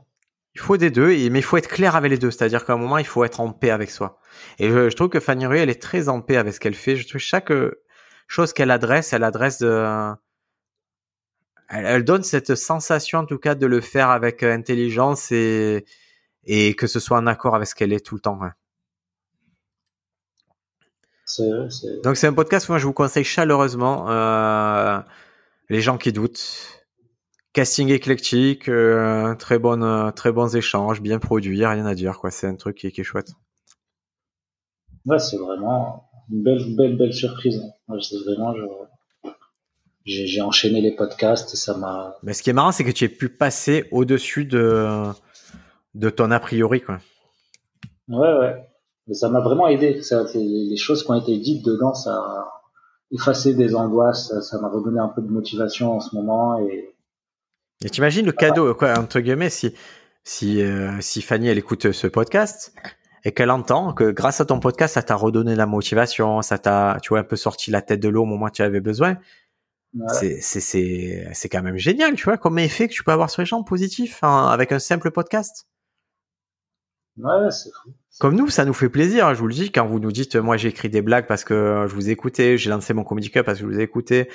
Il 0.55 0.61
faut 0.61 0.77
des 0.77 0.91
deux, 0.91 1.09
mais 1.09 1.41
il 1.41 1.43
faut 1.43 1.57
être 1.57 1.69
clair 1.69 1.97
avec 1.97 2.11
les 2.11 2.19
deux. 2.19 2.31
C'est-à-dire 2.31 2.65
qu'à 2.65 2.75
un 2.75 2.79
moment, 2.79 2.99
il 2.99 3.07
faut 3.07 3.25
être 3.25 3.41
en 3.41 3.53
paix 3.53 3.71
avec 3.71 3.91
soi. 3.91 4.19
Et 4.59 4.71
je, 4.71 4.89
je 4.89 4.97
trouve 4.97 5.09
que 5.09 5.21
Fanny 5.21 5.47
Rue, 5.47 5.59
elle 5.59 5.71
est 5.71 5.83
très 5.83 6.09
en 6.09 6.21
paix 6.21 6.37
avec 6.37 6.55
ce 6.55 6.61
qu'elle 6.61 6.75
fait. 6.75 6.97
Je 6.97 7.07
trouve 7.07 7.21
chaque 7.21 7.53
chose 8.29 8.53
qu'elle 8.53 8.71
adresse, 8.71 9.13
elle 9.13 9.25
adresse 9.25 9.59
de. 9.59 10.15
Elle, 11.71 11.87
elle, 11.87 12.05
donne 12.05 12.23
cette 12.23 12.55
sensation, 12.55 13.21
en 13.21 13.27
tout 13.27 13.39
cas, 13.39 13.55
de 13.55 13.67
le 13.67 13.81
faire 13.81 14.11
avec 14.11 14.43
intelligence 14.43 15.33
et, 15.33 15.85
et 16.47 16.75
que 16.75 16.87
ce 16.87 17.01
soit 17.01 17.19
en 17.19 17.27
accord 17.27 17.55
avec 17.55 17.69
ce 17.69 17.75
qu'elle 17.75 17.93
est 17.93 18.05
tout 18.05 18.15
le 18.15 18.21
temps. 18.21 18.39
C'est... 21.27 22.03
Donc 22.03 22.17
c'est 22.17 22.27
un 22.27 22.33
podcast 22.33 22.67
que 22.67 22.73
moi 22.73 22.79
je 22.79 22.87
vous 22.87 22.93
conseille 22.93 23.25
chaleureusement. 23.25 24.11
Euh, 24.11 25.01
les 25.69 25.81
gens 25.81 25.99
qui 25.99 26.13
doutent. 26.13 26.71
Casting 27.53 27.89
éclectique, 27.91 28.69
euh, 28.69 29.37
très 29.37 29.61
bonne, 29.61 30.13
très 30.17 30.33
bons 30.33 30.57
échanges, 30.57 31.01
bien 31.01 31.21
produits, 31.21 31.65
rien 31.65 31.87
à 31.87 31.95
dire 31.95 32.19
quoi. 32.19 32.33
C'est 32.33 32.49
un 32.49 32.57
truc 32.57 32.77
qui, 32.79 32.91
qui 32.91 33.01
est 33.01 33.05
chouette. 33.05 33.31
Ouais, 35.07 35.21
c'est 35.21 35.37
vraiment 35.37 36.11
une 36.33 36.43
belle, 36.43 36.75
belle, 36.77 36.97
belle 36.97 37.13
surprise. 37.13 37.63
Moi, 37.87 37.99
c'est 38.01 38.17
vraiment, 38.25 38.55
j'ai, 40.05 40.27
j'ai 40.27 40.41
enchaîné 40.41 40.81
les 40.81 40.97
podcasts 40.97 41.55
et 41.55 41.57
ça 41.57 41.77
m'a. 41.77 42.17
Mais 42.25 42.33
ce 42.33 42.43
qui 42.43 42.51
est 42.51 42.55
marrant, 42.55 42.73
c'est 42.73 42.83
que 42.83 42.91
tu 42.91 43.05
aies 43.05 43.09
pu 43.09 43.29
passer 43.29 43.87
au-dessus 43.93 44.47
de 44.47 45.05
de 45.95 46.11
ton 46.11 46.31
a 46.31 46.41
priori 46.41 46.81
quoi. 46.81 46.99
Ouais, 48.09 48.39
ouais. 48.39 48.67
Mais 49.07 49.15
ça 49.15 49.29
m'a 49.29 49.41
vraiment 49.41 49.69
aidé. 49.69 50.03
Ça, 50.03 50.25
les 50.35 50.77
choses 50.77 51.05
qui 51.05 51.11
ont 51.11 51.21
été 51.21 51.39
dites 51.39 51.65
dedans, 51.65 51.95
ça 51.95 52.13
a 52.13 52.63
effacé 53.11 53.55
des 53.55 53.75
angoisses. 53.75 54.33
Ça 54.41 54.59
m'a 54.61 54.69
redonné 54.69 54.99
un 54.99 55.09
peu 55.09 55.23
de 55.23 55.31
motivation 55.31 55.93
en 55.93 56.01
ce 56.01 56.15
moment 56.15 56.59
et 56.59 56.95
et 57.85 57.91
t'imagines 57.91 58.25
le 58.25 58.33
cadeau, 58.33 58.75
quoi, 58.75 58.99
entre 58.99 59.21
guillemets, 59.21 59.51
si, 59.51 59.75
si, 60.23 60.63
euh, 60.63 61.01
si 61.01 61.21
Fanny, 61.23 61.49
elle 61.49 61.59
écoute 61.59 61.93
ce 61.93 62.07
podcast 62.07 62.75
et 63.25 63.33
qu'elle 63.33 63.51
entend 63.51 63.93
que 63.93 64.11
grâce 64.11 64.41
à 64.41 64.45
ton 64.45 64.61
podcast, 64.61 64.95
ça 64.95 65.03
t'a 65.03 65.15
redonné 65.15 65.55
la 65.55 65.67
motivation, 65.67 66.41
ça 66.43 66.59
t'a, 66.59 66.99
tu 67.03 67.11
vois, 67.11 67.21
un 67.21 67.25
peu 67.25 67.37
sorti 67.37 67.71
la 67.71 67.83
tête 67.83 68.01
de 68.01 68.09
l'eau 68.09 68.23
au 68.23 68.27
moment 68.27 68.47
où 68.47 68.51
tu 68.51 68.63
avais 68.63 68.81
besoin. 68.81 69.19
Ouais. 69.95 70.39
C'est, 70.41 71.49
quand 71.51 71.63
même 71.63 71.77
génial, 71.77 72.15
tu 72.15 72.25
vois, 72.25 72.37
comme 72.37 72.59
effet 72.59 72.89
que 72.89 72.95
tu 72.95 73.05
peux 73.05 73.13
avoir 73.13 73.31
sur 73.31 73.43
les 73.43 73.47
gens 73.47 73.63
positif 73.63 74.19
hein, 74.23 74.49
avec 74.49 74.73
un 74.73 74.79
simple 74.79 75.11
podcast. 75.11 75.67
Ouais, 77.17 77.51
c'est 77.51 77.71
fou. 77.71 77.91
Comme 78.21 78.37
nous, 78.37 78.49
ça 78.49 78.65
nous 78.65 78.73
fait 78.73 78.89
plaisir, 78.89 79.35
je 79.35 79.41
vous 79.41 79.49
le 79.49 79.55
dis, 79.55 79.73
quand 79.73 79.87
vous 79.87 79.99
nous 79.99 80.13
dites, 80.13 80.37
moi 80.37 80.57
j'ai 80.57 80.69
écrit 80.69 80.89
des 80.89 81.03
blagues 81.03 81.27
parce 81.27 81.43
que 81.43 81.85
je 81.89 81.95
vous 81.95 82.09
ai 82.09 82.13
écouté, 82.13 82.57
j'ai 82.59 82.71
lancé 82.71 82.95
mon 82.95 83.03
comedy 83.03 83.29
club 83.29 83.45
parce 83.45 83.59
que 83.59 83.65
je 83.65 83.71
vous 83.73 83.81
ai 83.81 83.83
écouté. 83.83 84.29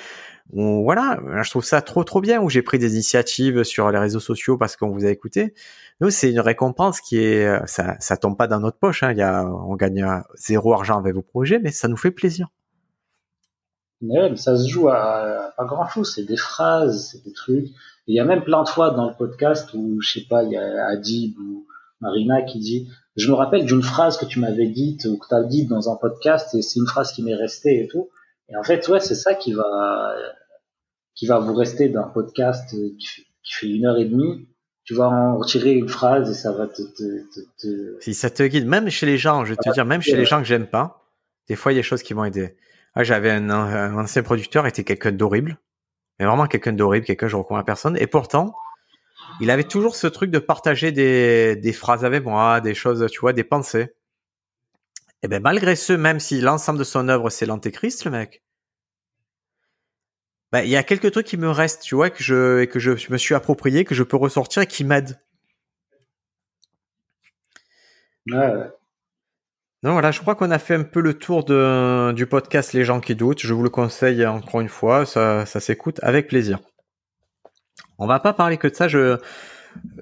Ou, 0.52 0.82
voilà, 0.82 1.18
je 1.42 1.50
trouve 1.50 1.64
ça 1.64 1.80
trop 1.80 2.04
trop 2.04 2.20
bien, 2.20 2.42
où 2.42 2.50
j'ai 2.50 2.60
pris 2.60 2.78
des 2.78 2.92
initiatives 2.94 3.62
sur 3.64 3.90
les 3.90 3.98
réseaux 3.98 4.20
sociaux 4.20 4.58
parce 4.58 4.76
qu'on 4.76 4.90
vous 4.90 5.06
a 5.06 5.08
écouté. 5.08 5.54
Nous, 6.00 6.10
c'est 6.10 6.30
une 6.30 6.40
récompense 6.40 7.00
qui 7.00 7.18
est, 7.18 7.66
ça, 7.66 7.96
ça 8.00 8.16
tombe 8.16 8.36
pas 8.36 8.48
dans 8.48 8.60
notre 8.60 8.78
poche, 8.78 9.02
hein. 9.02 9.12
Il 9.12 9.18
y 9.18 9.22
a, 9.22 9.46
on 9.46 9.76
gagne 9.76 10.22
zéro 10.34 10.74
argent 10.74 10.98
avec 10.98 11.14
vos 11.14 11.22
projets, 11.22 11.58
mais 11.58 11.70
ça 11.70 11.88
nous 11.88 11.96
fait 11.96 12.10
plaisir. 12.10 12.48
Mais 14.02 14.36
ça 14.36 14.56
se 14.56 14.68
joue 14.68 14.88
à 14.88 15.52
pas 15.56 15.64
grand 15.64 15.86
chose, 15.86 16.12
c'est 16.14 16.24
des 16.24 16.36
phrases, 16.36 17.10
c'est 17.10 17.22
des 17.24 17.32
trucs. 17.32 17.66
Il 18.06 18.14
y 18.14 18.20
a 18.20 18.24
même 18.24 18.42
plein 18.42 18.62
de 18.62 18.68
fois 18.68 18.90
dans 18.90 19.08
le 19.08 19.14
podcast 19.16 19.72
où, 19.74 20.00
je 20.00 20.20
sais 20.20 20.26
pas, 20.28 20.42
il 20.42 20.52
y 20.52 20.56
a 20.56 20.86
Adib 20.86 21.38
ou 21.38 21.66
Marina 22.00 22.42
qui 22.42 22.58
dit 22.58 22.88
je 23.16 23.28
me 23.28 23.34
rappelle 23.34 23.66
d'une 23.66 23.82
phrase 23.82 24.16
que 24.16 24.24
tu 24.24 24.40
m'avais 24.40 24.68
dite 24.68 25.04
ou 25.04 25.18
que 25.18 25.28
tu 25.28 25.34
as 25.34 25.42
dite 25.42 25.68
dans 25.68 25.90
un 25.90 25.96
podcast 25.96 26.54
et 26.54 26.62
c'est 26.62 26.78
une 26.78 26.86
phrase 26.86 27.12
qui 27.12 27.22
m'est 27.22 27.34
restée 27.34 27.82
et 27.82 27.88
tout. 27.88 28.08
Et 28.48 28.56
en 28.56 28.62
fait, 28.62 28.86
ouais, 28.88 29.00
c'est 29.00 29.14
ça 29.14 29.34
qui 29.34 29.52
va, 29.52 30.14
qui 31.14 31.26
va 31.26 31.38
vous 31.38 31.54
rester 31.54 31.88
d'un 31.88 32.04
podcast 32.04 32.70
qui 32.70 33.06
fait, 33.06 33.22
qui 33.42 33.54
fait, 33.54 33.66
une 33.68 33.86
heure 33.86 33.98
et 33.98 34.04
demie. 34.04 34.48
Tu 34.84 34.94
vas 34.94 35.08
en 35.08 35.36
retirer 35.36 35.72
une 35.72 35.88
phrase 35.88 36.30
et 36.30 36.34
ça 36.34 36.52
va 36.52 36.66
te, 36.66 36.82
te, 36.82 37.28
te, 37.32 37.40
te... 37.60 38.00
Si 38.00 38.14
ça 38.14 38.30
te 38.30 38.42
guide, 38.42 38.66
même 38.66 38.88
chez 38.88 39.06
les 39.06 39.18
gens, 39.18 39.44
je 39.44 39.50
vais 39.50 39.56
te 39.56 39.70
dire, 39.70 39.84
même 39.84 40.00
chez 40.00 40.16
les 40.16 40.24
gens 40.24 40.38
que 40.38 40.46
j'aime 40.46 40.66
pas, 40.66 41.04
des 41.48 41.56
fois 41.56 41.72
il 41.72 41.76
y 41.76 41.78
a 41.78 41.82
des 41.82 41.86
choses 41.86 42.02
qui 42.02 42.14
vont 42.14 42.24
aider. 42.24 42.56
Ah, 42.94 43.04
j'avais 43.04 43.30
un, 43.30 43.50
un, 43.50 43.96
ancien 43.98 44.22
producteur, 44.22 44.66
était 44.66 44.82
quelqu'un 44.82 45.12
d'horrible, 45.12 45.58
mais 46.18 46.26
vraiment 46.26 46.46
quelqu'un 46.46 46.72
d'horrible, 46.72 47.06
quelqu'un 47.06 47.26
que 47.26 47.30
je 47.30 47.36
recommande 47.36 47.60
à 47.60 47.64
personne. 47.64 47.96
Et 47.98 48.08
pourtant, 48.08 48.54
il 49.40 49.50
avait 49.50 49.64
toujours 49.64 49.96
ce 49.96 50.06
truc 50.06 50.30
de 50.30 50.38
partager 50.38 50.92
des, 50.92 51.56
des 51.56 51.72
phrases 51.72 52.04
avec 52.04 52.24
moi, 52.24 52.60
des 52.60 52.74
choses, 52.74 53.06
tu 53.10 53.20
vois, 53.20 53.32
des 53.32 53.44
pensées. 53.44 53.94
Et 55.22 55.28
ben 55.28 55.42
malgré 55.42 55.76
ce, 55.76 55.92
même 55.92 56.20
si 56.20 56.40
l'ensemble 56.40 56.78
de 56.78 56.84
son 56.84 57.08
œuvre 57.08 57.30
c'est 57.30 57.46
l'antéchrist, 57.46 58.04
le 58.04 58.10
mec, 58.10 58.42
ben, 60.52 60.62
il 60.62 60.70
y 60.70 60.76
a 60.76 60.82
quelques 60.82 61.12
trucs 61.12 61.26
qui 61.26 61.36
me 61.36 61.50
restent, 61.50 61.82
tu 61.82 61.94
vois, 61.94 62.10
que 62.10 62.22
je 62.22 62.64
que 62.64 62.78
je 62.80 62.90
me 63.12 63.18
suis 63.18 63.34
approprié, 63.34 63.84
que 63.84 63.94
je 63.94 64.02
peux 64.02 64.16
ressortir 64.16 64.62
et 64.62 64.66
qui 64.66 64.84
m'aident. 64.84 65.18
Ouais. 68.26 68.70
Non, 69.82 69.92
voilà, 69.92 70.10
je 70.10 70.20
crois 70.20 70.34
qu'on 70.34 70.50
a 70.50 70.58
fait 70.58 70.74
un 70.74 70.82
peu 70.84 71.00
le 71.00 71.14
tour 71.14 71.44
de, 71.44 72.12
du 72.12 72.26
podcast 72.26 72.72
Les 72.74 72.84
gens 72.84 73.00
qui 73.00 73.14
doutent. 73.14 73.40
Je 73.40 73.54
vous 73.54 73.62
le 73.62 73.70
conseille 73.70 74.26
encore 74.26 74.60
une 74.60 74.68
fois, 74.68 75.06
ça, 75.06 75.46
ça 75.46 75.60
s'écoute 75.60 75.98
avec 76.02 76.28
plaisir. 76.28 76.60
On 78.00 78.06
va 78.06 78.18
pas 78.18 78.32
parler 78.32 78.56
que 78.56 78.66
de 78.66 78.74
ça. 78.74 78.88
Je, 78.88 79.18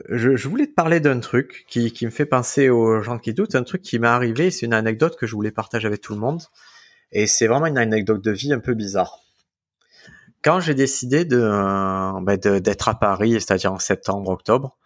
je, 0.09 0.37
je 0.37 0.49
voulais 0.49 0.69
te 0.69 0.73
parler 0.73 1.01
d'un 1.01 1.19
truc 1.19 1.65
qui, 1.69 1.93
qui 1.93 2.07
me 2.07 2.11
fait 2.11 2.27
penser 2.27 2.71
aux 2.71 3.03
gens 3.03 3.19
qui 3.19 3.35
doutent. 3.35 3.57
Un 3.57 3.65
truc 3.65 3.83
qui 3.83 3.99
m'est 3.99 4.07
arrivé, 4.07 4.53
c'est 4.53 4.67
une 4.67 4.73
anecdote 4.73 5.17
que 5.17 5.27
je 5.27 5.35
voulais 5.35 5.51
partager 5.51 5.87
avec 5.87 6.01
tout 6.01 6.15
le 6.15 6.21
monde. 6.21 6.41
Et 7.11 7.27
c'est 7.27 7.49
vraiment 7.49 7.67
une 7.67 7.77
anecdote 7.77 8.23
de 8.23 8.31
vie 8.31 8.53
un 8.53 8.61
peu 8.61 8.75
bizarre. 8.75 9.19
Quand 10.43 10.61
j'ai 10.61 10.75
décidé 10.75 11.25
de, 11.25 11.41
ben 12.23 12.37
d'être 12.39 12.89
à 12.89 12.95
Paris, 12.95 13.33
c'est-à-dire 13.33 13.73
en 13.73 13.81
septembre, 13.81 14.31
octobre, 14.31 14.79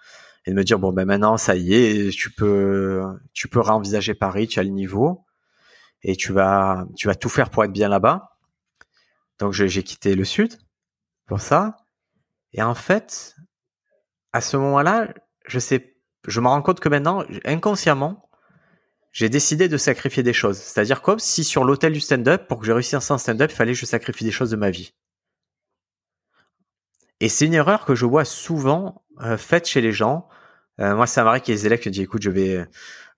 et 0.46 0.50
de 0.50 0.56
me 0.56 0.64
dire 0.64 0.78
bon 0.78 0.92
ben 0.92 1.04
maintenant 1.04 1.36
ça 1.36 1.54
y 1.54 1.74
est, 1.74 2.10
tu 2.10 2.30
peux 2.32 3.02
tu 3.34 3.48
peux 3.48 3.60
réenvisager 3.60 4.14
Paris, 4.14 4.48
tu 4.48 4.58
as 4.58 4.62
le 4.62 4.70
niveau 4.70 5.24
et 6.02 6.16
tu 6.16 6.32
vas 6.32 6.86
tu 6.96 7.06
vas 7.06 7.14
tout 7.14 7.28
faire 7.28 7.50
pour 7.50 7.64
être 7.64 7.72
bien 7.72 7.90
là-bas. 7.90 8.30
Donc 9.38 9.52
j'ai 9.52 9.82
quitté 9.82 10.14
le 10.14 10.24
sud 10.24 10.58
pour 11.26 11.40
ça. 11.40 11.76
Et 12.54 12.62
en 12.62 12.74
fait, 12.74 13.36
à 14.32 14.40
ce 14.40 14.56
moment-là, 14.56 15.12
je 15.46 15.58
sais 15.58 15.92
je 16.26 16.40
me 16.40 16.48
rends 16.48 16.62
compte 16.62 16.80
que 16.80 16.88
maintenant 16.88 17.24
inconsciemment, 17.44 18.28
j'ai 19.12 19.28
décidé 19.28 19.68
de 19.68 19.76
sacrifier 19.76 20.22
des 20.22 20.32
choses. 20.32 20.58
C'est-à-dire 20.58 21.02
comme 21.02 21.18
si 21.18 21.44
sur 21.44 21.64
l'hôtel 21.64 21.92
du 21.92 22.00
stand-up, 22.00 22.46
pour 22.48 22.60
que 22.60 22.66
je 22.66 22.72
réussisse 22.72 23.10
en 23.10 23.18
stand-up, 23.18 23.50
il 23.50 23.54
fallait 23.54 23.72
que 23.72 23.78
je 23.78 23.86
sacrifie 23.86 24.24
des 24.24 24.30
choses 24.30 24.50
de 24.50 24.56
ma 24.56 24.70
vie. 24.70 24.94
Et 27.20 27.28
c'est 27.28 27.46
une 27.46 27.54
erreur 27.54 27.84
que 27.84 27.94
je 27.94 28.06
vois 28.06 28.24
souvent 28.24 29.04
euh, 29.20 29.36
faite 29.36 29.68
chez 29.68 29.80
les 29.80 29.92
gens. 29.92 30.28
Euh, 30.80 30.96
moi, 30.96 31.06
ça 31.06 31.22
m'arrive 31.24 31.42
qu'il 31.42 31.54
y 31.54 31.56
ait 31.56 31.60
des 31.60 31.66
élèves 31.66 31.80
qui 31.80 31.90
disent, 31.90 32.02
écoute, 32.02 32.22
je 32.22 32.30
vais, 32.30 32.66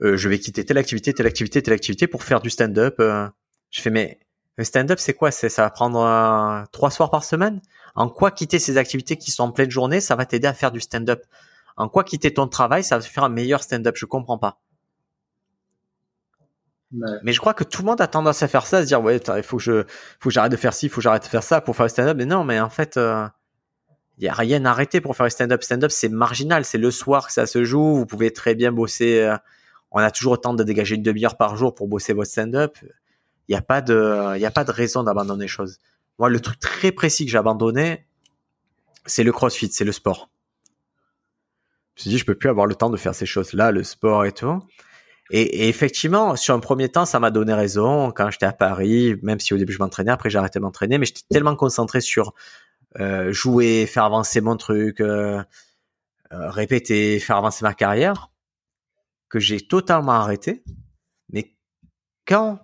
euh, 0.02 0.16
je 0.16 0.28
vais 0.28 0.38
quitter 0.38 0.64
telle 0.64 0.78
activité, 0.78 1.14
telle 1.14 1.26
activité, 1.26 1.62
telle 1.62 1.74
activité 1.74 2.06
pour 2.06 2.22
faire 2.22 2.40
du 2.40 2.50
stand-up. 2.50 2.96
je 2.98 3.80
fais, 3.80 3.90
mais 3.90 4.18
le 4.56 4.64
stand-up, 4.64 4.98
c'est 4.98 5.14
quoi? 5.14 5.30
C'est 5.30 5.48
ça 5.48 5.62
va 5.62 5.70
prendre 5.70 6.66
trois 6.72 6.90
soirs 6.90 7.10
par 7.10 7.24
semaine? 7.24 7.60
En 7.94 8.08
quoi 8.08 8.30
quitter 8.30 8.58
ces 8.58 8.76
activités 8.76 9.16
qui 9.16 9.30
sont 9.30 9.44
en 9.44 9.52
pleine 9.52 9.70
journée, 9.70 10.00
ça 10.00 10.16
va 10.16 10.26
t'aider 10.26 10.46
à 10.46 10.54
faire 10.54 10.70
du 10.70 10.80
stand-up? 10.80 11.24
En 11.76 11.88
quoi 11.88 12.04
quitter 12.04 12.32
ton 12.32 12.46
travail, 12.46 12.84
ça 12.84 12.96
va 12.96 13.02
te 13.02 13.08
faire 13.08 13.24
un 13.24 13.28
meilleur 13.28 13.62
stand-up? 13.62 13.96
Je 13.96 14.06
comprends 14.06 14.38
pas. 14.38 14.60
Mais 17.24 17.32
je 17.32 17.40
crois 17.40 17.54
que 17.54 17.64
tout 17.64 17.82
le 17.82 17.86
monde 17.86 18.00
a 18.00 18.06
tendance 18.06 18.42
à 18.44 18.48
faire 18.48 18.66
ça, 18.66 18.78
à 18.78 18.82
se 18.82 18.86
dire 18.86 19.02
ouais, 19.02 19.16
il 19.16 19.42
faut 19.42 19.56
que 19.56 19.62
je, 19.62 19.82
faut 20.20 20.28
que 20.28 20.30
j'arrête 20.30 20.52
de 20.52 20.56
faire 20.56 20.72
ci, 20.72 20.86
il 20.86 20.88
faut 20.88 20.96
que 20.96 21.02
j'arrête 21.02 21.24
de 21.24 21.28
faire 21.28 21.42
ça 21.42 21.60
pour 21.60 21.74
faire 21.74 21.84
le 21.84 21.90
stand-up. 21.90 22.16
Mais 22.16 22.26
non, 22.26 22.44
mais 22.44 22.60
en 22.60 22.70
fait, 22.70 22.96
il 24.18 24.24
y 24.24 24.28
a 24.28 24.32
rien 24.32 24.64
à 24.64 24.70
arrêter 24.70 25.00
pour 25.00 25.16
faire 25.16 25.30
stand-up. 25.30 25.62
Stand-up, 25.64 25.90
c'est 25.90 26.08
marginal. 26.08 26.64
C'est 26.64 26.78
le 26.78 26.92
soir 26.92 27.26
que 27.26 27.32
ça 27.32 27.46
se 27.46 27.64
joue. 27.64 27.96
Vous 27.96 28.06
pouvez 28.06 28.32
très 28.32 28.54
bien 28.54 28.70
bosser. 28.70 29.22
Euh, 29.22 29.36
on 29.90 29.98
a 29.98 30.10
toujours 30.10 30.34
autant 30.34 30.54
de 30.54 30.62
dégager 30.62 30.94
une 30.94 31.02
demi-heure 31.02 31.36
par 31.36 31.56
jour 31.56 31.74
pour 31.74 31.88
bosser 31.88 32.12
votre 32.12 32.30
stand-up. 32.30 32.78
Il 33.48 33.52
n'y 33.52 33.58
a 33.58 33.62
pas 33.62 33.80
de, 33.80 34.42
a 34.42 34.50
pas 34.50 34.64
de 34.64 34.70
raison 34.70 35.02
d'abandonner 35.02 35.44
les 35.44 35.48
choses. 35.48 35.78
Moi, 36.18 36.28
le 36.28 36.40
truc 36.40 36.58
très 36.58 36.92
précis 36.92 37.26
que 37.26 37.32
j'ai 37.32 37.38
abandonné, 37.38 38.06
c'est 39.06 39.24
le 39.24 39.32
crossfit, 39.32 39.70
c'est 39.70 39.84
le 39.84 39.92
sport. 39.92 40.30
Je 41.94 42.00
me 42.00 42.02
suis 42.02 42.10
dit, 42.10 42.18
je 42.18 42.24
peux 42.24 42.34
plus 42.34 42.48
avoir 42.48 42.66
le 42.66 42.74
temps 42.74 42.90
de 42.90 42.96
faire 42.96 43.14
ces 43.14 43.26
choses-là, 43.26 43.70
le 43.70 43.84
sport 43.84 44.24
et 44.24 44.32
tout. 44.32 44.62
Et, 45.30 45.42
et, 45.42 45.68
effectivement, 45.68 46.36
sur 46.36 46.54
un 46.54 46.60
premier 46.60 46.88
temps, 46.88 47.06
ça 47.06 47.18
m'a 47.18 47.30
donné 47.30 47.54
raison 47.54 48.10
quand 48.10 48.30
j'étais 48.30 48.46
à 48.46 48.52
Paris, 48.52 49.16
même 49.22 49.40
si 49.40 49.54
au 49.54 49.56
début 49.56 49.72
je 49.72 49.78
m'entraînais, 49.78 50.10
après 50.10 50.28
j'ai 50.28 50.38
arrêté 50.38 50.58
de 50.58 50.64
m'entraîner, 50.64 50.98
mais 50.98 51.06
j'étais 51.06 51.22
tellement 51.30 51.56
concentré 51.56 52.00
sur 52.00 52.34
euh, 53.00 53.32
jouer, 53.32 53.86
faire 53.86 54.04
avancer 54.04 54.40
mon 54.40 54.56
truc, 54.56 55.00
euh, 55.00 55.42
euh, 56.32 56.50
répéter, 56.50 57.18
faire 57.20 57.36
avancer 57.36 57.64
ma 57.64 57.74
carrière, 57.74 58.30
que 59.28 59.38
j'ai 59.38 59.60
totalement 59.60 60.12
arrêté. 60.12 60.62
Mais 61.32 61.56
quand 62.26 62.63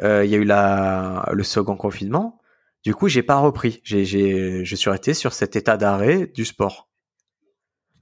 il 0.00 0.30
y 0.30 0.34
a 0.34 0.38
eu 0.38 0.44
la, 0.44 1.28
le 1.32 1.42
second 1.42 1.76
confinement, 1.76 2.42
du 2.82 2.94
coup, 2.94 3.08
j'ai 3.08 3.22
pas 3.22 3.36
repris. 3.36 3.80
J'ai, 3.84 4.04
j'ai, 4.04 4.64
je 4.64 4.76
suis 4.76 4.90
resté 4.90 5.14
sur 5.14 5.32
cet 5.32 5.54
état 5.54 5.76
d'arrêt 5.76 6.26
du 6.26 6.44
sport. 6.44 6.88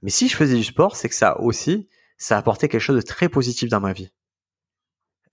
Mais 0.01 0.09
si 0.09 0.27
je 0.27 0.35
faisais 0.35 0.55
du 0.55 0.63
sport, 0.63 0.95
c'est 0.95 1.09
que 1.09 1.15
ça 1.15 1.39
aussi, 1.39 1.87
ça 2.17 2.37
apportait 2.37 2.67
quelque 2.67 2.81
chose 2.81 2.95
de 2.95 3.07
très 3.07 3.29
positif 3.29 3.69
dans 3.69 3.79
ma 3.79 3.93
vie. 3.93 4.11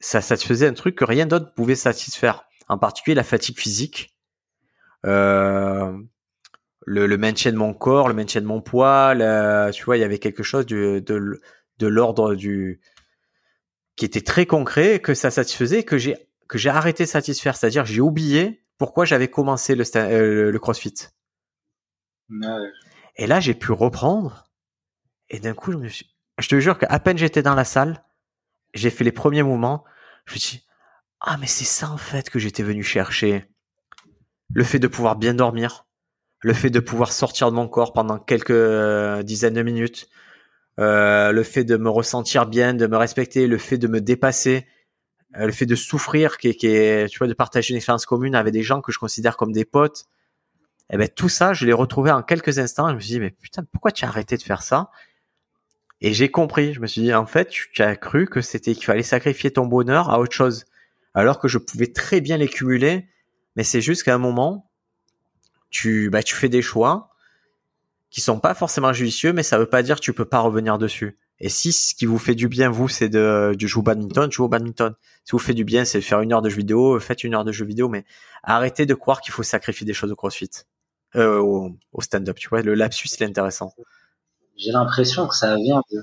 Ça 0.00 0.20
satisfaisait 0.20 0.68
un 0.68 0.74
truc 0.74 0.96
que 0.96 1.04
rien 1.04 1.26
d'autre 1.26 1.54
pouvait 1.54 1.74
satisfaire. 1.74 2.44
En 2.68 2.76
particulier 2.76 3.14
la 3.14 3.24
fatigue 3.24 3.58
physique. 3.58 4.14
Euh, 5.06 5.96
le, 6.84 7.06
le, 7.06 7.18
maintien 7.18 7.50
de 7.52 7.56
mon 7.56 7.72
corps, 7.72 8.08
le 8.08 8.14
maintien 8.14 8.42
de 8.42 8.46
mon 8.46 8.60
poids, 8.60 9.14
tu 9.72 9.84
vois, 9.84 9.96
il 9.96 10.00
y 10.00 10.04
avait 10.04 10.18
quelque 10.18 10.42
chose 10.42 10.66
de, 10.66 10.98
de, 10.98 11.40
de 11.78 11.86
l'ordre 11.86 12.34
du 12.34 12.80
qui 13.96 14.04
était 14.04 14.20
très 14.20 14.46
concret, 14.46 15.00
que 15.00 15.12
ça 15.12 15.30
satisfaisait, 15.30 15.82
que 15.82 15.98
j'ai 15.98 16.27
que 16.48 16.58
j'ai 16.58 16.70
arrêté 16.70 17.04
de 17.04 17.08
satisfaire, 17.08 17.56
c'est-à-dire 17.56 17.84
j'ai 17.84 18.00
oublié 18.00 18.64
pourquoi 18.78 19.04
j'avais 19.04 19.28
commencé 19.28 19.74
le, 19.74 19.84
euh, 19.96 20.50
le 20.50 20.58
CrossFit. 20.58 20.94
Et 23.16 23.26
là, 23.26 23.40
j'ai 23.40 23.54
pu 23.54 23.72
reprendre. 23.72 24.44
Et 25.28 25.40
d'un 25.40 25.54
coup, 25.54 25.72
je 25.72 25.76
me 25.76 25.88
suis, 25.88 26.06
je 26.38 26.48
te 26.48 26.58
jure 26.60 26.78
qu'à 26.78 26.98
peine 27.00 27.18
j'étais 27.18 27.42
dans 27.42 27.54
la 27.54 27.64
salle, 27.64 28.02
j'ai 28.74 28.90
fait 28.90 29.04
les 29.04 29.12
premiers 29.12 29.42
mouvements, 29.42 29.84
je 30.26 30.34
me 30.34 30.38
suis 30.38 30.58
dit, 30.58 30.66
ah 31.20 31.36
mais 31.38 31.46
c'est 31.46 31.64
ça 31.64 31.90
en 31.90 31.96
fait 31.96 32.30
que 32.30 32.38
j'étais 32.38 32.62
venu 32.62 32.82
chercher. 32.82 33.44
Le 34.54 34.64
fait 34.64 34.78
de 34.78 34.86
pouvoir 34.86 35.16
bien 35.16 35.34
dormir, 35.34 35.86
le 36.40 36.54
fait 36.54 36.70
de 36.70 36.80
pouvoir 36.80 37.12
sortir 37.12 37.50
de 37.50 37.56
mon 37.56 37.68
corps 37.68 37.92
pendant 37.92 38.18
quelques 38.18 38.50
euh, 38.50 39.22
dizaines 39.22 39.54
de 39.54 39.62
minutes, 39.62 40.08
euh, 40.78 41.32
le 41.32 41.42
fait 41.42 41.64
de 41.64 41.76
me 41.76 41.90
ressentir 41.90 42.46
bien, 42.46 42.72
de 42.72 42.86
me 42.86 42.96
respecter, 42.96 43.46
le 43.46 43.58
fait 43.58 43.78
de 43.78 43.88
me 43.88 44.00
dépasser, 44.00 44.66
le 45.34 45.52
fait 45.52 45.66
de 45.66 45.74
souffrir, 45.74 46.38
qui, 46.38 46.56
tu 46.56 47.18
vois, 47.18 47.26
de 47.26 47.34
partager 47.34 47.70
une 47.70 47.76
expérience 47.76 48.06
commune 48.06 48.34
avec 48.34 48.52
des 48.52 48.62
gens 48.62 48.80
que 48.80 48.92
je 48.92 48.98
considère 48.98 49.36
comme 49.36 49.52
des 49.52 49.64
potes. 49.64 50.06
Eh 50.90 50.96
ben 50.96 51.08
tout 51.08 51.28
ça, 51.28 51.52
je 51.52 51.66
l'ai 51.66 51.72
retrouvé 51.74 52.10
en 52.10 52.22
quelques 52.22 52.58
instants. 52.58 52.88
Je 52.88 52.94
me 52.94 53.00
suis 53.00 53.10
dit 53.10 53.20
mais 53.20 53.30
putain, 53.30 53.62
pourquoi 53.72 53.92
tu 53.92 54.04
as 54.04 54.08
arrêté 54.08 54.36
de 54.36 54.42
faire 54.42 54.62
ça? 54.62 54.90
Et 56.00 56.14
j'ai 56.14 56.30
compris. 56.30 56.72
Je 56.72 56.80
me 56.80 56.86
suis 56.86 57.02
dit 57.02 57.14
en 57.14 57.26
fait, 57.26 57.48
tu 57.48 57.82
as 57.82 57.96
cru 57.96 58.26
que 58.26 58.40
c'était 58.40 58.74
qu'il 58.74 58.84
fallait 58.84 59.02
sacrifier 59.02 59.52
ton 59.52 59.66
bonheur 59.66 60.08
à 60.10 60.18
autre 60.18 60.34
chose, 60.34 60.64
alors 61.12 61.38
que 61.38 61.48
je 61.48 61.58
pouvais 61.58 61.92
très 61.92 62.20
bien 62.20 62.38
les 62.38 62.48
cumuler. 62.48 63.08
Mais 63.56 63.64
c'est 63.64 63.80
juste 63.80 64.04
qu'à 64.04 64.14
un 64.14 64.18
moment, 64.18 64.70
tu, 65.70 66.08
bah, 66.10 66.22
tu 66.22 66.34
fais 66.34 66.48
des 66.48 66.62
choix 66.62 67.10
qui 68.10 68.20
sont 68.22 68.40
pas 68.40 68.54
forcément 68.54 68.92
judicieux, 68.92 69.32
mais 69.32 69.42
ça 69.42 69.58
veut 69.58 69.68
pas 69.68 69.82
dire 69.82 69.96
que 69.96 70.00
tu 70.00 70.14
peux 70.14 70.24
pas 70.24 70.38
revenir 70.38 70.78
dessus. 70.78 71.18
Et 71.40 71.48
si 71.48 71.72
ce 71.72 71.94
qui 71.94 72.04
vous 72.06 72.18
fait 72.18 72.34
du 72.34 72.48
bien, 72.48 72.68
vous, 72.68 72.88
c'est 72.88 73.08
de, 73.08 73.54
de 73.56 73.66
jouer 73.66 73.80
au 73.80 73.82
badminton, 73.82 74.30
jouez 74.30 74.46
au 74.46 74.48
badminton. 74.48 74.94
Si 75.24 75.32
vous 75.32 75.38
fait 75.38 75.54
du 75.54 75.64
bien, 75.64 75.84
c'est 75.84 75.98
de 75.98 76.04
faire 76.04 76.20
une 76.20 76.32
heure 76.32 76.42
de 76.42 76.48
jeu 76.48 76.58
vidéo, 76.58 76.98
faites 76.98 77.22
une 77.22 77.34
heure 77.34 77.44
de 77.44 77.52
jeu 77.52 77.64
vidéo, 77.64 77.88
mais 77.88 78.04
arrêtez 78.42 78.86
de 78.86 78.94
croire 78.94 79.20
qu'il 79.20 79.32
faut 79.32 79.44
sacrifier 79.44 79.86
des 79.86 79.92
choses 79.92 80.10
au 80.10 80.16
crossfit, 80.16 80.50
euh, 81.14 81.38
au, 81.38 81.70
au 81.92 82.00
stand-up, 82.00 82.36
tu 82.38 82.48
vois. 82.48 82.62
Le 82.62 82.74
lapsus, 82.74 83.08
c'est 83.08 83.24
intéressant. 83.24 83.72
J'ai 84.56 84.72
l'impression 84.72 85.28
que 85.28 85.36
ça 85.36 85.54
vient 85.56 85.80
de 85.92 86.02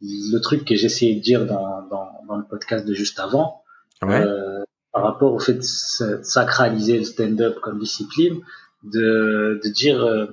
le 0.00 0.38
truc 0.40 0.64
que 0.64 0.74
j'essayais 0.74 1.14
de 1.14 1.20
dire 1.20 1.46
dans, 1.46 1.82
dans, 1.88 2.10
dans, 2.26 2.36
le 2.36 2.44
podcast 2.44 2.86
de 2.86 2.94
juste 2.94 3.18
avant, 3.20 3.62
ouais. 4.02 4.20
euh, 4.20 4.62
par 4.92 5.02
rapport 5.02 5.32
au 5.32 5.38
fait 5.38 5.54
de 5.54 5.62
sacraliser 6.22 6.98
le 6.98 7.04
stand-up 7.04 7.58
comme 7.62 7.78
discipline, 7.78 8.40
de, 8.82 9.60
de 9.62 9.68
dire 9.70 10.02
euh, 10.04 10.26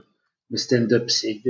le 0.49 0.57
stand-up 0.57 1.09
c'est 1.09 1.41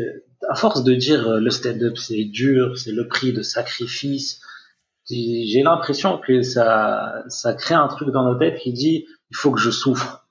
à 0.50 0.56
force 0.56 0.84
de 0.84 0.94
dire 0.94 1.28
euh, 1.28 1.40
le 1.40 1.50
stand-up 1.50 1.98
c'est 1.98 2.24
dur, 2.26 2.78
c'est 2.78 2.92
le 2.92 3.08
prix 3.08 3.34
de 3.34 3.42
sacrifice, 3.42 4.42
j'ai 5.10 5.62
l'impression 5.64 6.18
que 6.18 6.42
ça 6.42 7.24
ça 7.28 7.54
crée 7.54 7.76
un 7.76 7.88
truc 7.88 8.10
dans 8.10 8.24
nos 8.24 8.38
têtes 8.38 8.60
qui 8.60 8.74
dit 8.74 9.06
il 9.30 9.38
faut 9.38 9.52
que 9.52 9.60
je 9.60 9.72
souffre. 9.72 10.28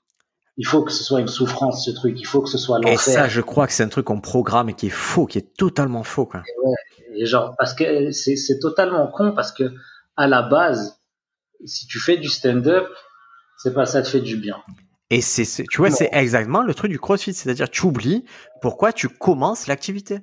Il 0.57 0.67
faut 0.67 0.83
que 0.83 0.91
ce 0.91 1.03
soit 1.03 1.21
une 1.21 1.27
souffrance, 1.27 1.85
ce 1.85 1.91
truc. 1.91 2.19
Il 2.19 2.25
faut 2.25 2.41
que 2.41 2.49
ce 2.49 2.57
soit 2.57 2.77
l'enfer. 2.77 2.93
Et 2.93 2.97
ça, 2.97 3.27
je 3.27 3.41
crois 3.41 3.65
que 3.67 3.73
c'est 3.73 3.83
un 3.83 3.89
truc 3.89 4.05
qu'on 4.05 4.19
programme 4.19 4.69
et 4.69 4.73
qui 4.73 4.87
est 4.87 4.89
faux, 4.89 5.25
qui 5.25 5.37
est 5.37 5.55
totalement 5.57 6.03
faux, 6.03 6.25
quoi. 6.25 6.43
Et 6.45 6.67
ouais. 6.67 6.75
Et 7.21 7.25
genre, 7.25 7.55
parce 7.57 7.73
que 7.73 8.11
c'est, 8.11 8.35
c'est 8.35 8.59
totalement 8.59 9.07
con 9.07 9.33
parce 9.33 9.51
que, 9.51 9.73
à 10.17 10.27
la 10.27 10.41
base, 10.41 10.99
si 11.65 11.87
tu 11.87 11.99
fais 11.99 12.17
du 12.17 12.27
stand-up, 12.27 12.87
c'est 13.57 13.73
pas 13.73 13.85
ça 13.85 14.01
te 14.01 14.07
fait 14.07 14.21
du 14.21 14.37
bien. 14.37 14.57
Et 15.11 15.19
c'est, 15.19 15.65
tu 15.69 15.77
vois, 15.79 15.91
c'est 15.91 16.09
exactement 16.13 16.61
le 16.61 16.73
truc 16.73 16.89
du 16.89 16.97
CrossFit, 16.97 17.33
c'est-à-dire 17.33 17.69
tu 17.69 17.85
oublies 17.85 18.23
pourquoi 18.61 18.93
tu 18.93 19.09
commences 19.09 19.67
l'activité. 19.67 20.19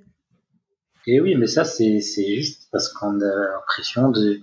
Et 1.06 1.20
oui, 1.20 1.34
mais 1.34 1.46
ça 1.46 1.64
c'est 1.64 2.00
juste 2.00 2.68
parce 2.72 2.88
qu'on 2.88 3.20
a 3.20 3.34
l'impression 3.52 4.10
de 4.10 4.40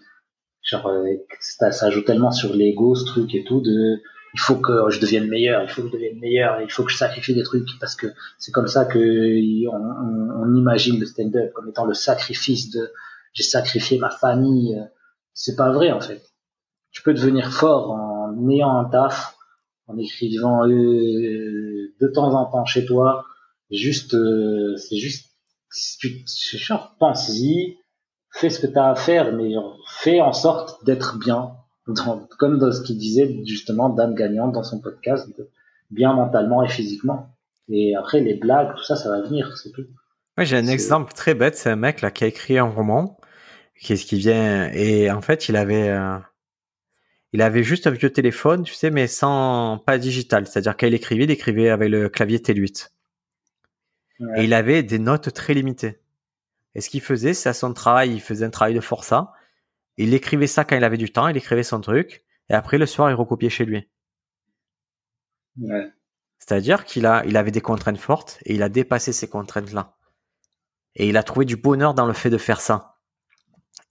genre 0.61 0.87
euh, 0.87 1.03
ça, 1.39 1.71
ça 1.71 1.89
joue 1.89 2.01
tellement 2.01 2.31
sur 2.31 2.55
l'ego 2.55 2.93
ce 2.95 3.05
truc 3.05 3.33
et 3.33 3.43
tout 3.43 3.59
de 3.59 4.01
il 4.35 4.39
faut 4.39 4.57
que 4.57 4.89
je 4.89 4.99
devienne 4.99 5.27
meilleur, 5.27 5.63
il 5.63 5.69
faut 5.69 5.81
que 5.81 5.87
je 5.87 5.93
devienne 5.93 6.19
meilleur, 6.19 6.61
il 6.61 6.69
faut 6.69 6.83
que 6.83 6.91
je 6.91 6.97
sacrifie 6.97 7.33
des 7.33 7.43
trucs 7.43 7.67
parce 7.79 7.95
que 7.95 8.07
c'est 8.37 8.51
comme 8.51 8.67
ça 8.67 8.85
que 8.85 9.67
on, 9.67 10.43
on, 10.43 10.55
imagine 10.55 10.99
le 10.99 11.05
stand-up 11.07 11.53
comme 11.53 11.69
étant 11.69 11.85
le 11.85 11.93
sacrifice 11.95 12.69
de 12.69 12.91
j'ai 13.33 13.43
sacrifié 13.43 13.97
ma 13.97 14.11
famille. 14.11 14.79
C'est 15.33 15.55
pas 15.55 15.71
vrai 15.71 15.91
en 15.91 16.01
fait. 16.01 16.21
Tu 16.91 17.01
peux 17.01 17.13
devenir 17.13 17.51
fort 17.51 17.91
en 17.91 18.49
ayant 18.49 18.77
un 18.77 18.85
taf, 18.85 19.34
en 19.88 19.97
écrivant 19.97 20.67
euh, 20.67 21.93
de 21.99 22.07
temps 22.07 22.33
en 22.33 22.45
temps 22.45 22.65
chez 22.65 22.86
toi. 22.86 23.25
Juste, 23.71 24.13
euh, 24.13 24.75
c'est 24.77 24.97
juste, 24.97 25.31
tu, 25.99 26.23
genre, 26.57 26.95
pense-y, 26.99 27.77
fais 28.31 28.49
ce 28.49 28.59
que 28.59 28.67
tu 28.67 28.77
as 28.77 28.89
à 28.89 28.95
faire, 28.95 29.33
mais 29.33 29.53
fais 29.88 30.21
en 30.21 30.33
sorte 30.33 30.86
d'être 30.86 31.17
bien, 31.19 31.53
comme 32.38 32.59
dans 32.59 32.71
ce 32.71 32.81
qu'il 32.81 32.97
disait 32.97 33.41
justement 33.45 33.89
Dan 33.89 34.13
Gagnant 34.13 34.49
dans 34.49 34.63
son 34.63 34.79
podcast, 34.79 35.27
bien 35.89 36.13
mentalement 36.13 36.63
et 36.63 36.69
physiquement. 36.69 37.29
Et 37.69 37.95
après, 37.95 38.21
les 38.21 38.36
blagues, 38.36 38.75
tout 38.75 38.83
ça, 38.83 38.95
ça 38.95 39.09
va 39.09 39.21
venir, 39.21 39.57
c'est 39.57 39.71
tout. 39.71 39.86
Ouais, 40.38 40.45
j'ai 40.45 40.57
un 40.57 40.67
exemple 40.67 41.13
très 41.13 41.33
bête, 41.33 41.55
c'est 41.55 41.69
un 41.69 41.75
mec 41.75 42.01
là 42.01 42.11
qui 42.11 42.25
a 42.25 42.27
écrit 42.27 42.57
un 42.57 42.65
roman, 42.69 43.17
qui, 43.79 43.95
qui 43.95 44.17
vient, 44.17 44.69
et 44.71 45.09
en 45.09 45.21
fait, 45.21 45.49
il 45.49 45.55
avait, 45.55 45.89
euh, 45.89 46.17
il 47.36 47.41
avait 47.41 47.63
juste 47.63 47.86
un 47.86 47.91
vieux 47.91 48.09
téléphone, 48.09 48.63
tu 48.63 48.73
sais, 48.73 48.89
mais 48.89 49.07
sans, 49.07 49.77
pas 49.86 49.97
digital. 49.97 50.47
C'est-à-dire 50.47 50.77
qu'il 50.77 50.93
écrivait, 50.93 51.25
il 51.25 51.31
écrivait 51.31 51.69
avec 51.69 51.89
le 51.89 52.07
clavier 52.07 52.38
T8. 52.38 52.91
Et 54.38 54.45
il 54.45 54.53
avait 54.53 54.83
des 54.83 54.99
notes 54.99 55.33
très 55.33 55.53
limitées. 55.53 55.99
Et 56.75 56.79
ce 56.79 56.89
qu'il 56.89 57.01
faisait, 57.01 57.33
c'est 57.33 57.49
à 57.49 57.53
son 57.53 57.73
travail, 57.73 58.13
il 58.13 58.21
faisait 58.21 58.45
un 58.45 58.49
travail 58.49 58.73
de 58.73 58.79
forçat. 58.79 59.33
Il 59.97 60.13
écrivait 60.13 60.47
ça 60.47 60.63
quand 60.63 60.77
il 60.77 60.83
avait 60.86 60.95
du 60.95 61.11
temps, 61.11 61.27
il 61.27 61.36
écrivait 61.36 61.63
son 61.63 61.81
truc, 61.81 62.23
et 62.49 62.53
après 62.53 62.77
le 62.77 62.86
soir, 62.86 63.09
il 63.09 63.15
recopiait 63.15 63.49
chez 63.49 63.65
lui. 63.65 63.86
C'est-à-dire 66.39 66.86
qu'il 66.86 67.05
a, 67.05 67.25
il 67.25 67.36
avait 67.36 67.51
des 67.51 67.59
contraintes 67.59 67.97
fortes 67.97 68.39
et 68.45 68.55
il 68.55 68.63
a 68.63 68.69
dépassé 68.69 69.11
ces 69.11 69.27
contraintes-là. 69.27 69.97
Et 70.95 71.09
il 71.09 71.17
a 71.17 71.23
trouvé 71.23 71.43
du 71.43 71.57
bonheur 71.57 71.95
dans 71.95 72.05
le 72.05 72.13
fait 72.13 72.29
de 72.29 72.38
faire 72.38 72.61
ça. 72.61 72.95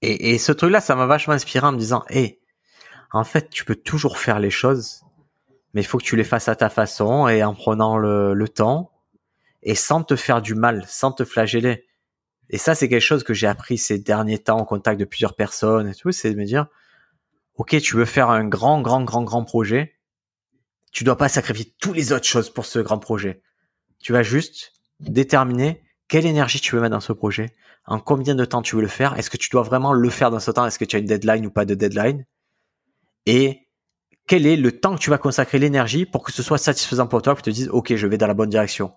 Et, 0.01 0.39
ce 0.39 0.53
truc-là, 0.53 0.81
ça 0.81 0.95
m'a 0.95 1.07
vachement 1.07 1.35
inspiré 1.35 1.67
en 1.67 1.73
me 1.73 1.79
disant, 1.79 2.05
hé, 2.09 2.41
en 3.15 3.23
fait, 3.23 3.49
tu 3.49 3.65
peux 3.65 3.77
toujours 3.77 4.19
faire 4.19 4.41
les 4.41 4.51
choses, 4.51 5.05
mais 5.73 5.83
il 5.83 5.85
faut 5.85 5.99
que 5.99 6.05
tu 6.05 6.17
les 6.17 6.25
fasses 6.25 6.49
à 6.49 6.57
ta 6.57 6.69
façon 6.69 7.29
et 7.29 7.45
en 7.45 7.55
prenant 7.55 7.97
le, 7.97 8.49
temps 8.49 8.91
et 9.63 9.77
sans 9.77 10.03
te 10.03 10.17
faire 10.17 10.43
du 10.43 10.57
mal, 10.57 10.85
sans 10.89 11.13
te 11.13 11.25
flageller. 11.25 11.87
Et 12.51 12.59
ça, 12.59 12.75
c'est 12.75 12.89
quelque 12.89 13.01
chose 13.01 13.23
que 13.23 13.33
j'ai 13.33 13.47
appris 13.47 13.79
ces 13.79 14.01
derniers 14.01 14.39
temps 14.39 14.59
en 14.59 14.65
contact 14.65 14.99
de 14.99 15.05
plusieurs 15.05 15.37
personnes 15.37 15.89
et 15.89 15.95
tout, 15.95 16.11
c'est 16.11 16.33
de 16.33 16.37
me 16.37 16.45
dire, 16.45 16.67
ok, 17.55 17.81
tu 17.81 17.97
veux 17.97 18.05
faire 18.05 18.31
un 18.31 18.45
grand, 18.45 18.83
grand, 18.83 19.05
grand, 19.05 19.23
grand 19.23 19.45
projet, 19.45 19.95
tu 20.91 21.05
dois 21.05 21.17
pas 21.17 21.29
sacrifier 21.29 21.73
toutes 21.81 21.95
les 21.95 22.13
autres 22.13 22.27
choses 22.27 22.51
pour 22.51 22.67
ce 22.67 22.81
grand 22.81 22.99
projet. 22.99 23.43
Tu 24.01 24.13
vas 24.13 24.25
juste 24.25 24.73
déterminer 24.99 25.85
quelle 26.09 26.27
énergie 26.27 26.61
tu 26.61 26.75
veux 26.75 26.81
mettre 26.81 26.95
dans 26.95 27.01
ce 27.01 27.13
projet, 27.13 27.55
en 27.87 28.01
combien 28.01 28.35
de 28.35 28.45
temps 28.45 28.61
tu 28.61 28.75
veux 28.75 28.83
le 28.83 28.89
faire, 28.89 29.17
est-ce 29.17 29.31
que 29.31 29.37
tu 29.37 29.51
dois 29.51 29.63
vraiment 29.63 29.93
le 29.93 30.11
faire 30.11 30.33
dans 30.33 30.41
ce 30.41 30.51
temps, 30.51 30.67
est-ce 30.67 30.81
que 30.81 30.85
tu 30.85 30.97
as 30.97 30.99
une 30.99 31.07
deadline 31.07 31.47
ou 31.47 31.51
pas 31.53 31.65
de 31.65 31.75
deadline, 31.75 32.27
et 33.27 33.61
quel 34.27 34.47
est 34.47 34.57
le 34.57 34.73
temps 34.73 34.95
que 34.95 35.01
tu 35.01 35.11
vas 35.11 35.19
consacrer 35.19 35.59
l'énergie 35.59 36.07
pour 36.07 36.23
que 36.23 36.33
ce 36.33 36.43
soit 36.43 36.59
satisfaisant 36.59 37.07
pour 37.07 37.23
toi, 37.23 37.35
que 37.35 37.41
tu 37.41 37.51
te 37.51 37.51
dises, 37.51 37.69
ok, 37.69 37.95
je 37.95 38.07
vais 38.07 38.19
dans 38.19 38.27
la 38.27 38.35
bonne 38.35 38.51
direction? 38.51 38.93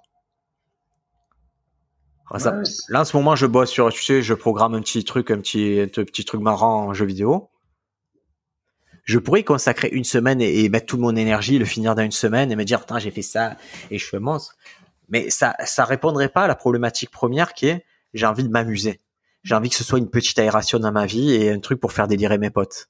là, 2.89 3.01
en 3.01 3.05
ce 3.05 3.15
moment, 3.15 3.35
je 3.35 3.45
bosse 3.45 3.69
sur, 3.69 3.91
tu 3.91 4.03
sais, 4.03 4.21
je 4.21 4.33
programme 4.33 4.75
un 4.75 4.81
petit 4.81 5.03
truc, 5.05 5.31
un 5.31 5.39
petit, 5.39 5.79
un 5.81 5.87
petit 5.87 6.25
truc 6.25 6.41
marrant 6.41 6.87
en 6.87 6.93
jeu 6.93 7.05
vidéo. 7.05 7.49
Je 9.03 9.19
pourrais 9.19 9.39
y 9.39 9.43
consacrer 9.45 9.87
une 9.87 10.03
semaine 10.03 10.41
et, 10.41 10.67
mettre 10.67 10.87
toute 10.87 10.99
mon 10.99 11.15
énergie, 11.15 11.57
le 11.57 11.63
finir 11.63 11.95
dans 11.95 12.03
une 12.03 12.11
semaine 12.11 12.51
et 12.51 12.57
me 12.57 12.65
dire, 12.65 12.81
putain, 12.81 12.99
j'ai 12.99 13.11
fait 13.11 13.21
ça 13.21 13.55
et 13.89 13.97
je 13.97 14.05
suis 14.05 14.17
un 14.17 14.19
monstre. 14.19 14.57
Mais 15.07 15.29
ça, 15.29 15.55
ça 15.63 15.85
répondrait 15.85 16.27
pas 16.27 16.43
à 16.43 16.47
la 16.47 16.55
problématique 16.55 17.11
première 17.11 17.53
qui 17.53 17.67
est, 17.67 17.85
j'ai 18.13 18.25
envie 18.25 18.43
de 18.43 18.49
m'amuser. 18.49 18.99
J'ai 19.43 19.55
envie 19.55 19.69
que 19.69 19.75
ce 19.75 19.85
soit 19.85 19.99
une 19.99 20.09
petite 20.09 20.37
aération 20.39 20.79
dans 20.79 20.91
ma 20.91 21.05
vie 21.05 21.31
et 21.31 21.49
un 21.51 21.59
truc 21.59 21.79
pour 21.79 21.93
faire 21.93 22.09
délirer 22.09 22.37
mes 22.37 22.49
potes. 22.49 22.89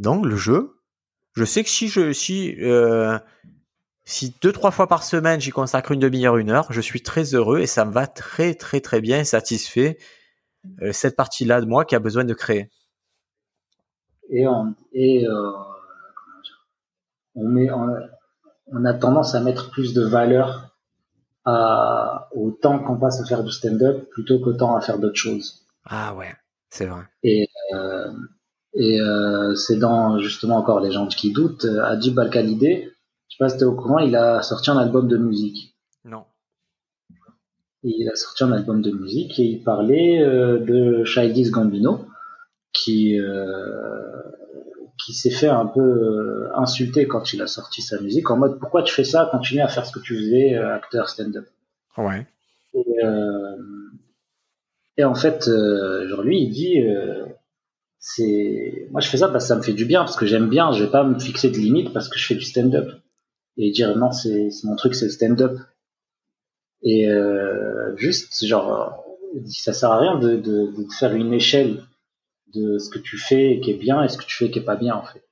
Donc 0.00 0.24
le 0.24 0.34
jeu, 0.34 0.80
je 1.34 1.44
sais 1.44 1.62
que 1.62 1.68
si 1.68 1.88
je 1.88 2.14
si 2.14 2.56
euh, 2.62 3.18
si 4.06 4.34
deux 4.40 4.50
trois 4.50 4.70
fois 4.70 4.86
par 4.86 5.02
semaine 5.02 5.42
j'y 5.42 5.50
consacre 5.50 5.92
une 5.92 6.00
demi-heure, 6.00 6.38
une 6.38 6.48
heure, 6.48 6.72
je 6.72 6.80
suis 6.80 7.02
très 7.02 7.34
heureux 7.34 7.60
et 7.60 7.66
ça 7.66 7.84
me 7.84 7.92
va 7.92 8.06
très 8.06 8.54
très 8.54 8.80
très 8.80 9.02
bien, 9.02 9.24
satisfait 9.24 9.98
euh, 10.80 10.92
cette 10.92 11.16
partie-là 11.16 11.60
de 11.60 11.66
moi 11.66 11.84
qui 11.84 11.94
a 11.94 11.98
besoin 11.98 12.24
de 12.24 12.32
créer. 12.32 12.70
Et 14.30 14.48
on 14.48 14.74
et 14.94 15.26
euh, 15.26 15.52
on 17.34 17.46
met 17.46 17.68
on, 17.70 18.84
a 18.86 18.94
tendance 18.94 19.34
à 19.34 19.40
mettre 19.40 19.70
plus 19.70 19.92
de 19.92 20.02
valeur 20.02 20.74
à, 21.44 22.30
au 22.32 22.52
temps 22.52 22.78
qu'on 22.78 22.98
passe 22.98 23.20
à 23.20 23.26
faire 23.26 23.44
du 23.44 23.52
stand-up 23.52 24.08
plutôt 24.12 24.40
qu'au 24.40 24.54
temps 24.54 24.74
à 24.76 24.80
faire 24.80 24.98
d'autres 24.98 25.16
choses. 25.16 25.66
Ah 25.84 26.14
ouais, 26.14 26.32
c'est 26.70 26.86
vrai. 26.86 27.02
Et 27.22 27.50
et 28.74 29.00
euh, 29.00 29.54
c'est 29.56 29.76
dans 29.76 30.18
justement 30.18 30.56
encore 30.56 30.80
les 30.80 30.92
gens 30.92 31.06
qui 31.06 31.32
doutent, 31.32 31.64
euh, 31.64 31.82
Adib 31.84 32.18
Al-Khalidé, 32.18 32.92
je 33.28 33.36
sais 33.36 33.38
pas 33.38 33.48
si 33.48 33.56
tu 33.56 33.62
es 33.62 33.66
au 33.66 33.74
courant, 33.74 33.98
il 33.98 34.14
a 34.14 34.42
sorti 34.42 34.70
un 34.70 34.78
album 34.78 35.08
de 35.08 35.16
musique. 35.16 35.74
Non. 36.04 36.24
il 37.82 38.08
a 38.08 38.14
sorti 38.14 38.44
un 38.44 38.52
album 38.52 38.80
de 38.80 38.90
musique 38.90 39.38
et 39.38 39.44
il 39.44 39.62
parlait 39.62 40.22
euh, 40.22 40.58
de 40.58 41.04
Shaidis 41.04 41.50
Gambino 41.50 42.06
qui 42.72 43.18
qui 45.04 45.14
s'est 45.14 45.30
fait 45.30 45.48
un 45.48 45.66
peu 45.66 46.48
insulter 46.54 47.08
quand 47.08 47.32
il 47.32 47.40
a 47.40 47.46
sorti 47.46 47.80
sa 47.80 48.00
musique 48.00 48.30
en 48.30 48.36
mode 48.36 48.60
pourquoi 48.60 48.82
tu 48.82 48.94
fais 48.94 49.02
ça, 49.02 49.28
continue 49.30 49.62
à 49.62 49.68
faire 49.68 49.86
ce 49.86 49.92
que 49.92 49.98
tu 49.98 50.16
faisais, 50.16 50.54
acteur 50.54 51.08
stand-up. 51.08 51.46
Ouais. 51.96 52.26
Et, 52.74 52.84
et 54.98 55.04
en 55.04 55.14
fait, 55.14 55.46
genre 55.46 56.22
lui, 56.22 56.42
il 56.42 56.50
dit 56.50 56.80
c'est 58.00 58.88
moi 58.90 59.02
je 59.02 59.08
fais 59.08 59.18
ça 59.18 59.28
parce 59.28 59.44
que 59.44 59.48
ça 59.48 59.56
me 59.56 59.62
fait 59.62 59.74
du 59.74 59.84
bien 59.84 60.00
parce 60.00 60.16
que 60.16 60.26
j'aime 60.26 60.48
bien. 60.48 60.72
Je 60.72 60.84
vais 60.84 60.90
pas 60.90 61.04
me 61.04 61.18
fixer 61.18 61.50
de 61.50 61.58
limites 61.58 61.92
parce 61.92 62.08
que 62.08 62.18
je 62.18 62.26
fais 62.26 62.34
du 62.34 62.44
stand-up. 62.44 62.90
Et 63.58 63.70
dire 63.70 63.94
non 63.96 64.10
c'est 64.10 64.48
mon 64.64 64.74
truc 64.74 64.94
c'est 64.94 65.04
le 65.04 65.10
stand-up. 65.10 65.58
Et 66.82 67.08
euh, 67.10 67.94
juste 67.96 68.44
genre 68.46 69.04
ça 69.46 69.74
sert 69.74 69.92
à 69.92 69.98
rien 69.98 70.18
de, 70.18 70.36
de, 70.36 70.72
de, 70.72 70.86
faire 70.98 71.14
une 71.14 71.32
échelle 71.32 71.84
de 72.54 72.78
ce 72.78 72.88
que 72.88 72.98
tu 72.98 73.16
fais 73.18 73.60
qui 73.62 73.70
est 73.70 73.78
bien 73.78 74.02
et 74.02 74.08
ce 74.08 74.16
que 74.16 74.24
tu 74.24 74.34
fais 74.34 74.50
qui 74.50 74.58
est 74.58 74.64
pas 74.64 74.76
bien 74.76 74.96
en 74.96 75.04
fait. 75.04 75.22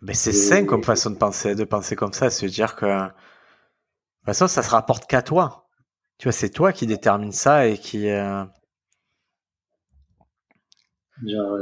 Mais 0.00 0.14
c'est 0.14 0.32
sain 0.32 0.64
comme 0.64 0.82
façon 0.82 1.10
de 1.10 1.16
penser 1.16 1.54
de 1.54 1.64
penser 1.64 1.96
comme 1.96 2.14
ça. 2.14 2.30
Se 2.30 2.46
dire 2.46 2.76
que 2.76 2.86
de 2.86 3.08
toute 3.08 4.24
façon 4.24 4.48
ça 4.48 4.62
se 4.62 4.70
rapporte 4.70 5.06
qu'à 5.06 5.20
toi. 5.20 5.68
Tu 6.16 6.24
vois 6.24 6.32
c'est 6.32 6.48
toi 6.48 6.72
qui 6.72 6.86
détermine 6.86 7.32
ça 7.32 7.66
et 7.66 7.76
qui 7.76 8.08
euh, 8.08 8.42
Genre, 11.24 11.58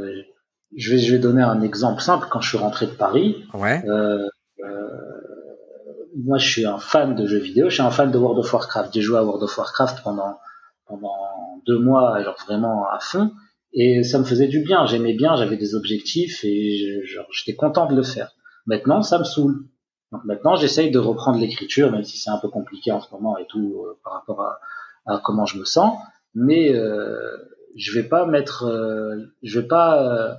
je 0.76 0.90
vais, 0.90 0.98
je 0.98 1.12
vais 1.12 1.18
donner 1.18 1.42
un 1.42 1.60
exemple 1.60 2.00
simple. 2.00 2.26
Quand 2.30 2.40
je 2.40 2.48
suis 2.48 2.58
rentré 2.58 2.86
de 2.86 2.92
Paris, 2.92 3.44
ouais. 3.54 3.82
euh, 3.86 4.26
euh, 4.64 4.88
moi, 6.16 6.38
je 6.38 6.48
suis 6.48 6.66
un 6.66 6.78
fan 6.78 7.14
de 7.14 7.26
jeux 7.26 7.38
vidéo. 7.38 7.68
Je 7.68 7.74
suis 7.74 7.82
un 7.82 7.90
fan 7.90 8.10
de 8.10 8.18
World 8.18 8.38
of 8.38 8.52
Warcraft. 8.52 8.92
J'ai 8.94 9.02
joué 9.02 9.18
à 9.18 9.24
World 9.24 9.42
of 9.42 9.56
Warcraft 9.56 10.02
pendant 10.02 10.38
pendant 10.86 11.16
deux 11.66 11.78
mois, 11.78 12.22
genre 12.22 12.36
vraiment 12.46 12.86
à 12.90 12.98
fond, 13.00 13.32
et 13.72 14.02
ça 14.02 14.18
me 14.18 14.24
faisait 14.24 14.48
du 14.48 14.60
bien. 14.60 14.86
J'aimais 14.86 15.14
bien, 15.14 15.34
j'avais 15.36 15.56
des 15.56 15.74
objectifs 15.74 16.44
et 16.44 17.02
j'étais 17.30 17.56
content 17.56 17.86
de 17.86 17.96
le 17.96 18.02
faire. 18.02 18.32
Maintenant, 18.66 19.02
ça 19.02 19.18
me 19.18 19.24
saoule. 19.24 19.64
Donc 20.12 20.24
maintenant, 20.24 20.56
j'essaye 20.56 20.90
de 20.90 20.98
reprendre 20.98 21.38
l'écriture, 21.38 21.90
même 21.90 22.04
si 22.04 22.18
c'est 22.18 22.30
un 22.30 22.38
peu 22.38 22.48
compliqué 22.48 22.92
en 22.92 23.00
ce 23.00 23.10
moment 23.12 23.36
et 23.38 23.46
tout 23.46 23.82
euh, 23.84 23.98
par 24.04 24.12
rapport 24.12 24.42
à, 24.42 24.60
à, 25.06 25.20
comment 25.24 25.46
je 25.46 25.58
me 25.58 25.64
sens. 25.64 25.98
Mais 26.34 26.74
euh, 26.74 27.36
je 27.76 27.92
vais 27.92 28.06
pas 28.06 28.26
mettre, 28.26 28.64
euh, 28.64 29.16
je 29.42 29.60
vais 29.60 29.66
pas. 29.66 30.02
Euh, 30.02 30.34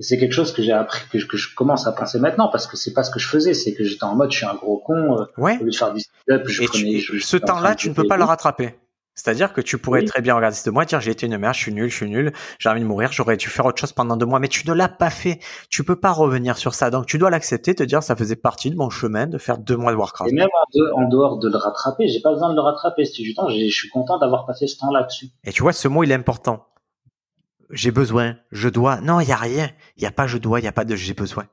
c'est 0.00 0.18
quelque 0.18 0.32
chose 0.32 0.52
que 0.52 0.62
j'ai 0.62 0.72
appris, 0.72 1.00
que 1.10 1.18
je, 1.18 1.26
que 1.26 1.36
je, 1.36 1.54
commence 1.54 1.86
à 1.86 1.92
penser 1.92 2.20
maintenant, 2.20 2.48
parce 2.48 2.66
que 2.66 2.76
c'est 2.76 2.92
pas 2.92 3.02
ce 3.02 3.10
que 3.10 3.18
je 3.18 3.26
faisais, 3.26 3.52
c'est 3.52 3.74
que 3.74 3.82
j'étais 3.84 4.04
en 4.04 4.14
mode, 4.14 4.30
je 4.30 4.38
suis 4.38 4.46
un 4.46 4.54
gros 4.54 4.78
con. 4.78 5.18
Euh, 5.18 5.24
ouais. 5.38 5.58
Au 5.60 5.64
lieu 5.64 5.70
de 5.70 5.76
faire 5.76 5.92
du 5.92 6.00
je 6.28 6.64
prenais. 6.66 7.00
ce 7.20 7.36
temps-là, 7.36 7.74
tu 7.74 7.88
ne 7.88 7.94
peux 7.94 8.06
pas 8.06 8.16
le 8.16 8.24
rattraper. 8.24 8.74
C'est-à-dire 9.18 9.52
que 9.52 9.60
tu 9.60 9.78
pourrais 9.78 10.04
très 10.04 10.22
bien 10.22 10.36
regarder 10.36 10.56
de 10.64 10.70
moi, 10.70 10.84
dire 10.84 11.00
j'ai 11.00 11.10
été 11.10 11.26
une 11.26 11.38
merde, 11.38 11.52
je 11.52 11.58
suis 11.58 11.72
nul, 11.72 11.90
je 11.90 11.96
suis 11.96 12.08
nul, 12.08 12.32
j'ai 12.60 12.68
envie 12.68 12.82
de 12.82 12.86
mourir, 12.86 13.10
j'aurais 13.10 13.36
dû 13.36 13.48
faire 13.48 13.66
autre 13.66 13.80
chose 13.80 13.92
pendant 13.92 14.16
deux 14.16 14.26
mois, 14.26 14.38
mais 14.38 14.46
tu 14.46 14.66
ne 14.68 14.72
l'as 14.72 14.88
pas 14.88 15.10
fait. 15.10 15.40
Tu 15.70 15.82
peux 15.82 15.96
pas 15.96 16.12
revenir 16.12 16.56
sur 16.56 16.72
ça. 16.72 16.88
Donc 16.90 17.06
tu 17.06 17.18
dois 17.18 17.28
l'accepter, 17.28 17.74
te 17.74 17.82
dire 17.82 18.00
ça 18.00 18.14
faisait 18.14 18.36
partie 18.36 18.70
de 18.70 18.76
mon 18.76 18.90
chemin 18.90 19.26
de 19.26 19.36
faire 19.36 19.58
deux 19.58 19.76
mois 19.76 19.90
de 19.90 19.96
Warcraft. 19.96 20.30
Et 20.30 20.34
même 20.34 20.46
en, 20.94 21.08
dehors 21.08 21.38
de 21.40 21.48
le 21.48 21.56
rattraper, 21.56 22.06
j'ai 22.06 22.20
pas 22.20 22.30
besoin 22.30 22.50
de 22.50 22.54
le 22.54 22.60
rattraper. 22.60 23.04
Si 23.06 23.22
du 23.24 23.34
temps, 23.34 23.48
je 23.48 23.68
suis 23.68 23.88
content 23.88 24.20
d'avoir 24.20 24.46
passé 24.46 24.68
ce 24.68 24.78
temps 24.78 24.92
là-dessus. 24.92 25.26
Et 25.42 25.50
tu 25.50 25.62
vois, 25.62 25.72
ce 25.72 25.88
mot 25.88 26.04
il 26.04 26.12
est 26.12 26.14
important. 26.14 26.68
J'ai 27.70 27.90
besoin, 27.90 28.36
je 28.52 28.68
dois. 28.68 29.00
Non, 29.00 29.18
il 29.18 29.28
y 29.28 29.32
a 29.32 29.36
rien. 29.36 29.68
Il 29.96 30.04
y 30.04 30.06
a 30.06 30.12
pas 30.12 30.28
je 30.28 30.38
dois, 30.38 30.60
il 30.60 30.64
y 30.64 30.68
a 30.68 30.72
pas 30.72 30.84
de 30.84 30.94
j'ai 30.94 31.14
besoin. 31.14 31.48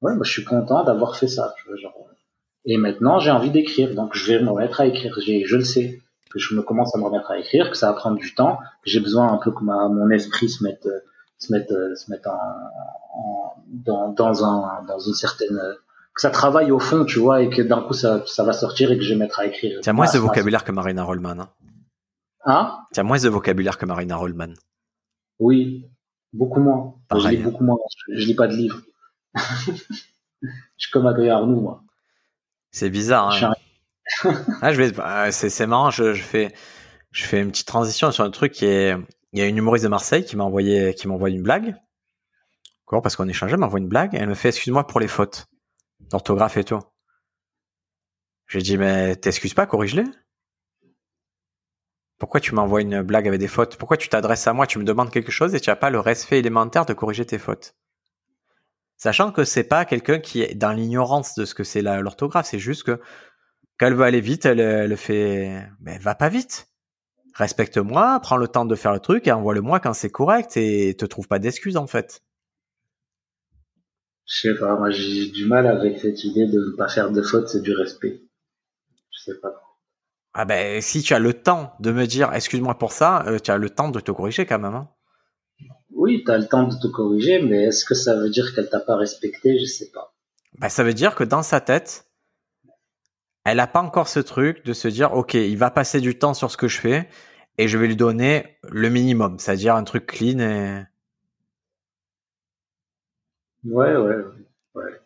Ouais, 0.00 0.14
moi 0.14 0.24
je 0.24 0.32
suis 0.32 0.44
content 0.44 0.82
d'avoir 0.82 1.16
fait 1.16 1.28
ça. 1.28 1.52
Et 2.64 2.78
maintenant, 2.78 3.18
j'ai 3.18 3.30
envie 3.30 3.50
d'écrire, 3.50 3.94
donc 3.94 4.16
je 4.16 4.32
vais 4.32 4.42
me 4.42 4.48
remettre 4.48 4.80
à 4.80 4.86
écrire. 4.86 5.14
Je 5.18 5.56
le 5.56 5.64
sais 5.64 6.00
que 6.36 6.42
je 6.42 6.54
me 6.54 6.62
commence 6.62 6.94
à 6.94 6.98
me 6.98 7.04
remettre 7.04 7.30
à 7.30 7.38
écrire, 7.38 7.70
que 7.70 7.76
ça 7.76 7.90
va 7.90 7.94
prendre 7.94 8.16
du 8.16 8.34
temps, 8.34 8.58
que 8.84 8.90
j'ai 8.90 9.00
besoin 9.00 9.32
un 9.32 9.38
peu 9.38 9.50
que 9.52 9.62
mon 9.62 10.10
esprit 10.10 10.48
se 10.48 10.62
mette, 10.62 10.88
se 11.38 11.52
mette, 11.52 11.68
se 11.68 12.10
mette 12.10 12.26
en, 12.26 13.54
dans, 13.68 14.08
dans, 14.10 14.44
un, 14.44 14.84
dans 14.84 14.98
une 14.98 15.14
certaine, 15.14 15.58
que 16.14 16.20
ça 16.20 16.30
travaille 16.30 16.70
au 16.70 16.78
fond, 16.78 17.04
tu 17.04 17.18
vois, 17.18 17.42
et 17.42 17.50
que 17.50 17.62
d'un 17.62 17.82
coup 17.82 17.94
ça, 17.94 18.22
ça 18.26 18.44
va 18.44 18.52
sortir 18.52 18.90
et 18.90 18.96
que 18.96 19.04
je 19.04 19.12
vais 19.12 19.18
mettre 19.18 19.40
à 19.40 19.46
écrire. 19.46 19.80
Tiens, 19.82 19.92
moi, 19.92 20.06
ce 20.06 20.18
vocabulaire 20.18 20.64
que 20.64 20.72
Marina 20.72 21.04
Rollman. 21.04 21.40
Hein. 21.40 21.48
Hein? 22.46 22.78
Tiens, 22.92 23.02
moins 23.02 23.18
de 23.18 23.28
vocabulaire 23.28 23.76
que 23.76 23.86
Marina 23.86 24.16
Rollman. 24.16 24.54
Oui, 25.38 25.86
beaucoup 26.32 26.60
moins. 26.60 26.94
Je 27.14 27.28
lis 27.28 27.36
beaucoup 27.38 27.64
moins. 27.64 27.76
Je, 28.08 28.26
lis 28.26 28.34
pas 28.34 28.46
de 28.46 28.54
livres. 28.54 28.80
je 29.34 29.72
suis 30.76 30.90
comme 30.92 31.06
Adrien 31.06 31.36
Arnoux, 31.36 31.60
moi. 31.60 31.82
C'est 32.70 32.90
bizarre. 32.90 33.34
Hein. 33.34 33.52
Ah, 34.62 34.72
je 34.72 34.82
vais. 34.82 34.92
Ah, 34.98 35.30
c'est 35.32 35.66
marrant. 35.66 35.90
Je, 35.90 36.14
fais 36.14 36.52
une 37.32 37.50
petite 37.50 37.66
transition 37.66 38.10
sur 38.10 38.24
un 38.24 38.30
truc 38.30 38.52
qui 38.52 38.66
est, 38.66 38.94
il 39.32 39.38
y 39.38 39.42
a 39.42 39.46
une 39.46 39.56
humoriste 39.56 39.84
de 39.84 39.88
Marseille 39.88 40.24
qui 40.24 40.36
m'a 40.36 40.44
envoyé, 40.44 40.94
qui 40.94 41.08
m'a 41.08 41.14
envoyé 41.14 41.36
une 41.36 41.42
blague. 41.42 41.76
Quoi, 42.84 43.02
parce 43.02 43.16
qu'on 43.16 43.28
échangeait, 43.28 43.56
m'envoie 43.56 43.80
une 43.80 43.88
blague. 43.88 44.14
Elle 44.14 44.28
me 44.28 44.34
fait, 44.34 44.48
excuse-moi 44.48 44.86
pour 44.86 45.00
les 45.00 45.08
fautes 45.08 45.46
d'orthographe 46.00 46.56
et 46.56 46.64
tout. 46.64 46.80
J'ai 48.46 48.62
dit, 48.62 48.78
mais 48.78 49.16
t'excuses 49.16 49.54
pas, 49.54 49.66
corrige-les. 49.66 50.04
Pourquoi 52.18 52.40
tu 52.40 52.54
m'envoies 52.54 52.80
une 52.80 53.02
blague 53.02 53.28
avec 53.28 53.40
des 53.40 53.48
fautes? 53.48 53.76
Pourquoi 53.76 53.96
tu 53.96 54.08
t'adresses 54.08 54.46
à 54.46 54.52
moi, 54.52 54.66
tu 54.66 54.78
me 54.78 54.84
demandes 54.84 55.10
quelque 55.10 55.32
chose 55.32 55.54
et 55.54 55.60
tu 55.60 55.68
n'as 55.68 55.76
pas 55.76 55.90
le 55.90 56.00
respect 56.00 56.38
élémentaire 56.38 56.86
de 56.86 56.94
corriger 56.94 57.26
tes 57.26 57.38
fautes 57.38 57.74
Sachant 58.96 59.32
que 59.32 59.44
c'est 59.44 59.64
pas 59.64 59.84
quelqu'un 59.84 60.18
qui 60.18 60.40
est 60.42 60.54
dans 60.54 60.72
l'ignorance 60.72 61.34
de 61.34 61.44
ce 61.44 61.54
que 61.54 61.64
c'est 61.64 61.82
l'orthographe, 61.82 62.46
c'est 62.46 62.58
juste 62.58 62.84
que 62.84 63.00
quand 63.78 63.86
elle 63.86 63.94
veut 63.94 64.04
aller 64.04 64.20
vite, 64.20 64.46
elle, 64.46 64.60
elle 64.60 64.96
fait, 64.96 65.62
mais 65.80 65.98
va 65.98 66.14
pas 66.14 66.28
vite. 66.28 66.68
Respecte-moi, 67.34 68.18
prends 68.22 68.38
le 68.38 68.48
temps 68.48 68.64
de 68.64 68.74
faire 68.74 68.92
le 68.92 69.00
truc 69.00 69.26
et 69.26 69.32
envoie-le-moi 69.32 69.80
quand 69.80 69.92
c'est 69.92 70.10
correct 70.10 70.56
et 70.56 70.96
te 70.96 71.04
trouve 71.04 71.28
pas 71.28 71.38
d'excuses 71.38 71.76
en 71.76 71.86
fait. 71.86 72.22
Je 74.24 74.40
sais 74.40 74.58
pas, 74.58 74.76
moi 74.76 74.90
j'ai 74.90 75.26
du 75.26 75.44
mal 75.46 75.66
avec 75.66 75.98
cette 75.98 76.24
idée 76.24 76.46
de 76.46 76.58
ne 76.58 76.76
pas 76.76 76.88
faire 76.88 77.10
de 77.10 77.20
fautes, 77.20 77.48
c'est 77.48 77.60
du 77.60 77.72
respect. 77.72 78.22
Je 79.10 79.20
sais 79.20 79.38
pas. 79.40 79.62
Ah 80.32 80.46
ben 80.46 80.80
si 80.80 81.02
tu 81.02 81.12
as 81.12 81.18
le 81.18 81.34
temps 81.34 81.74
de 81.78 81.92
me 81.92 82.06
dire 82.06 82.32
excuse-moi 82.32 82.78
pour 82.78 82.92
ça, 82.92 83.24
euh, 83.26 83.38
tu 83.38 83.50
as 83.50 83.58
le 83.58 83.68
temps 83.68 83.90
de 83.90 84.00
te 84.00 84.10
corriger 84.10 84.46
quand 84.46 84.58
même. 84.58 84.74
Hein. 84.74 84.88
Oui, 85.90 86.22
tu 86.24 86.30
as 86.30 86.38
le 86.38 86.46
temps 86.46 86.66
de 86.66 86.74
te 86.74 86.86
corriger, 86.86 87.42
mais 87.42 87.64
est-ce 87.64 87.84
que 87.84 87.94
ça 87.94 88.16
veut 88.16 88.30
dire 88.30 88.54
qu'elle 88.54 88.70
t'a 88.70 88.80
pas 88.80 88.96
respecté? 88.96 89.58
Je 89.58 89.66
sais 89.66 89.90
pas. 89.92 90.14
Ben, 90.58 90.70
ça 90.70 90.84
veut 90.84 90.94
dire 90.94 91.14
que 91.14 91.24
dans 91.24 91.42
sa 91.42 91.60
tête, 91.60 92.05
elle 93.46 93.60
a 93.60 93.66
pas 93.66 93.80
encore 93.80 94.08
ce 94.08 94.20
truc 94.20 94.64
de 94.64 94.72
se 94.72 94.88
dire 94.88 95.14
ok, 95.14 95.34
il 95.34 95.56
va 95.56 95.70
passer 95.70 96.00
du 96.00 96.18
temps 96.18 96.34
sur 96.34 96.50
ce 96.50 96.56
que 96.56 96.68
je 96.68 96.78
fais 96.78 97.08
et 97.58 97.68
je 97.68 97.78
vais 97.78 97.86
lui 97.86 97.96
donner 97.96 98.58
le 98.68 98.90
minimum, 98.90 99.38
c'est-à-dire 99.38 99.76
un 99.76 99.84
truc 99.84 100.06
clean 100.06 100.40
et 100.40 100.82
Ouais, 103.64 103.96
ouais, 103.96 104.16
ouais. 104.74 105.00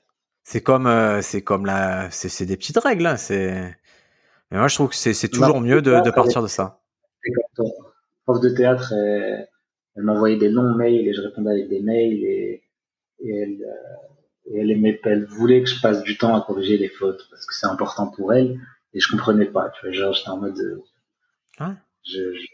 C'est 0.45 0.63
comme, 0.63 0.87
euh, 0.87 1.23
c'est 1.23 1.43
comme 1.43 1.65
la, 1.65 2.11
c'est 2.11 2.45
des 2.45 2.57
petites 2.57 2.79
règles. 2.79 3.07
Hein, 3.07 3.17
c'est. 3.17 3.75
Mais 4.51 4.59
moi, 4.59 4.69
je 4.69 4.75
trouve 4.75 4.91
que 4.91 4.97
c'est 4.97 5.29
toujours 5.29 5.61
mieux 5.61 5.81
de, 5.81 6.03
de, 6.03 6.11
partir 6.11 6.43
de 6.43 6.49
ça. 6.49 6.83
Comme 7.57 7.71
prof 8.25 8.41
de 8.41 8.51
théâtre, 8.51 8.93
elle, 8.93 9.49
elle 9.97 10.03
m'envoyait 10.03 10.39
des 10.39 10.49
longs 10.49 10.75
mails 10.75 11.09
et 11.09 11.15
je 11.15 11.21
répondais 11.21 11.53
avec 11.53 11.69
des 11.69 11.81
mails 11.81 12.25
et, 12.25 12.63
et 13.21 13.31
elle, 13.31 13.63
euh, 13.63 14.10
et 14.53 14.61
elle, 14.61 14.71
aimait, 14.71 15.01
elle 15.05 15.25
voulait 15.25 15.63
que 15.63 15.69
je 15.69 15.81
passe 15.81 16.03
du 16.03 16.19
temps 16.19 16.35
à 16.35 16.43
corriger 16.43 16.77
les 16.77 16.89
fautes 16.89 17.27
parce 17.31 17.47
que 17.47 17.55
c'est 17.55 17.67
important 17.67 18.09
pour 18.09 18.33
elle 18.33 18.61
et 18.93 19.01
je 19.01 19.09
comprenais 19.11 19.47
pas. 19.47 19.71
Tu 19.71 19.87
vois, 19.87 19.93
genre 19.93 20.13
j'étais 20.13 20.31
en 20.31 20.39
mode. 20.39 20.59
Euh. 20.59 21.73
Je, 22.05 22.35
je... 22.35 22.47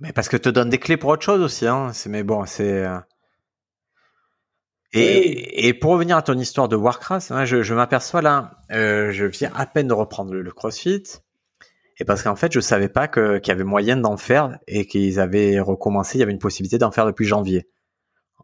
Mais 0.00 0.12
parce 0.12 0.28
que 0.28 0.36
te 0.36 0.48
donne 0.48 0.70
des 0.70 0.78
clés 0.78 0.96
pour 0.96 1.10
autre 1.10 1.22
chose 1.22 1.40
aussi. 1.40 1.66
Hein. 1.66 1.92
C'est 1.92 2.08
mais 2.08 2.22
bon, 2.22 2.44
c'est. 2.46 2.86
Et, 4.94 5.68
et, 5.68 5.74
pour 5.74 5.92
revenir 5.92 6.18
à 6.18 6.22
ton 6.22 6.38
histoire 6.38 6.68
de 6.68 6.76
Warcraft, 6.76 7.30
hein, 7.30 7.44
je, 7.46 7.62
je 7.62 7.72
m'aperçois 7.72 8.20
là, 8.20 8.58
euh, 8.72 9.10
je 9.10 9.24
viens 9.24 9.50
à 9.54 9.64
peine 9.64 9.88
de 9.88 9.94
reprendre 9.94 10.34
le, 10.34 10.52
CrossFit, 10.52 11.02
et 11.98 12.04
parce 12.04 12.22
qu'en 12.22 12.36
fait, 12.36 12.52
je 12.52 12.60
savais 12.60 12.90
pas 12.90 13.08
qu'il 13.08 13.40
y 13.46 13.50
avait 13.50 13.64
moyen 13.64 13.96
d'en 13.96 14.18
faire 14.18 14.58
et 14.66 14.86
qu'ils 14.86 15.18
avaient 15.18 15.60
recommencé, 15.60 16.18
il 16.18 16.20
y 16.20 16.22
avait 16.22 16.32
une 16.32 16.38
possibilité 16.38 16.76
d'en 16.76 16.90
faire 16.90 17.06
depuis 17.06 17.24
janvier, 17.24 17.70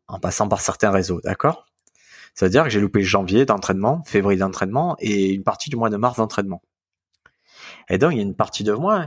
en 0.06 0.18
passant 0.18 0.48
par 0.48 0.62
certains 0.62 0.90
réseaux, 0.90 1.20
d'accord? 1.22 1.67
Ça 2.38 2.46
veut 2.46 2.50
dire 2.50 2.64
que 2.64 2.70
j'ai 2.70 2.80
loupé 2.80 3.02
janvier 3.02 3.46
d'entraînement, 3.46 4.02
février 4.04 4.38
d'entraînement 4.38 4.96
et 5.00 5.30
une 5.32 5.42
partie 5.42 5.70
du 5.70 5.76
mois 5.76 5.90
de 5.90 5.96
mars 5.96 6.18
d'entraînement. 6.18 6.62
Et 7.88 7.98
donc, 7.98 8.12
il 8.12 8.18
y 8.18 8.20
a 8.20 8.22
une 8.22 8.36
partie 8.36 8.62
de 8.62 8.72
moi 8.72 9.06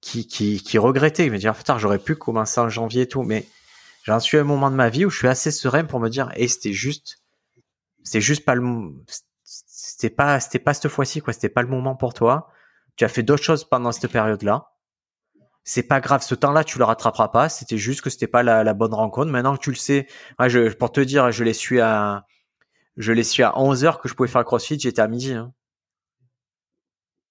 qui, 0.00 0.26
qui, 0.28 0.62
qui 0.62 0.78
regrettait, 0.78 1.28
me 1.30 1.38
dire, 1.38 1.54
putain, 1.56 1.78
j'aurais 1.78 1.98
pu 1.98 2.14
commencer 2.14 2.60
en 2.60 2.68
janvier 2.68 3.02
et 3.02 3.08
tout, 3.08 3.22
mais 3.22 3.46
J'en 4.02 4.18
suis 4.18 4.38
à 4.38 4.40
un 4.40 4.44
moment 4.44 4.70
de 4.70 4.76
ma 4.76 4.88
vie 4.88 5.04
où 5.04 5.10
je 5.10 5.18
suis 5.18 5.28
assez 5.28 5.50
serein 5.50 5.84
pour 5.84 6.00
me 6.00 6.08
dire, 6.08 6.30
et 6.34 6.48
c'était 6.48 6.72
juste, 6.72 7.18
c'était 8.02 8.20
juste 8.20 8.44
pas 8.44 8.54
le, 8.54 8.94
c'était 9.44 10.10
pas, 10.10 10.40
c'était 10.40 10.58
pas 10.58 10.74
cette 10.74 10.88
fois-ci, 10.88 11.20
quoi. 11.20 11.32
C'était 11.32 11.50
pas 11.50 11.62
le 11.62 11.68
moment 11.68 11.94
pour 11.96 12.14
toi. 12.14 12.48
Tu 12.96 13.04
as 13.04 13.08
fait 13.08 13.22
d'autres 13.22 13.42
choses 13.42 13.64
pendant 13.64 13.92
cette 13.92 14.10
période-là. 14.10 14.72
C'est 15.64 15.82
pas 15.82 16.00
grave, 16.00 16.22
ce 16.22 16.34
temps-là, 16.34 16.64
tu 16.64 16.78
le 16.78 16.84
rattraperas 16.84 17.28
pas. 17.28 17.48
C'était 17.50 17.76
juste 17.76 18.00
que 18.00 18.08
c'était 18.08 18.26
pas 18.26 18.42
la, 18.42 18.74
bonne 18.74 18.94
rencontre. 18.94 19.30
Maintenant 19.30 19.56
que 19.56 19.62
tu 19.62 19.70
le 19.70 19.76
sais, 19.76 20.06
je, 20.46 20.72
pour 20.72 20.92
te 20.92 21.00
dire, 21.00 21.30
je 21.30 21.44
l'ai 21.44 21.52
su 21.52 21.80
à, 21.80 22.24
je 22.96 23.12
l'ai 23.12 23.24
su 23.24 23.42
à 23.42 23.58
11 23.58 23.84
heures 23.84 24.00
que 24.00 24.08
je 24.08 24.14
pouvais 24.14 24.28
faire 24.28 24.40
le 24.40 24.44
crossfit, 24.46 24.78
j'étais 24.78 25.02
à 25.02 25.08
midi. 25.08 25.32
Hein. 25.32 25.52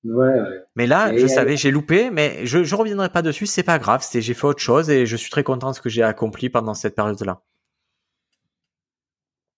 Ouais, 0.06 0.40
Mais 0.76 0.88
là, 0.88 1.16
je 1.18 1.28
savais, 1.28 1.58
j'ai 1.58 1.72
loupé, 1.72 2.10
mais 2.10 2.46
je 2.46 2.64
je 2.64 2.76
reviendrai 2.76 3.10
pas 3.10 3.22
dessus, 3.22 3.46
c'est 3.46 3.64
pas 3.64 3.80
grave. 3.80 4.06
J'ai 4.14 4.34
fait 4.34 4.48
autre 4.48 4.62
chose 4.62 4.90
et 4.90 5.06
je 5.06 5.18
suis 5.18 5.30
très 5.30 5.44
content 5.44 5.72
de 5.72 5.76
ce 5.76 5.82
que 5.82 5.90
j'ai 5.90 6.04
accompli 6.04 6.50
pendant 6.50 6.74
cette 6.74 6.96
période-là. 6.96 7.42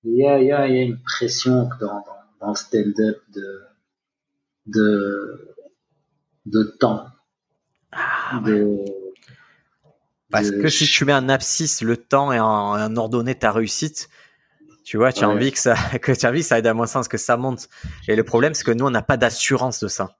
Il 0.03 0.17
y 0.17 0.25
a, 0.25 0.39
il 0.39 0.47
y 0.47 0.51
a, 0.51 0.67
il 0.67 0.75
y 0.75 0.79
a 0.79 0.81
une 0.81 0.99
pression 1.03 1.69
dans, 1.79 2.03
dans, 2.39 2.49
le 2.49 2.55
stand-up 2.55 3.21
de, 3.35 3.61
de, 4.65 5.55
de 6.47 6.63
temps. 6.79 7.05
Ah, 7.91 8.41
Parce 10.31 10.49
que 10.49 10.69
si 10.69 10.87
tu 10.87 11.05
mets 11.05 11.13
en 11.13 11.29
abscisse 11.29 11.83
le 11.83 11.97
temps 11.97 12.31
et 12.33 12.39
en, 12.39 12.47
en 12.47 12.97
ordonnée 12.97 13.35
ta 13.35 13.51
réussite, 13.51 14.09
tu 14.83 14.97
vois, 14.97 15.11
tu 15.11 15.23
as 15.23 15.29
envie 15.29 15.51
que 15.51 15.59
ça, 15.59 15.75
que 16.01 16.11
tu 16.11 16.25
as 16.25 16.29
envie 16.29 16.39
que 16.39 16.45
ça 16.45 16.59
aide 16.59 16.67
à 16.67 16.73
mon 16.73 16.85
sens, 16.85 17.07
que 17.07 17.17
ça 17.17 17.37
monte. 17.37 17.69
Et 18.07 18.15
le 18.15 18.23
problème, 18.23 18.53
c'est 18.53 18.63
que 18.63 18.71
nous, 18.71 18.85
on 18.85 18.91
n'a 18.91 19.01
pas 19.01 19.17
d'assurance 19.17 19.79
de 19.79 19.87
ça. 19.87 20.17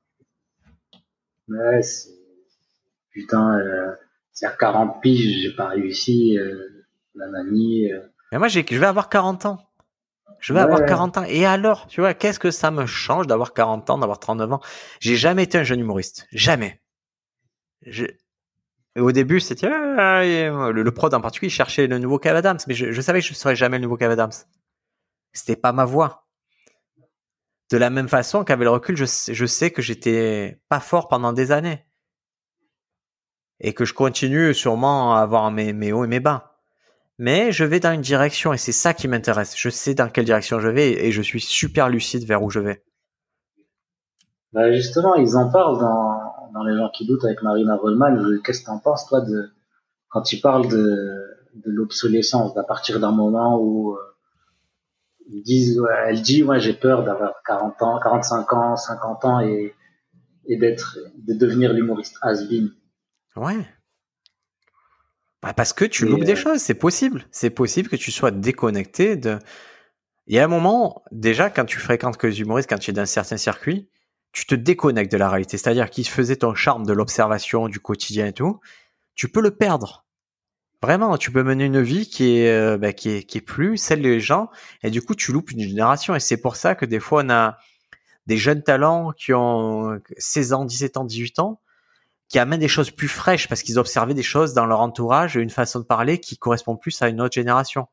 Ouais, 1.47 1.81
putain, 3.11 3.59
euh, 3.59 3.91
c'est 4.31 4.45
à 4.45 4.51
40 4.51 5.01
piges, 5.01 5.41
j'ai 5.41 5.55
pas 5.55 5.67
réussi, 5.67 6.37
euh, 6.37 6.85
la 7.15 7.27
mamie. 7.27 7.91
Euh. 7.91 8.01
Mais 8.31 8.37
moi, 8.37 8.47
je 8.47 8.59
vais 8.59 8.85
avoir 8.85 9.09
40 9.09 9.45
ans. 9.45 9.59
Je 10.39 10.53
vais 10.53 10.59
avoir 10.59 10.85
40 10.85 11.17
ans. 11.17 11.23
Et 11.27 11.45
alors, 11.45 11.87
tu 11.87 12.01
vois, 12.01 12.15
qu'est-ce 12.15 12.39
que 12.39 12.49
ça 12.49 12.71
me 12.71 12.87
change 12.87 13.27
d'avoir 13.27 13.53
40 13.53 13.89
ans, 13.91 13.97
d'avoir 13.99 14.19
39 14.19 14.53
ans? 14.53 14.61
J'ai 14.99 15.15
jamais 15.15 15.43
été 15.43 15.59
un 15.59 15.63
jeune 15.63 15.79
humoriste. 15.79 16.27
Jamais. 16.31 16.81
Et 18.95 18.99
au 18.99 19.11
début, 19.11 19.39
c'était 19.39 19.67
ah, 19.67 20.21
le, 20.23 20.83
le, 20.83 20.91
prod 20.91 21.13
en 21.13 21.21
particulier 21.21 21.49
cherchait 21.49 21.87
le 21.87 21.97
nouveau 21.97 22.19
Kev 22.19 22.35
Adams, 22.35 22.57
mais 22.67 22.73
je, 22.73 22.91
je 22.91 23.01
savais 23.01 23.21
que 23.21 23.25
je 23.25 23.31
ne 23.31 23.35
serais 23.35 23.55
jamais 23.55 23.77
le 23.77 23.83
nouveau 23.83 23.97
Kev 23.97 24.11
Adams. 24.11 24.31
C'était 25.33 25.55
pas 25.55 25.71
ma 25.71 25.85
voix. 25.85 26.27
De 27.71 27.77
la 27.77 27.89
même 27.89 28.09
façon 28.09 28.43
qu'avec 28.43 28.65
le 28.65 28.69
recul, 28.69 28.97
je, 28.97 29.05
je 29.05 29.45
sais 29.45 29.71
que 29.71 29.81
j'étais 29.81 30.59
pas 30.67 30.81
fort 30.81 31.07
pendant 31.07 31.31
des 31.31 31.53
années. 31.53 31.85
Et 33.61 33.73
que 33.73 33.85
je 33.85 33.93
continue 33.93 34.53
sûrement 34.53 35.15
à 35.15 35.21
avoir 35.21 35.49
mes, 35.51 35.71
mes 35.71 35.93
hauts 35.93 36.03
et 36.03 36.07
mes 36.07 36.19
bas. 36.19 36.57
Mais 37.17 37.51
je 37.51 37.63
vais 37.63 37.79
dans 37.79 37.93
une 37.93 38.01
direction 38.01 38.51
et 38.51 38.57
c'est 38.57 38.71
ça 38.71 38.93
qui 38.93 39.07
m'intéresse. 39.07 39.55
Je 39.57 39.69
sais 39.69 39.93
dans 39.93 40.09
quelle 40.09 40.25
direction 40.25 40.59
je 40.59 40.67
vais 40.67 41.05
et 41.05 41.11
je 41.11 41.21
suis 41.21 41.39
super 41.39 41.87
lucide 41.87 42.25
vers 42.25 42.43
où 42.43 42.49
je 42.49 42.59
vais. 42.59 42.83
Bah 44.51 44.73
justement, 44.73 45.15
ils 45.15 45.37
en 45.37 45.49
parlent 45.49 45.79
dans, 45.79 46.10
dans 46.53 46.63
Les 46.63 46.77
gens 46.77 46.89
qui 46.89 47.05
doutent 47.05 47.25
avec 47.25 47.41
Marina 47.41 47.75
Rollman. 47.75 48.39
Qu'est-ce 48.43 48.61
que 48.61 48.65
tu 48.65 48.71
en 48.71 48.79
penses, 48.79 49.07
toi, 49.07 49.21
de, 49.21 49.49
quand 50.09 50.21
tu 50.21 50.37
parles 50.37 50.67
de, 50.67 51.31
de 51.55 51.71
l'obsolescence, 51.71 52.55
à 52.57 52.63
partir 52.63 52.99
d'un 52.99 53.11
moment 53.11 53.59
où 53.59 53.93
euh, 53.93 53.97
ils 55.29 55.43
disent, 55.43 55.81
elle 56.05 56.21
dit, 56.21 56.43
ouais, 56.43 56.59
j'ai 56.59 56.73
peur 56.73 57.03
d'avoir 57.03 57.41
40 57.45 57.81
ans, 57.81 57.99
45 58.01 58.53
ans, 58.53 58.75
50 58.75 59.25
ans 59.25 59.39
et, 59.41 59.73
et 60.45 60.57
d'être, 60.57 60.97
de 61.15 61.33
devenir 61.33 61.73
l'humoriste 61.73 62.17
has-been. 62.21 62.71
Ouais. 63.35 63.65
Bah 65.41 65.53
parce 65.53 65.73
que 65.73 65.85
tu 65.85 66.05
loupes 66.05 66.23
des 66.23 66.33
euh, 66.33 66.35
choses, 66.35 66.59
c'est 66.59 66.75
possible. 66.75 67.25
C'est 67.31 67.49
possible 67.49 67.89
que 67.89 67.95
tu 67.95 68.11
sois 68.11 68.31
déconnecté 68.31 69.15
de. 69.15 69.39
Il 70.27 70.35
y 70.35 70.39
a 70.39 70.43
un 70.43 70.47
moment, 70.47 71.03
déjà, 71.11 71.49
quand 71.49 71.65
tu 71.65 71.79
fréquentes 71.79 72.17
que 72.17 72.27
les 72.27 72.41
humoristes, 72.41 72.69
quand 72.69 72.77
tu 72.77 72.91
es 72.91 72.93
dans 72.93 73.01
un 73.01 73.07
certain 73.07 73.37
circuit, 73.37 73.89
tu 74.31 74.45
te 74.45 74.55
déconnectes 74.55 75.11
de 75.11 75.17
la 75.17 75.29
réalité. 75.29 75.57
C'est-à-dire 75.57 75.89
qu'il 75.89 76.07
faisait 76.07 76.37
ton 76.37 76.55
charme 76.55 76.85
de 76.85 76.93
l'observation, 76.93 77.67
du 77.67 77.79
quotidien 77.79 78.27
et 78.27 78.33
tout, 78.33 78.59
tu 79.15 79.27
peux 79.29 79.41
le 79.41 79.51
perdre. 79.51 80.05
Vraiment, 80.81 81.17
tu 81.17 81.31
peux 81.31 81.43
mener 81.43 81.65
une 81.65 81.81
vie 81.81 82.07
qui 82.09 82.37
est, 82.37 82.51
euh, 82.51 82.77
bah, 82.77 82.91
qui 82.93 83.09
est, 83.09 83.23
qui 83.23 83.37
est 83.37 83.41
plus 83.41 83.77
celle 83.77 84.01
des 84.01 84.19
gens, 84.19 84.49
et 84.81 84.89
du 84.89 85.01
coup, 85.01 85.13
tu 85.13 85.31
loupes 85.31 85.51
une 85.51 85.61
génération. 85.61 86.15
Et 86.15 86.19
c'est 86.19 86.37
pour 86.41 86.55
ça 86.55 86.73
que 86.73 86.85
des 86.85 86.99
fois, 86.99 87.23
on 87.23 87.29
a 87.29 87.57
des 88.25 88.37
jeunes 88.37 88.63
talents 88.63 89.11
qui 89.11 89.33
ont 89.33 89.99
16 90.17 90.53
ans, 90.53 90.65
17 90.65 90.97
ans, 90.97 91.05
18 91.05 91.39
ans, 91.39 91.61
qui 92.29 92.39
amènent 92.39 92.61
des 92.61 92.67
choses 92.67 92.91
plus 92.91 93.09
fraîches 93.09 93.47
parce 93.47 93.61
qu'ils 93.61 93.77
observaient 93.77 94.13
des 94.13 94.23
choses 94.23 94.53
dans 94.53 94.65
leur 94.65 94.79
entourage, 94.79 95.35
une 95.35 95.49
façon 95.49 95.79
de 95.79 95.85
parler 95.85 96.19
qui 96.19 96.37
correspond 96.37 96.77
plus 96.77 97.01
à 97.01 97.09
une 97.09 97.21
autre 97.21 97.35
génération. 97.35 97.87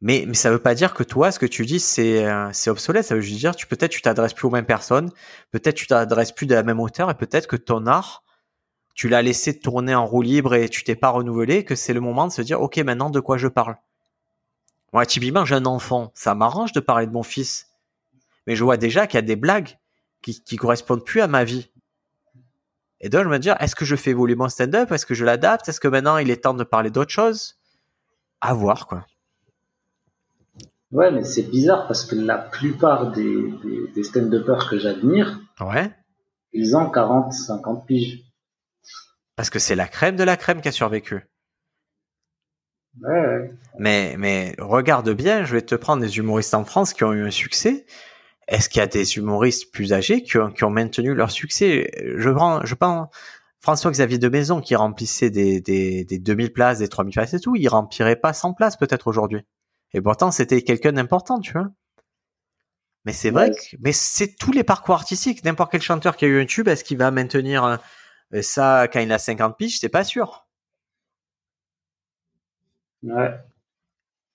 Mais, 0.00 0.32
ça 0.34 0.50
veut 0.50 0.60
pas 0.60 0.74
dire 0.74 0.94
que 0.94 1.02
toi, 1.02 1.32
ce 1.32 1.38
que 1.38 1.46
tu 1.46 1.66
dis, 1.66 1.80
c'est, 1.80 2.24
euh, 2.24 2.50
c'est 2.52 2.70
obsolète. 2.70 3.04
Ça 3.04 3.16
veut 3.16 3.20
juste 3.20 3.40
dire, 3.40 3.56
tu 3.56 3.66
peut-être 3.66 3.90
tu 3.90 4.00
t'adresses 4.00 4.34
plus 4.34 4.46
aux 4.46 4.50
mêmes 4.50 4.66
personnes, 4.66 5.10
peut-être 5.50 5.74
tu 5.74 5.86
t'adresses 5.86 6.32
plus 6.32 6.46
de 6.46 6.54
la 6.54 6.62
même 6.62 6.78
hauteur, 6.78 7.10
et 7.10 7.14
peut-être 7.14 7.48
que 7.48 7.56
ton 7.56 7.86
art, 7.86 8.22
tu 8.94 9.08
l'as 9.08 9.22
laissé 9.22 9.58
tourner 9.58 9.94
en 9.94 10.06
roue 10.06 10.22
libre 10.22 10.54
et 10.54 10.68
tu 10.68 10.84
t'es 10.84 10.96
pas 10.96 11.10
renouvelé, 11.10 11.64
que 11.64 11.74
c'est 11.74 11.92
le 11.92 12.00
moment 12.00 12.26
de 12.26 12.32
se 12.32 12.42
dire, 12.42 12.60
ok, 12.60 12.78
maintenant 12.78 13.10
de 13.10 13.20
quoi 13.20 13.38
je 13.38 13.48
parle? 13.48 13.76
Moi, 14.92 15.04
typiquement, 15.04 15.44
j'ai 15.44 15.56
un 15.56 15.66
enfant, 15.66 16.12
ça 16.14 16.34
m'arrange 16.34 16.72
de 16.72 16.80
parler 16.80 17.06
de 17.06 17.12
mon 17.12 17.22
fils, 17.22 17.68
mais 18.46 18.56
je 18.56 18.64
vois 18.64 18.76
déjà 18.76 19.06
qu'il 19.06 19.18
y 19.18 19.22
a 19.22 19.22
des 19.22 19.36
blagues 19.36 19.78
qui, 20.22 20.42
qui 20.42 20.56
correspondent 20.56 21.04
plus 21.04 21.20
à 21.20 21.26
ma 21.26 21.44
vie. 21.44 21.70
Et 23.00 23.08
donc, 23.08 23.24
je 23.24 23.28
me 23.28 23.38
dire, 23.38 23.56
est-ce 23.60 23.76
que 23.76 23.84
je 23.84 23.94
fais 23.94 24.10
évoluer 24.10 24.34
mon 24.34 24.48
stand-up? 24.48 24.90
Est-ce 24.90 25.06
que 25.06 25.14
je 25.14 25.24
l'adapte? 25.24 25.68
Est-ce 25.68 25.80
que 25.80 25.88
maintenant, 25.88 26.18
il 26.18 26.30
est 26.30 26.42
temps 26.42 26.54
de 26.54 26.64
parler 26.64 26.90
d'autre 26.90 27.12
chose 27.12 27.58
À 28.40 28.54
voir, 28.54 28.86
quoi. 28.86 29.06
Ouais, 30.90 31.10
mais 31.10 31.24
c'est 31.24 31.42
bizarre 31.42 31.86
parce 31.86 32.04
que 32.06 32.14
la 32.16 32.38
plupart 32.38 33.12
des, 33.12 33.50
des, 33.62 33.88
des 33.94 34.02
stand-uppers 34.02 34.68
que 34.70 34.78
j'admire, 34.78 35.38
Ouais. 35.60 35.90
ils 36.52 36.76
ont 36.76 36.88
40, 36.90 37.32
50 37.32 37.86
piges. 37.86 38.24
Parce 39.36 39.50
que 39.50 39.58
c'est 39.58 39.74
la 39.76 39.86
crème 39.86 40.16
de 40.16 40.24
la 40.24 40.36
crème 40.36 40.60
qui 40.60 40.68
a 40.68 40.72
survécu. 40.72 41.26
Ouais, 43.00 43.20
ouais. 43.26 43.50
Mais, 43.78 44.16
mais 44.18 44.54
regarde 44.58 45.10
bien, 45.10 45.44
je 45.44 45.54
vais 45.54 45.62
te 45.62 45.74
prendre 45.74 46.02
des 46.02 46.16
humoristes 46.18 46.54
en 46.54 46.64
France 46.64 46.94
qui 46.94 47.04
ont 47.04 47.12
eu 47.12 47.24
un 47.26 47.30
succès. 47.30 47.86
Est-ce 48.48 48.68
qu'il 48.68 48.80
y 48.80 48.82
a 48.82 48.86
des 48.86 49.16
humoristes 49.18 49.72
plus 49.72 49.92
âgés 49.92 50.22
qui 50.22 50.38
ont, 50.38 50.50
qui 50.50 50.64
ont 50.64 50.70
maintenu 50.70 51.14
leur 51.14 51.30
succès? 51.30 51.90
Je 52.16 52.30
prends, 52.30 52.64
je 52.64 52.74
pense 52.74 53.08
François-Xavier 53.60 54.18
de 54.18 54.28
Maison 54.28 54.60
qui 54.60 54.74
remplissait 54.74 55.30
des, 55.30 55.60
des, 55.60 56.04
des 56.04 56.18
2000 56.18 56.52
places, 56.52 56.78
des 56.78 56.88
3000 56.88 57.12
places 57.12 57.34
et 57.34 57.40
tout, 57.40 57.54
il 57.56 57.68
remplirait 57.68 58.16
pas 58.16 58.32
100 58.32 58.54
places 58.54 58.76
peut-être 58.76 59.06
aujourd'hui. 59.06 59.42
Et 59.92 60.00
pourtant, 60.00 60.30
c'était 60.30 60.62
quelqu'un 60.62 60.92
d'important, 60.92 61.40
tu 61.40 61.52
vois. 61.52 61.68
Mais 63.04 63.12
c'est 63.12 63.30
vrai 63.30 63.50
Ouais. 63.50 63.50
que, 63.50 63.76
mais 63.80 63.92
c'est 63.92 64.36
tous 64.36 64.52
les 64.52 64.62
parcours 64.64 64.94
artistiques. 64.94 65.44
N'importe 65.44 65.72
quel 65.72 65.82
chanteur 65.82 66.16
qui 66.16 66.24
a 66.24 66.28
eu 66.28 66.40
un 66.40 66.46
tube, 66.46 66.68
est-ce 66.68 66.84
qu'il 66.84 66.98
va 66.98 67.10
maintenir 67.10 67.64
euh, 67.64 68.42
ça 68.42 68.88
quand 68.92 69.00
il 69.00 69.10
a 69.12 69.18
50 69.18 69.56
piges? 69.58 69.78
C'est 69.80 69.88
pas 69.88 70.04
sûr. 70.04 70.46
Ouais. 73.02 73.48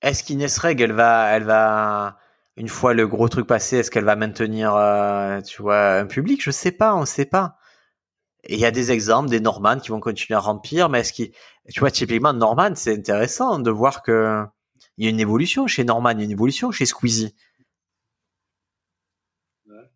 Est-ce 0.02 0.24
qu'Inès 0.24 0.58
Reg, 0.58 0.82
elle 0.82 0.92
va, 0.94 1.30
elle 1.36 1.44
va, 1.44 2.18
une 2.58 2.68
fois 2.68 2.94
le 2.94 3.08
gros 3.08 3.30
truc 3.30 3.48
passé, 3.48 3.78
est-ce 3.78 3.90
qu'elle 3.92 4.04
va 4.06 4.16
maintenir, 4.16 4.76
euh, 4.76 5.42
tu 5.42 5.62
vois, 5.62 5.94
un 6.00 6.06
public? 6.08 6.42
Je 6.44 6.52
sais 6.52 6.72
pas, 6.72 6.96
on 6.96 7.06
sait 7.06 7.26
pas. 7.26 7.58
Et 8.46 8.56
il 8.56 8.60
y 8.60 8.66
a 8.66 8.72
des 8.72 8.92
exemples, 8.92 9.30
des 9.30 9.40
Norman 9.42 9.80
qui 9.80 9.90
vont 9.92 10.00
continuer 10.02 10.38
à 10.38 10.42
remplir, 10.42 10.90
mais 10.90 11.02
est-ce 11.02 11.14
qu'il, 11.14 11.32
tu 11.74 11.80
vois, 11.82 11.92
typiquement 11.92 12.34
Norman, 12.34 12.72
c'est 12.76 12.96
intéressant 12.98 13.60
de 13.60 13.72
voir 13.72 14.04
que 14.04 14.46
il 14.98 15.06
y 15.06 15.08
a 15.08 15.10
une 15.10 15.20
évolution 15.20 15.68
chez 15.68 15.84
Norman, 15.84 16.12
il 16.12 16.20
y 16.20 16.22
a 16.22 16.26
une 16.26 16.32
évolution 16.32 16.72
chez 16.72 16.86
Squeezie. 16.86 17.36
Ouais. 19.68 19.92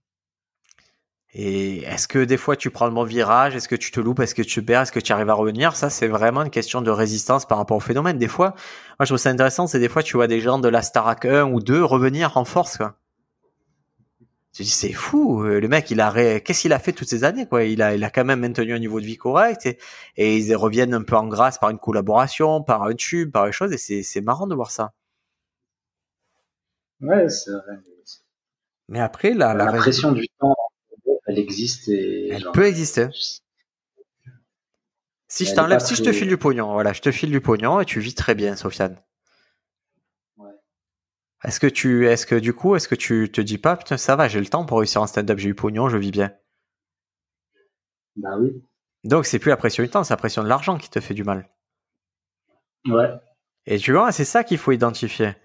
Et 1.33 1.83
est-ce 1.83 2.07
que 2.07 2.23
des 2.23 2.37
fois 2.37 2.55
tu 2.55 2.69
prends 2.71 2.87
le 2.87 2.93
bon 2.93 3.03
virage? 3.03 3.55
Est-ce 3.55 3.67
que 3.67 3.75
tu 3.75 3.91
te 3.91 3.99
loupes? 3.99 4.19
Est-ce 4.19 4.35
que 4.35 4.41
tu 4.41 4.63
perds? 4.63 4.81
Est-ce 4.81 4.91
que 4.91 4.99
tu 4.99 5.11
arrives 5.11 5.29
à 5.29 5.33
revenir? 5.33 5.75
Ça, 5.75 5.89
c'est 5.89 6.07
vraiment 6.07 6.41
une 6.43 6.49
question 6.49 6.81
de 6.81 6.89
résistance 6.91 7.45
par 7.45 7.57
rapport 7.57 7.77
au 7.77 7.81
phénomène. 7.81 8.17
Des 8.17 8.27
fois, 8.27 8.51
moi 8.99 9.05
je 9.05 9.07
trouve 9.07 9.17
ça 9.17 9.29
intéressant, 9.29 9.67
c'est 9.67 9.79
des 9.79 9.89
fois 9.89 10.03
tu 10.03 10.15
vois 10.17 10.27
des 10.27 10.41
gens 10.41 10.59
de 10.59 10.69
la 10.69 10.81
Starac 10.81 11.25
1 11.25 11.51
ou 11.51 11.59
2 11.61 11.83
revenir 11.83 12.37
en 12.37 12.45
force. 12.45 12.77
Quoi. 12.77 12.97
Tu 14.57 14.63
dis 14.63 14.69
c'est 14.71 14.91
fou, 14.91 15.43
euh, 15.43 15.59
le 15.59 15.67
mec 15.67 15.91
il 15.91 16.01
a 16.01 16.09
ré... 16.09 16.41
qu'est-ce 16.43 16.61
qu'il 16.61 16.73
a 16.73 16.79
fait 16.79 16.91
toutes 16.91 17.07
ces 17.07 17.23
années 17.23 17.45
quoi? 17.45 17.63
Il 17.63 17.79
a 17.83 17.93
il 17.93 18.03
a 18.03 18.09
quand 18.09 18.25
même 18.25 18.39
maintenu 18.39 18.73
un 18.73 18.79
niveau 18.79 18.99
de 18.99 19.05
vie 19.05 19.15
correct 19.15 19.67
et, 19.67 19.77
et 20.15 20.37
ils 20.37 20.55
reviennent 20.55 20.95
un 20.95 21.03
peu 21.03 21.15
en 21.15 21.27
grâce 21.27 21.59
par 21.59 21.69
une 21.69 21.77
collaboration, 21.77 22.63
par 22.63 22.81
un 22.81 22.95
tube, 22.95 23.31
par 23.31 23.45
une 23.45 23.51
chose 23.51 23.71
et 23.71 23.77
c'est 23.77 24.01
c'est 24.01 24.19
marrant 24.19 24.47
de 24.47 24.55
voir 24.55 24.71
ça. 24.71 24.93
Ouais, 27.01 27.29
c'est 27.29 27.51
vrai. 27.51 27.77
Mais 28.87 28.99
après 28.99 29.35
la 29.35 29.53
La, 29.53 29.71
pression 29.73 30.11
du 30.11 30.27
temps, 30.39 30.55
elle 31.27 31.37
existe 31.37 31.87
et 31.89 32.29
elle 32.29 32.41
genre, 32.41 32.51
peut 32.51 32.65
exister. 32.65 33.09
Si 35.27 35.45
je 35.45 35.53
t'enlève, 35.53 35.81
si 35.81 35.93
je 35.93 36.01
te 36.01 36.11
file 36.11 36.29
du 36.29 36.37
pognon, 36.37 36.73
voilà, 36.73 36.93
je 36.93 37.01
te 37.01 37.11
file 37.11 37.29
du 37.29 37.41
pognon 37.41 37.79
et 37.79 37.85
tu 37.85 37.99
vis 37.99 38.15
très 38.15 38.33
bien, 38.33 38.55
Sofiane. 38.55 38.97
Est-ce 41.43 41.59
que 41.59 41.67
tu, 41.67 42.07
est-ce 42.07 42.25
que 42.25 42.35
du 42.35 42.53
coup, 42.53 42.75
est-ce 42.75 42.87
que 42.87 42.95
tu 42.95 43.31
te 43.31 43.41
dis 43.41 43.57
pas, 43.57 43.75
putain, 43.77 43.97
ça 43.97 44.15
va, 44.15 44.27
j'ai 44.27 44.39
le 44.39 44.47
temps 44.47 44.65
pour 44.65 44.79
réussir 44.79 45.01
en 45.01 45.07
stand-up, 45.07 45.37
j'ai 45.37 45.49
eu 45.49 45.55
pognon, 45.55 45.89
je 45.89 45.97
vis 45.97 46.11
bien? 46.11 46.31
Bah 48.15 48.37
oui. 48.39 48.63
Donc 49.03 49.25
c'est 49.25 49.39
plus 49.39 49.49
la 49.49 49.57
pression 49.57 49.83
du 49.83 49.89
temps, 49.89 50.03
c'est 50.03 50.13
la 50.13 50.17
pression 50.17 50.43
de 50.43 50.49
l'argent 50.49 50.77
qui 50.77 50.89
te 50.89 50.99
fait 50.99 51.13
du 51.13 51.23
mal. 51.23 51.47
Ouais. 52.87 53.11
Et 53.67 53.77
tu 53.77 53.91
vois, 53.91 54.11
c'est 54.11 54.25
ça 54.25 54.43
qu'il 54.43 54.57
faut 54.57 54.71
identifier. 54.71 55.35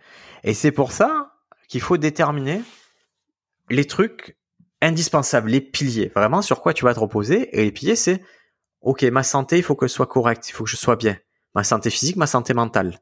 Et 0.45 0.55
c'est 0.55 0.73
pour 0.73 0.93
ça 0.93 1.35
qu'il 1.69 1.81
faut 1.81 1.97
déterminer 1.97 2.63
les 3.69 3.87
trucs 3.87 4.37
indispensables, 4.81 5.51
les 5.51 5.61
piliers, 5.61 6.11
vraiment 6.15 6.43
sur 6.43 6.61
quoi 6.61 6.75
tu 6.75 6.85
vas 6.85 6.95
te 6.95 7.01
reposer. 7.01 7.57
Et 7.59 7.65
les 7.65 7.73
piliers, 7.73 7.97
c'est, 7.97 8.23
ok, 8.81 9.03
ma 9.05 9.23
santé, 9.23 9.59
il 9.59 9.63
faut 9.63 9.77
que 9.77 9.87
ce 9.87 9.95
soit 9.95 10.07
correct, 10.07 10.49
il 10.49 10.53
faut 10.53 10.65
que 10.65 10.71
je 10.71 10.77
sois 10.77 10.97
bien. 10.97 11.17
Ma 11.55 11.65
santé 11.65 11.91
physique, 11.91 12.17
ma 12.17 12.27
santé 12.27 12.55
mentale. 12.55 12.99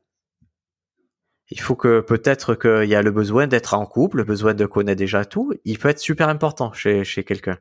Il 1.51 1.61
faut 1.61 1.74
que 1.74 2.01
peut-être 2.01 2.55
qu'il 2.55 2.88
y 2.88 2.94
a 2.94 3.03
le 3.03 3.11
besoin 3.11 3.48
d'être 3.48 3.74
en 3.74 3.84
couple, 3.84 4.18
le 4.18 4.24
besoin 4.24 4.55
de 4.55 4.66
connaître 4.66 4.98
déjà 4.98 5.24
tout. 5.24 5.53
Il 5.64 5.78
peut 5.78 5.88
être 5.88 5.98
super 5.98 6.28
important 6.28 6.72
chez, 6.72 7.05
quelqu'un. 7.24 7.59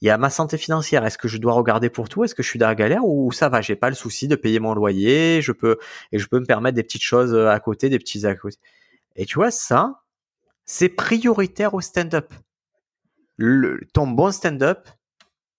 Il 0.00 0.08
y 0.08 0.10
a 0.10 0.18
ma 0.18 0.30
santé 0.30 0.58
financière. 0.58 1.04
Est-ce 1.04 1.16
que 1.16 1.28
je 1.28 1.38
dois 1.38 1.52
regarder 1.52 1.90
pour 1.90 2.08
tout? 2.08 2.24
Est-ce 2.24 2.34
que 2.34 2.42
je 2.42 2.48
suis 2.48 2.58
dans 2.58 2.66
la 2.66 2.74
galère? 2.74 3.04
Ou 3.04 3.30
ça 3.30 3.48
va? 3.48 3.60
J'ai 3.60 3.76
pas 3.76 3.88
le 3.88 3.94
souci 3.94 4.26
de 4.26 4.34
payer 4.34 4.58
mon 4.58 4.74
loyer. 4.74 5.40
Je 5.42 5.52
peux 5.52 5.78
et 6.10 6.18
je 6.18 6.26
peux 6.26 6.40
me 6.40 6.44
permettre 6.44 6.74
des 6.74 6.82
petites 6.82 7.02
choses 7.02 7.34
à 7.34 7.58
côté, 7.60 7.88
des 7.88 8.00
petits 8.00 8.26
à 8.26 8.34
côté. 8.34 8.58
Et 9.14 9.26
tu 9.26 9.36
vois 9.36 9.52
ça, 9.52 10.02
c'est 10.64 10.88
prioritaire 10.88 11.74
au 11.74 11.80
stand-up. 11.80 12.34
Ton 13.92 14.08
bon 14.08 14.32
stand-up, 14.32 14.88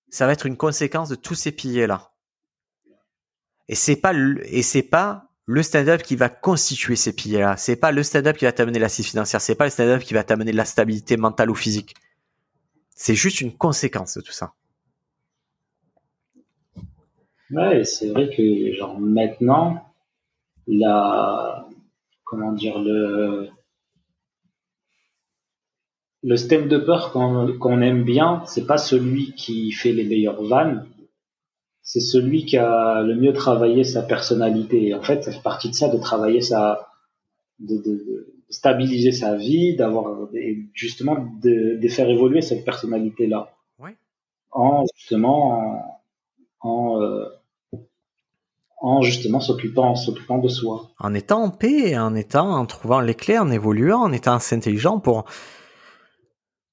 ça 0.09 0.25
va 0.25 0.33
être 0.33 0.45
une 0.45 0.57
conséquence 0.57 1.07
de 1.07 1.15
tous 1.15 1.35
ces 1.35 1.53
piliers 1.53 1.87
là. 1.87 2.11
Et 3.67 3.75
c'est 3.75 3.95
pas 3.95 4.13
et 4.43 4.61
c'est 4.61 4.83
pas 4.83 5.29
le 5.47 5.61
stand-up 5.63 6.01
qui 6.01 6.15
va 6.15 6.29
constituer 6.29 6.95
ces 6.95 7.13
piliers 7.13 7.39
là. 7.39 7.57
C'est 7.57 7.75
pas 7.75 7.91
le 7.91 8.03
stand-up 8.03 8.37
qui 8.37 8.45
va 8.45 8.51
t'amener 8.51 8.79
l'assise 8.79 9.07
financière. 9.07 9.41
C'est 9.41 9.55
pas 9.55 9.65
le 9.65 9.71
stand-up 9.71 10.01
qui 10.01 10.13
va 10.13 10.23
t'amener 10.23 10.51
la 10.51 10.65
stabilité 10.65 11.17
mentale 11.17 11.51
ou 11.51 11.55
physique. 11.55 11.95
C'est 12.95 13.15
juste 13.15 13.41
une 13.41 13.55
conséquence 13.55 14.17
de 14.17 14.21
tout 14.21 14.31
ça. 14.31 14.53
Ouais, 17.51 17.83
c'est 17.83 18.09
vrai 18.09 18.29
que 18.35 18.99
maintenant, 18.99 19.93
la 20.67 21.67
comment 22.23 22.53
dire 22.53 22.79
le 22.79 23.49
le 26.23 26.37
stand-upper 26.37 27.11
qu'on 27.13 27.55
qu'on 27.59 27.81
aime 27.81 28.03
bien, 28.03 28.43
c'est 28.47 28.65
pas 28.65 28.79
celui 28.79 29.33
qui 29.33 29.71
fait 29.71 29.91
les 29.91 30.05
meilleures 30.05 30.43
vannes, 30.43 30.87
c'est 31.85 31.99
celui 32.01 32.45
qui 32.45 32.57
a 32.57 33.01
le 33.03 33.15
mieux 33.15 33.31
travaillé 33.31 33.83
sa 33.83 34.01
personnalité. 34.01 34.87
Et 34.87 34.93
en 34.95 35.03
fait, 35.03 35.23
ça 35.23 35.31
fait 35.31 35.41
partie 35.41 35.69
de 35.69 35.75
ça 35.75 35.87
de 35.87 35.97
travailler 35.97 36.41
sa 36.41 36.89
de, 37.59 37.77
de, 37.77 37.83
de 37.83 38.33
stabiliser 38.49 39.11
sa 39.11 39.35
vie, 39.35 39.75
d'avoir 39.75 40.27
et 40.33 40.65
justement 40.73 41.15
de, 41.41 41.79
de 41.79 41.87
faire 41.87 42.09
évoluer 42.09 42.41
cette 42.41 42.65
personnalité 42.65 43.27
là. 43.27 43.51
Ouais. 43.79 43.95
En 44.51 44.83
justement 44.97 46.01
en, 46.63 46.69
en 46.69 47.01
euh, 47.01 47.25
en 48.81 49.01
justement 49.03 49.39
s'occupant 49.39 49.95
s'occupant 49.95 50.39
de 50.39 50.47
soi. 50.47 50.89
En 50.99 51.13
étant 51.13 51.43
en 51.43 51.49
paix, 51.51 51.97
en 51.97 52.15
étant, 52.15 52.49
en 52.49 52.65
trouvant 52.65 52.99
les 52.99 53.15
clés, 53.15 53.37
en 53.37 53.51
évoluant, 53.51 54.01
en 54.01 54.11
étant 54.11 54.33
assez 54.33 54.55
intelligent 54.55 54.99
pour 54.99 55.25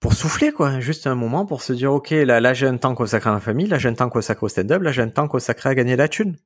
pour 0.03 0.15
souffler 0.15 0.53
quoi, 0.53 0.81
juste 0.81 1.07
un 1.07 1.15
moment 1.15 1.47
pour 1.47 1.63
se 1.63 1.73
dire 1.73 1.93
ok 1.93 2.11
là 2.11 2.41
là 2.41 2.53
j'ai 2.55 2.67
un 2.67 2.77
temps 2.77 2.95
consacré 2.95 3.31
à 3.31 3.33
ma 3.33 3.41
famille, 3.41 3.69
là 3.69 3.79
j'ai 3.79 3.89
un 3.89 3.95
temps 3.95 4.11
consacré 4.11 4.45
au 4.45 4.49
stand-up, 4.49 4.83
là 4.83 4.91
j'ai 4.93 5.01
un 5.01 5.09
temps 5.09 5.29
consacré 5.29 5.71
à 5.71 5.75
gagner 5.75 5.97
la 5.97 6.09
thune. 6.09 6.37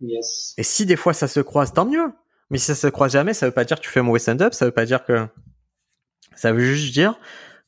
Yes. 0.00 0.54
Et 0.58 0.64
si 0.64 0.86
des 0.86 0.96
fois 0.96 1.14
ça 1.14 1.28
se 1.28 1.40
croise, 1.40 1.72
tant 1.72 1.86
mieux. 1.86 2.12
Mais 2.50 2.58
si 2.58 2.66
ça 2.66 2.74
se 2.74 2.88
croise 2.88 3.12
jamais, 3.12 3.32
ça 3.32 3.46
veut 3.46 3.52
pas 3.52 3.64
dire 3.64 3.78
que 3.78 3.82
tu 3.82 3.88
fais 3.88 4.00
un 4.00 4.02
mauvais 4.02 4.18
stand-up, 4.18 4.52
ça 4.52 4.66
veut 4.66 4.72
pas 4.72 4.84
dire 4.84 5.04
que 5.04 5.26
ça 6.34 6.52
veut 6.52 6.64
juste 6.64 6.92
dire 6.92 7.18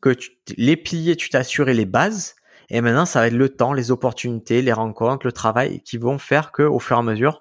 que 0.00 0.10
tu- 0.10 0.32
les 0.56 0.76
piliers 0.76 1.16
tu 1.16 1.30
t'as 1.30 1.38
assuré 1.38 1.72
les 1.72 1.86
bases 1.86 2.34
et 2.68 2.80
maintenant 2.80 3.06
ça 3.06 3.20
va 3.20 3.28
être 3.28 3.32
le 3.32 3.48
temps, 3.48 3.72
les 3.72 3.92
opportunités, 3.92 4.60
les 4.60 4.72
rencontres, 4.72 5.24
le 5.24 5.32
travail 5.32 5.80
qui 5.82 5.98
vont 5.98 6.18
faire 6.18 6.50
que 6.50 6.64
au 6.64 6.80
fur 6.80 6.96
et 6.96 6.98
à 7.00 7.02
mesure 7.02 7.38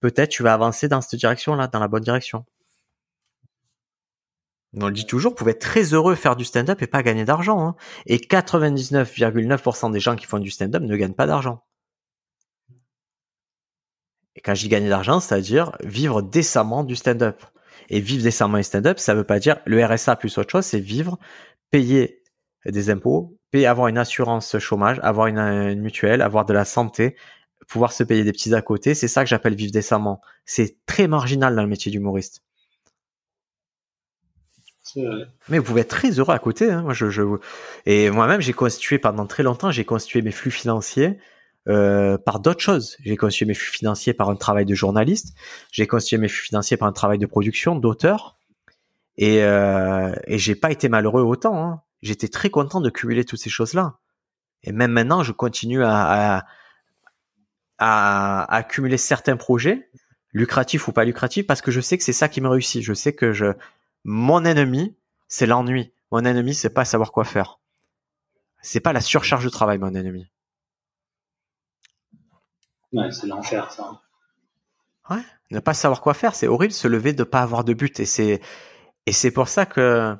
peut-être 0.00 0.30
tu 0.30 0.42
vas 0.42 0.54
avancer 0.54 0.88
dans 0.88 1.02
cette 1.02 1.20
direction 1.20 1.54
là, 1.54 1.68
dans 1.68 1.78
la 1.78 1.88
bonne 1.88 2.02
direction. 2.02 2.46
On 4.80 4.86
le 4.86 4.92
dit 4.92 5.06
toujours, 5.06 5.34
pouvez 5.34 5.52
être 5.52 5.60
très 5.60 5.92
heureux 5.92 6.14
faire 6.14 6.34
du 6.34 6.44
stand-up 6.44 6.80
et 6.80 6.86
pas 6.86 7.02
gagner 7.02 7.24
d'argent. 7.24 7.60
hein. 7.60 7.76
Et 8.06 8.18
99,9% 8.18 9.92
des 9.92 10.00
gens 10.00 10.16
qui 10.16 10.26
font 10.26 10.38
du 10.38 10.50
stand-up 10.50 10.82
ne 10.82 10.96
gagnent 10.96 11.12
pas 11.14 11.26
d'argent. 11.26 11.62
Et 14.34 14.40
quand 14.40 14.54
je 14.54 14.62
dis 14.62 14.68
gagner 14.68 14.88
d'argent, 14.88 15.20
c'est-à-dire 15.20 15.72
vivre 15.84 16.22
décemment 16.22 16.84
du 16.84 16.96
stand-up. 16.96 17.42
Et 17.90 18.00
vivre 18.00 18.22
décemment 18.22 18.56
du 18.56 18.64
stand-up, 18.64 18.98
ça 18.98 19.14
veut 19.14 19.24
pas 19.24 19.38
dire 19.38 19.58
le 19.66 19.84
RSA 19.84 20.16
plus 20.16 20.38
autre 20.38 20.50
chose, 20.50 20.64
c'est 20.64 20.80
vivre, 20.80 21.18
payer 21.70 22.22
des 22.64 22.88
impôts, 22.90 23.36
payer, 23.50 23.66
avoir 23.66 23.88
une 23.88 23.98
assurance 23.98 24.58
chômage, 24.58 24.98
avoir 25.02 25.26
une 25.26 25.80
mutuelle, 25.80 26.22
avoir 26.22 26.46
de 26.46 26.54
la 26.54 26.64
santé, 26.64 27.16
pouvoir 27.68 27.92
se 27.92 28.04
payer 28.04 28.24
des 28.24 28.32
petits 28.32 28.54
à 28.54 28.62
côté. 28.62 28.94
C'est 28.94 29.08
ça 29.08 29.22
que 29.22 29.28
j'appelle 29.28 29.54
vivre 29.54 29.72
décemment. 29.72 30.22
C'est 30.46 30.78
très 30.86 31.08
marginal 31.08 31.54
dans 31.54 31.62
le 31.62 31.68
métier 31.68 31.92
d'humoriste. 31.92 32.42
Mais 35.48 35.58
vous 35.58 35.64
pouvez 35.64 35.82
être 35.82 35.90
très 35.90 36.10
heureux 36.18 36.34
à 36.34 36.38
côté. 36.38 36.70
Hein. 36.70 36.82
Moi. 36.82 36.94
Et 37.86 38.10
moi-même, 38.10 38.40
j'ai 38.40 38.52
constitué 38.52 38.98
pendant 38.98 39.26
très 39.26 39.42
longtemps, 39.42 39.70
j'ai 39.70 39.84
constitué 39.84 40.22
mes 40.22 40.32
flux 40.32 40.50
financiers 40.50 41.18
euh, 41.68 42.18
par 42.18 42.40
d'autres 42.40 42.60
choses. 42.60 42.96
J'ai 43.04 43.16
constitué 43.16 43.46
mes 43.46 43.54
flux 43.54 43.70
financiers 43.70 44.14
par 44.14 44.28
un 44.28 44.36
travail 44.36 44.64
de 44.64 44.74
journaliste. 44.74 45.36
J'ai 45.70 45.86
constitué 45.86 46.18
mes 46.18 46.28
flux 46.28 46.46
financiers 46.46 46.76
par 46.76 46.88
un 46.88 46.92
travail 46.92 47.18
de 47.18 47.26
production, 47.26 47.76
d'auteur. 47.76 48.36
Et, 49.16 49.44
euh, 49.44 50.14
et 50.26 50.38
j'ai 50.38 50.54
pas 50.54 50.70
été 50.72 50.88
malheureux 50.88 51.22
autant. 51.22 51.62
Hein. 51.62 51.82
J'étais 52.02 52.28
très 52.28 52.50
content 52.50 52.80
de 52.80 52.90
cumuler 52.90 53.24
toutes 53.24 53.38
ces 53.38 53.50
choses-là. 53.50 53.98
Et 54.64 54.72
même 54.72 54.92
maintenant, 54.92 55.22
je 55.22 55.32
continue 55.32 55.84
à, 55.84 56.38
à, 56.38 56.46
à 57.78 58.56
accumuler 58.56 58.96
certains 58.96 59.36
projets, 59.36 59.88
lucratifs 60.32 60.88
ou 60.88 60.92
pas 60.92 61.04
lucratifs, 61.04 61.46
parce 61.46 61.62
que 61.62 61.70
je 61.70 61.80
sais 61.80 61.98
que 61.98 62.04
c'est 62.04 62.12
ça 62.12 62.28
qui 62.28 62.40
me 62.40 62.48
réussit. 62.48 62.82
Je 62.82 62.94
sais 62.94 63.12
que 63.12 63.32
je, 63.32 63.52
mon 64.04 64.44
ennemi, 64.44 64.96
c'est 65.28 65.46
l'ennui. 65.46 65.92
Mon 66.10 66.24
ennemi, 66.24 66.54
c'est 66.54 66.70
pas 66.70 66.84
savoir 66.84 67.12
quoi 67.12 67.24
faire. 67.24 67.58
C'est 68.60 68.80
pas 68.80 68.92
la 68.92 69.00
surcharge 69.00 69.44
de 69.44 69.50
travail, 69.50 69.78
mon 69.78 69.94
ennemi. 69.94 70.28
Ouais, 72.92 73.10
c'est 73.10 73.26
l'enfer, 73.26 73.70
ça. 73.70 74.02
Ouais, 75.10 75.22
ne 75.50 75.60
pas 75.60 75.74
savoir 75.74 76.00
quoi 76.00 76.14
faire, 76.14 76.34
c'est 76.34 76.46
horrible 76.46 76.72
se 76.72 76.86
lever 76.86 77.12
de 77.12 77.24
pas 77.24 77.42
avoir 77.42 77.64
de 77.64 77.72
but 77.74 77.98
et 78.00 78.06
c'est 78.06 78.40
et 79.06 79.12
c'est 79.12 79.32
pour 79.32 79.48
ça 79.48 79.66
que 79.66 80.16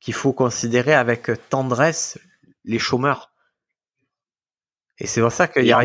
qu'il 0.00 0.14
faut 0.14 0.32
considérer 0.32 0.94
avec 0.94 1.30
tendresse 1.48 2.18
les 2.64 2.78
chômeurs. 2.78 3.32
Et 4.98 5.06
c'est 5.06 5.22
pour 5.22 5.32
ça 5.32 5.48
qu'il 5.48 5.66
y 5.66 5.72
a 5.72 5.82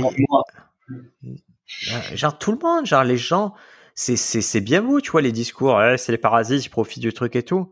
genre 2.13 2.37
tout 2.37 2.51
le 2.51 2.57
monde, 2.57 2.85
genre 2.85 3.03
les 3.03 3.17
gens, 3.17 3.55
c'est 3.95 4.61
bien 4.61 4.81
beau, 4.81 5.01
tu 5.01 5.11
vois 5.11 5.21
les 5.21 5.31
discours, 5.31 5.81
c'est 5.97 6.11
les 6.11 6.17
parasites, 6.17 6.65
ils 6.65 6.69
profitent 6.69 7.01
du 7.01 7.13
truc 7.13 7.35
et 7.35 7.43
tout. 7.43 7.71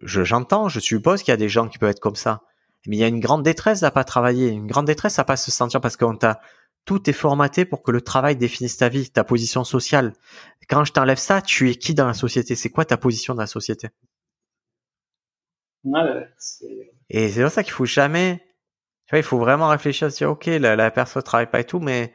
Je 0.00 0.24
j'entends, 0.24 0.68
je 0.68 0.80
suppose 0.80 1.22
qu'il 1.22 1.32
y 1.32 1.34
a 1.34 1.36
des 1.36 1.48
gens 1.48 1.68
qui 1.68 1.78
peuvent 1.78 1.90
être 1.90 2.00
comme 2.00 2.16
ça. 2.16 2.42
Mais 2.86 2.96
il 2.96 3.00
y 3.00 3.04
a 3.04 3.08
une 3.08 3.20
grande 3.20 3.42
détresse 3.42 3.82
à 3.82 3.90
pas 3.90 4.04
travailler, 4.04 4.48
une 4.48 4.66
grande 4.66 4.86
détresse 4.86 5.18
à 5.18 5.24
pas 5.24 5.36
se 5.36 5.50
sentir 5.50 5.80
parce 5.80 5.96
qu'on 5.96 6.16
t'a 6.16 6.40
tout 6.86 7.10
est 7.10 7.12
formaté 7.14 7.64
pour 7.64 7.82
que 7.82 7.90
le 7.90 8.00
travail 8.00 8.36
définisse 8.36 8.76
ta 8.78 8.88
vie, 8.88 9.10
ta 9.10 9.24
position 9.24 9.64
sociale. 9.64 10.14
Quand 10.68 10.84
je 10.84 10.92
t'enlève 10.92 11.18
ça, 11.18 11.42
tu 11.42 11.70
es 11.70 11.74
qui 11.74 11.94
dans 11.94 12.06
la 12.06 12.14
société? 12.14 12.56
C'est 12.56 12.70
quoi 12.70 12.84
ta 12.84 12.96
position 12.96 13.34
dans 13.34 13.42
la 13.42 13.46
société? 13.46 13.88
Et 17.10 17.28
c'est 17.30 17.42
pour 17.42 17.50
ça 17.50 17.62
qu'il 17.62 17.72
faut 17.72 17.84
jamais. 17.84 18.40
Tu 19.06 19.10
vois, 19.10 19.18
il 19.18 19.24
faut 19.24 19.38
vraiment 19.38 19.68
réfléchir 19.68 20.06
à 20.06 20.10
se 20.10 20.16
dire, 20.18 20.30
ok, 20.30 20.46
la, 20.46 20.76
la 20.76 20.90
personne 20.90 21.22
travaille 21.22 21.50
pas 21.50 21.60
et 21.60 21.64
tout, 21.64 21.80
mais 21.80 22.12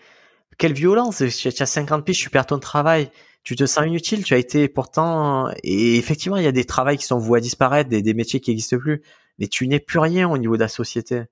quelle 0.57 0.73
violence 0.73 1.23
Tu 1.37 1.47
as 1.47 1.65
50 1.65 2.05
piges, 2.05 2.19
tu 2.19 2.29
perds 2.29 2.45
ton 2.45 2.59
travail, 2.59 3.09
tu 3.43 3.55
te 3.55 3.65
sens 3.65 3.85
inutile, 3.85 4.23
tu 4.23 4.33
as 4.33 4.37
été 4.37 4.67
pourtant. 4.67 5.49
Et 5.63 5.97
effectivement, 5.97 6.37
il 6.37 6.43
y 6.43 6.47
a 6.47 6.51
des 6.51 6.65
travails 6.65 6.97
qui 6.97 7.05
sont 7.05 7.17
voués 7.17 7.39
à 7.39 7.41
disparaître, 7.41 7.89
des, 7.89 8.01
des 8.01 8.13
métiers 8.13 8.39
qui 8.39 8.51
n'existent 8.51 8.77
plus, 8.77 9.01
mais 9.39 9.47
tu 9.47 9.67
n'es 9.67 9.79
plus 9.79 9.99
rien 9.99 10.29
au 10.29 10.37
niveau 10.37 10.55
de 10.55 10.61
la 10.61 10.67
société. 10.67 11.23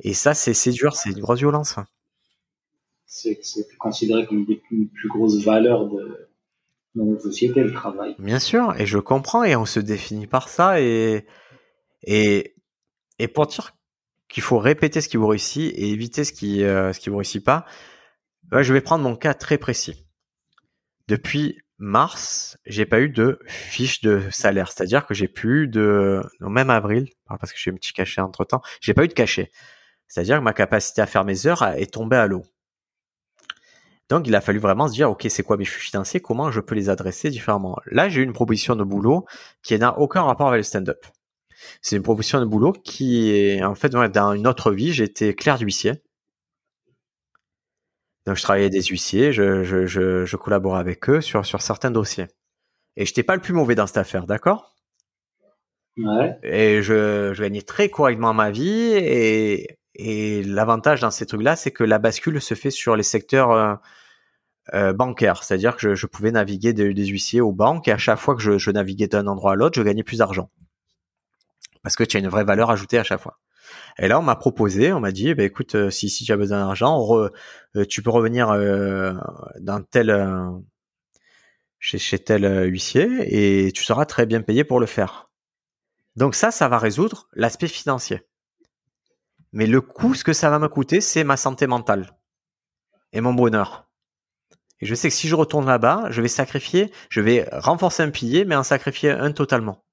Et 0.00 0.14
ça, 0.14 0.34
c'est 0.34 0.70
dur, 0.70 0.96
c'est 0.96 1.10
une 1.10 1.20
grosse 1.20 1.38
violence. 1.38 1.76
C'est 3.06 3.38
considéré 3.78 4.26
comme 4.26 4.44
une 4.70 4.88
plus 4.88 5.08
grosse 5.08 5.44
valeur 5.44 5.86
de, 5.86 6.28
notre 6.94 7.22
société, 7.22 7.62
le 7.62 7.72
travail. 7.72 8.16
Bien 8.18 8.38
sûr, 8.38 8.74
et 8.78 8.86
je 8.86 8.98
comprends, 8.98 9.44
et 9.44 9.54
on 9.54 9.64
se 9.64 9.80
définit 9.80 10.26
par 10.26 10.48
ça, 10.48 10.80
et, 10.80 11.26
et, 12.02 12.54
et 13.18 13.28
pour 13.28 13.46
dire 13.46 13.74
qu'il 14.32 14.42
faut 14.42 14.58
répéter 14.58 15.02
ce 15.02 15.08
qui 15.08 15.18
vous 15.18 15.26
réussit 15.26 15.72
et 15.76 15.90
éviter 15.90 16.24
ce 16.24 16.32
qui 16.32 16.64
euh, 16.64 16.92
ce 16.94 17.00
qui 17.00 17.10
vous 17.10 17.18
réussit 17.18 17.44
pas, 17.44 17.66
je 18.50 18.72
vais 18.72 18.80
prendre 18.80 19.04
mon 19.04 19.14
cas 19.14 19.34
très 19.34 19.58
précis. 19.58 20.06
Depuis 21.06 21.58
mars, 21.78 22.56
j'ai 22.64 22.86
pas 22.86 23.00
eu 23.00 23.10
de 23.10 23.38
fiche 23.46 24.00
de 24.00 24.22
salaire, 24.30 24.72
c'est-à-dire 24.72 25.06
que 25.06 25.14
j'ai 25.14 25.28
plus 25.28 25.68
de, 25.68 26.22
même 26.40 26.70
avril, 26.70 27.08
parce 27.28 27.52
que 27.52 27.58
j'ai 27.58 27.70
un 27.70 27.74
petit 27.74 27.92
cachet 27.92 28.20
entre 28.20 28.44
temps, 28.44 28.62
j'ai 28.80 28.94
pas 28.94 29.04
eu 29.04 29.08
de 29.08 29.12
cachet. 29.12 29.50
C'est-à-dire 30.08 30.38
que 30.38 30.42
ma 30.42 30.52
capacité 30.54 31.02
à 31.02 31.06
faire 31.06 31.24
mes 31.24 31.46
heures 31.46 31.62
est 31.62 31.92
tombée 31.92 32.16
à 32.16 32.26
l'eau. 32.26 32.44
Donc, 34.08 34.26
il 34.28 34.34
a 34.34 34.40
fallu 34.40 34.58
vraiment 34.58 34.88
se 34.88 34.92
dire, 34.94 35.10
OK, 35.10 35.26
c'est 35.28 35.42
quoi 35.42 35.56
mes 35.56 35.64
flux 35.64 35.80
financiers? 35.80 36.20
Comment 36.20 36.50
je 36.50 36.60
peux 36.60 36.74
les 36.74 36.88
adresser 36.90 37.30
différemment? 37.30 37.78
Là, 37.86 38.08
j'ai 38.08 38.20
eu 38.20 38.24
une 38.24 38.34
proposition 38.34 38.76
de 38.76 38.84
boulot 38.84 39.24
qui 39.62 39.78
n'a 39.78 39.98
aucun 39.98 40.22
rapport 40.22 40.48
avec 40.48 40.58
le 40.58 40.64
stand-up. 40.64 41.06
C'est 41.80 41.96
une 41.96 42.02
proposition 42.02 42.40
de 42.40 42.44
boulot 42.44 42.72
qui 42.72 43.30
est, 43.30 43.62
en 43.62 43.74
fait, 43.74 43.90
dans 43.90 44.32
une 44.32 44.46
autre 44.46 44.72
vie, 44.72 44.92
j'étais 44.92 45.34
clerc 45.34 45.58
d'huissier. 45.58 46.02
Donc, 48.26 48.36
je 48.36 48.42
travaillais 48.42 48.70
des 48.70 48.82
huissiers, 48.82 49.32
je, 49.32 49.64
je, 49.64 49.86
je, 49.86 50.36
collaborais 50.36 50.78
avec 50.78 51.08
eux 51.08 51.20
sur, 51.20 51.44
sur 51.44 51.60
certains 51.60 51.90
dossiers. 51.90 52.28
Et 52.96 53.04
je 53.04 53.10
n'étais 53.10 53.24
pas 53.24 53.34
le 53.34 53.42
plus 53.42 53.52
mauvais 53.52 53.74
dans 53.74 53.86
cette 53.86 53.96
affaire, 53.96 54.26
d'accord? 54.26 54.76
Ouais. 55.96 56.38
Et 56.42 56.82
je, 56.82 57.32
je 57.34 57.42
gagnais 57.42 57.62
très 57.62 57.88
correctement 57.88 58.32
ma 58.32 58.50
vie 58.50 58.92
et 58.94 59.78
et 59.94 60.42
l'avantage 60.42 61.00
dans 61.00 61.10
ces 61.10 61.26
trucs-là, 61.26 61.56
c'est 61.56 61.70
que 61.70 61.84
la 61.84 61.98
bascule 61.98 62.40
se 62.40 62.54
fait 62.54 62.70
sur 62.70 62.96
les 62.96 63.02
secteurs 63.02 63.50
euh, 63.50 63.74
euh, 64.74 64.92
bancaires. 64.92 65.42
C'est-à-dire 65.44 65.76
que 65.76 65.94
je, 65.94 66.06
pouvais 66.06 66.30
naviguer 66.30 66.72
des 66.72 67.06
huissiers 67.06 67.40
aux 67.40 67.52
banques 67.52 67.88
et 67.88 67.92
à 67.92 67.98
chaque 67.98 68.18
fois 68.18 68.34
que 68.34 68.58
je, 68.58 68.70
naviguais 68.70 69.08
d'un 69.08 69.26
endroit 69.26 69.52
à 69.52 69.54
l'autre, 69.54 69.78
je 69.78 69.84
gagnais 69.84 70.02
plus 70.02 70.18
d'argent. 70.18 70.50
Parce 71.82 71.96
que 71.96 72.04
tu 72.04 72.16
as 72.16 72.20
une 72.20 72.28
vraie 72.28 72.44
valeur 72.44 72.70
ajoutée 72.70 72.98
à 72.98 73.04
chaque 73.04 73.20
fois. 73.20 73.38
Et 73.98 74.08
là, 74.08 74.18
on 74.18 74.22
m'a 74.22 74.36
proposé, 74.36 74.92
on 74.92 75.00
m'a 75.00 75.12
dit, 75.12 75.34
bah, 75.34 75.44
écoute, 75.44 75.74
euh, 75.74 75.90
si, 75.90 76.08
si 76.08 76.24
tu 76.24 76.32
as 76.32 76.36
besoin 76.36 76.58
d'argent, 76.58 77.28
tu 77.88 78.02
peux 78.02 78.10
revenir 78.10 78.48
dans 79.60 79.82
tel, 79.82 80.10
chez, 81.78 81.98
chez 81.98 82.18
tel 82.18 82.70
huissier 82.70 83.66
et 83.66 83.72
tu 83.72 83.84
seras 83.84 84.06
très 84.06 84.26
bien 84.26 84.42
payé 84.42 84.64
pour 84.64 84.80
le 84.80 84.86
faire. 84.86 85.30
Donc 86.16 86.34
ça, 86.34 86.50
ça 86.50 86.68
va 86.68 86.78
résoudre 86.78 87.28
l'aspect 87.32 87.68
financier. 87.68 88.22
Mais 89.52 89.66
le 89.66 89.80
coût, 89.80 90.14
ce 90.14 90.24
que 90.24 90.32
ça 90.32 90.50
va 90.50 90.58
me 90.58 90.68
coûter, 90.68 91.00
c'est 91.00 91.24
ma 91.24 91.36
santé 91.36 91.66
mentale 91.66 92.16
et 93.12 93.20
mon 93.20 93.34
bonheur. 93.34 93.88
Et 94.80 94.86
je 94.86 94.94
sais 94.94 95.08
que 95.08 95.14
si 95.14 95.28
je 95.28 95.34
retourne 95.34 95.66
là-bas, 95.66 96.06
je 96.10 96.22
vais 96.22 96.28
sacrifier, 96.28 96.90
je 97.08 97.20
vais 97.20 97.48
renforcer 97.52 98.02
un 98.02 98.10
pilier, 98.10 98.44
mais 98.44 98.56
en 98.56 98.62
sacrifier 98.62 99.10
un 99.10 99.32
totalement. 99.32 99.84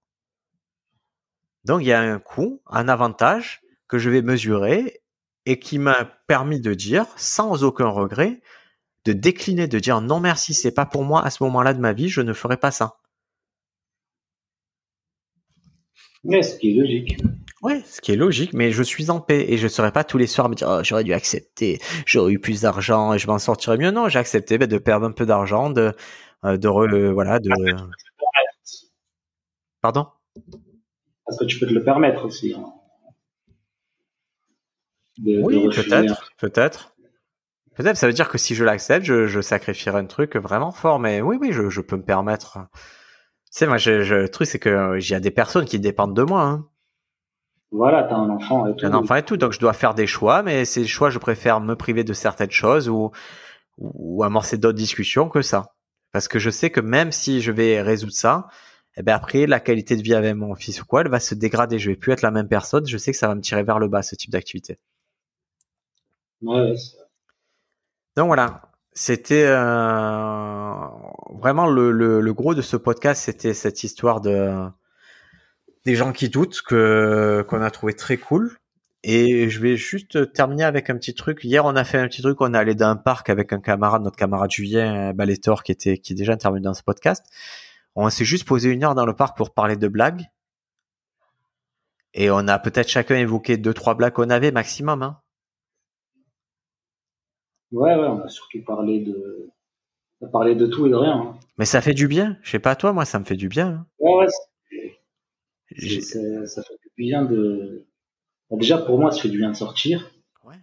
Donc 1.65 1.81
il 1.81 1.87
y 1.87 1.93
a 1.93 2.01
un 2.01 2.19
coût, 2.19 2.61
un 2.67 2.87
avantage 2.87 3.61
que 3.87 3.97
je 3.97 4.09
vais 4.09 4.21
mesurer 4.21 5.01
et 5.45 5.59
qui 5.59 5.79
m'a 5.79 6.05
permis 6.27 6.59
de 6.61 6.73
dire, 6.73 7.05
sans 7.17 7.63
aucun 7.63 7.87
regret, 7.87 8.41
de 9.05 9.13
décliner, 9.13 9.67
de 9.67 9.79
dire 9.79 10.01
non 10.01 10.19
merci, 10.19 10.53
c'est 10.53 10.71
pas 10.71 10.85
pour 10.85 11.03
moi 11.03 11.25
à 11.25 11.29
ce 11.29 11.43
moment-là 11.43 11.73
de 11.73 11.79
ma 11.79 11.93
vie, 11.93 12.09
je 12.09 12.21
ne 12.21 12.33
ferai 12.33 12.57
pas 12.57 12.71
ça. 12.71 12.97
Mais 16.23 16.41
ce 16.43 16.57
qui 16.57 16.71
est 16.71 16.81
logique. 16.81 17.17
Ouais, 17.61 17.81
ce 17.85 17.99
qui 17.99 18.11
est 18.11 18.15
logique, 18.15 18.53
mais 18.53 18.71
je 18.71 18.83
suis 18.83 19.09
en 19.09 19.19
paix 19.19 19.45
et 19.49 19.57
je 19.57 19.63
ne 19.63 19.69
serais 19.69 19.91
pas 19.91 20.03
tous 20.03 20.17
les 20.17 20.27
soirs 20.27 20.45
à 20.45 20.49
me 20.49 20.55
dire 20.55 20.67
oh, 20.69 20.81
j'aurais 20.83 21.03
dû 21.03 21.13
accepter, 21.13 21.79
j'aurais 22.05 22.33
eu 22.33 22.39
plus 22.39 22.61
d'argent 22.61 23.13
et 23.13 23.19
je 23.19 23.27
m'en 23.27 23.39
sortirais 23.39 23.77
mieux. 23.77 23.91
Non, 23.91 24.07
j'ai 24.09 24.19
accepté 24.19 24.57
bah, 24.57 24.67
de 24.67 24.77
perdre 24.77 25.05
un 25.05 25.11
peu 25.11 25.25
d'argent, 25.25 25.69
de 25.69 25.93
euh, 26.45 26.57
de 26.57 26.67
re, 26.67 27.11
voilà, 27.13 27.39
de. 27.39 27.49
Pardon? 29.81 30.07
Parce 31.29 31.37
que 31.37 31.45
tu 31.45 31.59
peux 31.59 31.67
te 31.67 31.73
le 31.73 31.83
permettre 31.83 32.25
aussi. 32.25 32.55
Hein. 32.57 32.65
oui, 35.23 35.69
peut-être, 35.69 36.31
peut-être. 36.39 36.95
Peut-être, 37.75 37.97
ça 37.97 38.07
veut 38.07 38.13
dire 38.13 38.29
que 38.29 38.39
si 38.39 38.55
je 38.55 38.63
l'accepte, 38.63 39.05
je, 39.05 39.27
je 39.27 39.39
sacrifierai 39.39 39.99
un 39.99 40.05
truc 40.07 40.35
vraiment 40.37 40.71
fort. 40.71 40.97
Mais 40.99 41.21
oui, 41.21 41.37
oui, 41.39 41.51
je, 41.51 41.69
je 41.69 41.81
peux 41.81 41.97
me 41.97 42.03
permettre. 42.03 42.57
Tu 42.73 42.79
sais, 43.51 43.67
moi, 43.67 43.77
je, 43.77 43.91
le 43.91 44.29
truc, 44.29 44.47
c'est 44.47 44.57
que 44.57 44.97
il 44.99 45.07
y 45.07 45.13
a 45.13 45.19
des 45.19 45.29
personnes 45.29 45.65
qui 45.65 45.79
dépendent 45.79 46.15
de 46.15 46.23
moi. 46.23 46.41
Hein. 46.41 46.65
Voilà, 47.69 48.05
t'as 48.09 48.15
un 48.15 48.31
enfant 48.31 48.65
et 48.65 48.75
tout. 48.75 48.87
un 48.87 48.93
enfant 48.95 49.13
et 49.13 49.23
tout, 49.23 49.37
donc 49.37 49.53
je 49.53 49.59
dois 49.59 49.73
faire 49.73 49.93
des 49.93 50.07
choix, 50.07 50.41
mais 50.41 50.65
ces 50.65 50.87
choix, 50.87 51.11
je 51.11 51.19
préfère 51.19 51.61
me 51.61 51.75
priver 51.75 52.03
de 52.03 52.13
certaines 52.13 52.49
choses 52.49 52.89
ou, 52.89 53.11
ou 53.77 54.23
amorcer 54.23 54.57
d'autres 54.57 54.79
discussions 54.79 55.29
que 55.29 55.43
ça. 55.43 55.75
Parce 56.11 56.27
que 56.27 56.39
je 56.39 56.49
sais 56.49 56.71
que 56.71 56.79
même 56.79 57.11
si 57.11 57.39
je 57.39 57.51
vais 57.51 57.83
résoudre 57.83 58.13
ça, 58.13 58.47
eh 58.97 59.03
ben 59.03 59.13
après, 59.15 59.45
la 59.47 59.59
qualité 59.59 59.95
de 59.95 60.01
vie 60.01 60.13
avec 60.13 60.35
mon 60.35 60.55
fils 60.55 60.81
ou 60.81 60.85
quoi, 60.85 61.01
elle 61.01 61.09
va 61.09 61.19
se 61.19 61.35
dégrader. 61.35 61.79
Je 61.79 61.89
vais 61.89 61.95
plus 61.95 62.11
être 62.11 62.21
la 62.21 62.31
même 62.31 62.47
personne. 62.47 62.85
Je 62.87 62.97
sais 62.97 63.11
que 63.11 63.17
ça 63.17 63.27
va 63.27 63.35
me 63.35 63.41
tirer 63.41 63.63
vers 63.63 63.79
le 63.79 63.87
bas, 63.87 64.01
ce 64.03 64.15
type 64.15 64.31
d'activité. 64.31 64.77
Ouais, 66.41 66.75
donc 68.19 68.27
voilà. 68.27 68.63
C'était 68.93 69.45
euh, 69.47 70.73
vraiment 71.33 71.67
le, 71.67 71.91
le, 71.91 72.19
le, 72.19 72.33
gros 72.33 72.53
de 72.53 72.61
ce 72.61 72.75
podcast, 72.75 73.23
c'était 73.23 73.53
cette 73.53 73.83
histoire 73.83 74.19
de 74.19 74.67
des 75.85 75.95
gens 75.95 76.11
qui 76.11 76.27
doutent 76.27 76.61
que 76.61 77.45
qu'on 77.47 77.61
a 77.61 77.71
trouvé 77.71 77.93
très 77.93 78.17
cool. 78.17 78.57
Et 79.03 79.49
je 79.49 79.61
vais 79.61 79.77
juste 79.77 80.33
terminer 80.33 80.65
avec 80.65 80.89
un 80.89 80.97
petit 80.97 81.13
truc. 81.13 81.45
Hier, 81.45 81.63
on 81.63 81.77
a 81.77 81.85
fait 81.85 81.97
un 81.97 82.07
petit 82.09 82.21
truc. 82.21 82.41
On 82.41 82.53
est 82.53 82.57
allé 82.57 82.75
dans 82.75 82.89
un 82.89 82.97
parc 82.97 83.29
avec 83.29 83.53
un 83.53 83.61
camarade, 83.61 84.01
notre 84.01 84.17
camarade 84.17 84.51
Julien 84.51 85.13
Baletor, 85.13 85.63
qui 85.63 85.71
était 85.71 85.97
qui 85.97 86.11
est 86.11 86.15
déjà 86.17 86.33
intervenu 86.33 86.61
dans 86.61 86.73
ce 86.73 86.83
podcast. 86.83 87.23
On 88.01 88.09
s'est 88.09 88.23
juste 88.23 88.47
posé 88.47 88.69
une 88.69 88.85
heure 88.85 88.95
dans 88.95 89.05
le 89.05 89.13
parc 89.13 89.35
pour 89.35 89.53
parler 89.53 89.75
de 89.75 89.89
blagues. 89.89 90.23
Et 92.13 92.31
on 92.31 92.47
a 92.47 92.57
peut-être 92.57 92.87
chacun 92.87 93.17
évoqué 93.17 93.57
deux 93.57 93.73
trois 93.73 93.93
blagues 93.93 94.13
qu'on 94.13 94.29
avait 94.29 94.53
maximum. 94.53 95.03
Hein. 95.03 95.21
Ouais, 97.73 97.93
ouais, 97.95 98.07
on 98.07 98.21
a 98.21 98.29
surtout 98.29 98.63
parlé 98.63 99.01
de, 99.01 99.49
on 100.21 100.27
a 100.27 100.29
parlé 100.29 100.55
de 100.55 100.65
tout 100.65 100.87
et 100.87 100.89
de 100.89 100.95
rien. 100.95 101.17
Hein. 101.17 101.39
Mais 101.57 101.65
ça 101.65 101.81
fait 101.81 101.93
du 101.93 102.07
bien. 102.07 102.37
Je 102.41 102.51
sais 102.51 102.59
pas 102.59 102.77
toi, 102.77 102.93
moi, 102.93 103.03
ça 103.03 103.19
me 103.19 103.25
fait 103.25 103.35
du 103.35 103.49
bien. 103.49 103.67
Hein. 103.67 103.85
Ouais, 103.99 104.15
ouais, 104.15 104.27
ça, 106.47 106.63
fait 106.63 106.79
du 106.81 106.91
bien 106.95 107.25
de. 107.25 107.85
déjà, 108.51 108.77
pour 108.77 108.97
moi, 108.97 109.11
ça 109.11 109.23
fait 109.23 109.29
du 109.29 109.39
bien 109.39 109.51
de 109.51 109.57
sortir. 109.57 110.09
Ouais. 110.45 110.55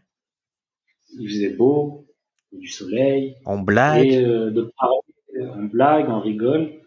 Il 1.18 1.28
faisait 1.28 1.55
beau, 1.55 2.07
du 2.51 2.68
soleil. 2.68 3.37
On 3.45 3.61
blague. 3.61 4.07
Et 4.07 4.24
euh, 4.24 4.51
de 4.51 4.72
parler, 4.78 5.01
on 5.55 5.64
blague, 5.64 6.09
on 6.09 6.20
rigole. 6.20 6.80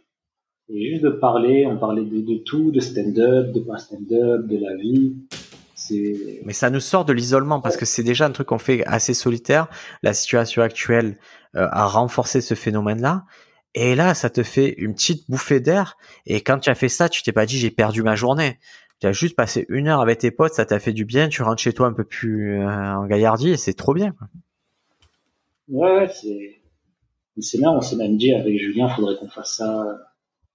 Et 0.72 0.92
juste 0.92 1.04
de 1.04 1.10
parler, 1.10 1.66
on 1.66 1.78
parlait 1.78 2.06
de, 2.06 2.38
tout, 2.44 2.72
de 2.72 2.80
stand-up, 2.80 3.52
de 3.52 3.60
pas 3.60 3.78
stand-up, 3.78 4.46
de 4.46 4.58
la 4.58 4.76
vie. 4.76 5.16
Mais 6.46 6.54
ça 6.54 6.70
nous 6.70 6.80
sort 6.80 7.06
de 7.06 7.14
l'isolement 7.14 7.62
parce 7.62 7.76
que 7.76 7.86
c'est 7.86 8.04
déjà 8.04 8.26
un 8.26 8.32
truc 8.32 8.48
qu'on 8.48 8.60
fait 8.60 8.86
assez 8.86 9.16
solitaire. 9.16 9.68
La 10.04 10.14
situation 10.14 10.62
actuelle 10.62 11.18
euh, 11.56 11.68
a 11.72 11.88
renforcé 11.88 12.42
ce 12.42 12.54
phénomène-là. 12.54 13.26
Et 13.74 13.96
là, 13.96 14.14
ça 14.14 14.30
te 14.30 14.44
fait 14.44 14.76
une 14.78 14.94
petite 14.94 15.30
bouffée 15.30 15.60
d'air. 15.60 15.98
Et 16.28 16.42
quand 16.42 16.60
tu 16.60 16.70
as 16.70 16.76
fait 16.76 16.90
ça, 16.90 17.10
tu 17.10 17.24
t'es 17.24 17.32
pas 17.32 17.48
dit 17.48 17.58
j'ai 17.58 17.72
perdu 17.72 18.04
ma 18.04 18.16
journée. 18.16 18.60
Tu 19.00 19.08
as 19.08 19.12
juste 19.12 19.36
passé 19.36 19.66
une 19.70 19.88
heure 19.88 20.02
avec 20.02 20.20
tes 20.20 20.32
potes, 20.32 20.54
ça 20.54 20.66
t'a 20.66 20.80
fait 20.80 20.94
du 20.94 21.06
bien. 21.06 21.30
Tu 21.30 21.42
rentres 21.42 21.62
chez 21.62 21.74
toi 21.74 21.88
un 21.88 21.94
peu 21.94 22.04
plus 22.04 22.60
euh, 22.60 22.68
en 22.68 23.08
gaillardie 23.08 23.52
et 23.52 23.58
c'est 23.58 23.74
trop 23.74 23.94
bien. 23.94 24.14
Ouais, 25.68 26.08
c'est 26.10 26.62
c'est 27.40 27.58
bien. 27.58 27.72
On 27.72 27.82
s'est 27.82 27.96
même 27.96 28.18
dit 28.18 28.34
avec 28.34 28.60
Julien, 28.60 28.90
faudrait 28.90 29.16
qu'on 29.16 29.30
fasse 29.30 29.56
ça 29.58 30.09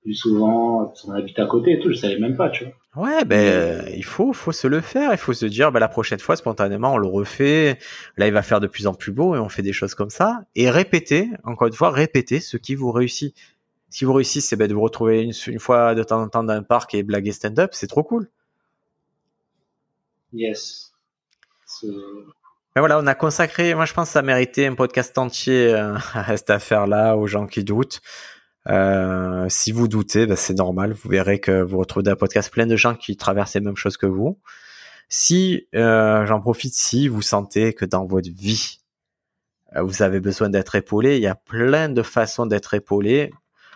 plus 0.05 0.15
souvent. 0.15 0.93
On 1.07 1.13
habite 1.13 1.39
à 1.39 1.47
côté 1.47 1.73
et 1.73 1.81
tout. 1.81 1.91
Je 1.91 1.97
savais 1.97 2.19
même 2.19 2.37
pas, 2.37 2.51
tu 2.51 2.65
vois. 2.65 2.75
Ouais, 2.97 3.25
ben 3.25 3.37
euh, 3.37 3.91
il 3.97 4.05
faut, 4.05 4.33
faut 4.33 4.53
se 4.53 4.69
le 4.69 4.81
faire. 4.81 5.11
Il 5.13 5.19
faut 5.19 5.33
se 5.33 5.47
dire, 5.47 5.73
ben 5.73 5.81
la 5.81 5.89
prochaine 5.89 6.21
fois, 6.21 6.37
spontanément, 6.37 6.93
on 6.93 6.99
le 6.99 7.09
refait. 7.09 7.79
Là, 8.17 8.29
il 8.29 8.33
va 8.33 8.43
faire 8.43 8.61
de 8.61 8.69
plus 8.69 8.87
en 8.87 8.95
plus 8.95 9.11
beau 9.11 9.35
et 9.35 9.39
on 9.39 9.49
fait 9.49 9.63
des 9.63 9.73
choses 9.73 9.95
comme 9.95 10.11
ça. 10.11 10.45
Et 10.55 10.71
répétez, 10.71 11.31
encore 11.43 11.67
une 11.67 11.75
fois, 11.75 11.91
répétez 11.91 12.39
ce 12.39 12.57
qui 12.57 12.77
vous 12.77 12.93
réussit. 12.93 13.35
Si 13.89 14.05
vous 14.05 14.13
réussissez, 14.13 14.49
c'est 14.49 14.57
ben, 14.57 14.69
de 14.69 14.75
vous 14.75 14.83
retrouver 14.83 15.23
une, 15.23 15.59
fois 15.59 15.95
de 15.95 16.05
temps 16.05 16.21
en 16.21 16.29
temps 16.29 16.45
dans 16.45 16.53
un 16.53 16.63
parc 16.63 16.95
et 16.95 17.03
blaguer 17.03 17.33
stand-up, 17.33 17.71
c'est 17.73 17.87
trop 17.87 18.05
cool. 18.05 18.29
Yes. 20.33 20.93
Mais 21.83 22.81
voilà, 22.81 22.99
on 22.99 23.07
a 23.07 23.15
consacré, 23.15 23.75
moi 23.75 23.85
je 23.85 23.95
pense 23.95 24.09
que 24.09 24.13
ça 24.15 24.23
méritait 24.23 24.67
un 24.67 24.75
podcast 24.75 25.17
entier 25.17 25.73
euh, 25.73 25.97
à 26.13 26.37
cette 26.37 26.51
affaire-là, 26.51 27.17
aux 27.17 27.27
gens 27.27 27.47
qui 27.47 27.63
doutent. 27.63 28.01
Euh, 28.69 29.47
si 29.49 29.73
vous 29.73 29.89
doutez, 29.89 30.27
ben 30.27 30.37
c'est 30.37 30.55
normal. 30.55 30.93
Vous 30.93 31.11
verrez 31.11 31.41
que 31.41 31.63
vous 31.63 31.79
retrouvez 31.79 32.11
un 32.11 32.17
podcast 32.17 32.51
plein 32.51 32.67
de 32.67 32.77
gens 32.77 32.95
qui 32.95 33.17
traversent 33.17 33.55
les 33.55 33.61
mêmes 33.61 33.77
choses 33.77 33.97
que 33.97 34.07
vous. 34.07 34.39
Si, 35.09 35.69
euh, 35.75 36.27
j'en 36.27 36.41
profite, 36.41 36.75
si 36.75 37.09
vous 37.09 37.23
sentez 37.23 37.75
que 37.75 37.85
dans 37.85 38.07
votre 38.07 38.31
vie, 38.31 38.81
euh, 39.77 39.83
vous 39.83 40.03
avez 40.03 40.21
besoin 40.21 40.49
d'être 40.49 40.75
épaulé, 40.75 41.17
il 41.17 41.23
y 41.23 41.27
a 41.27 41.35
plein 41.35 41.89
de 41.89 42.03
façons 42.03 42.47
d'être 42.47 42.75
épaulé. 42.75 43.31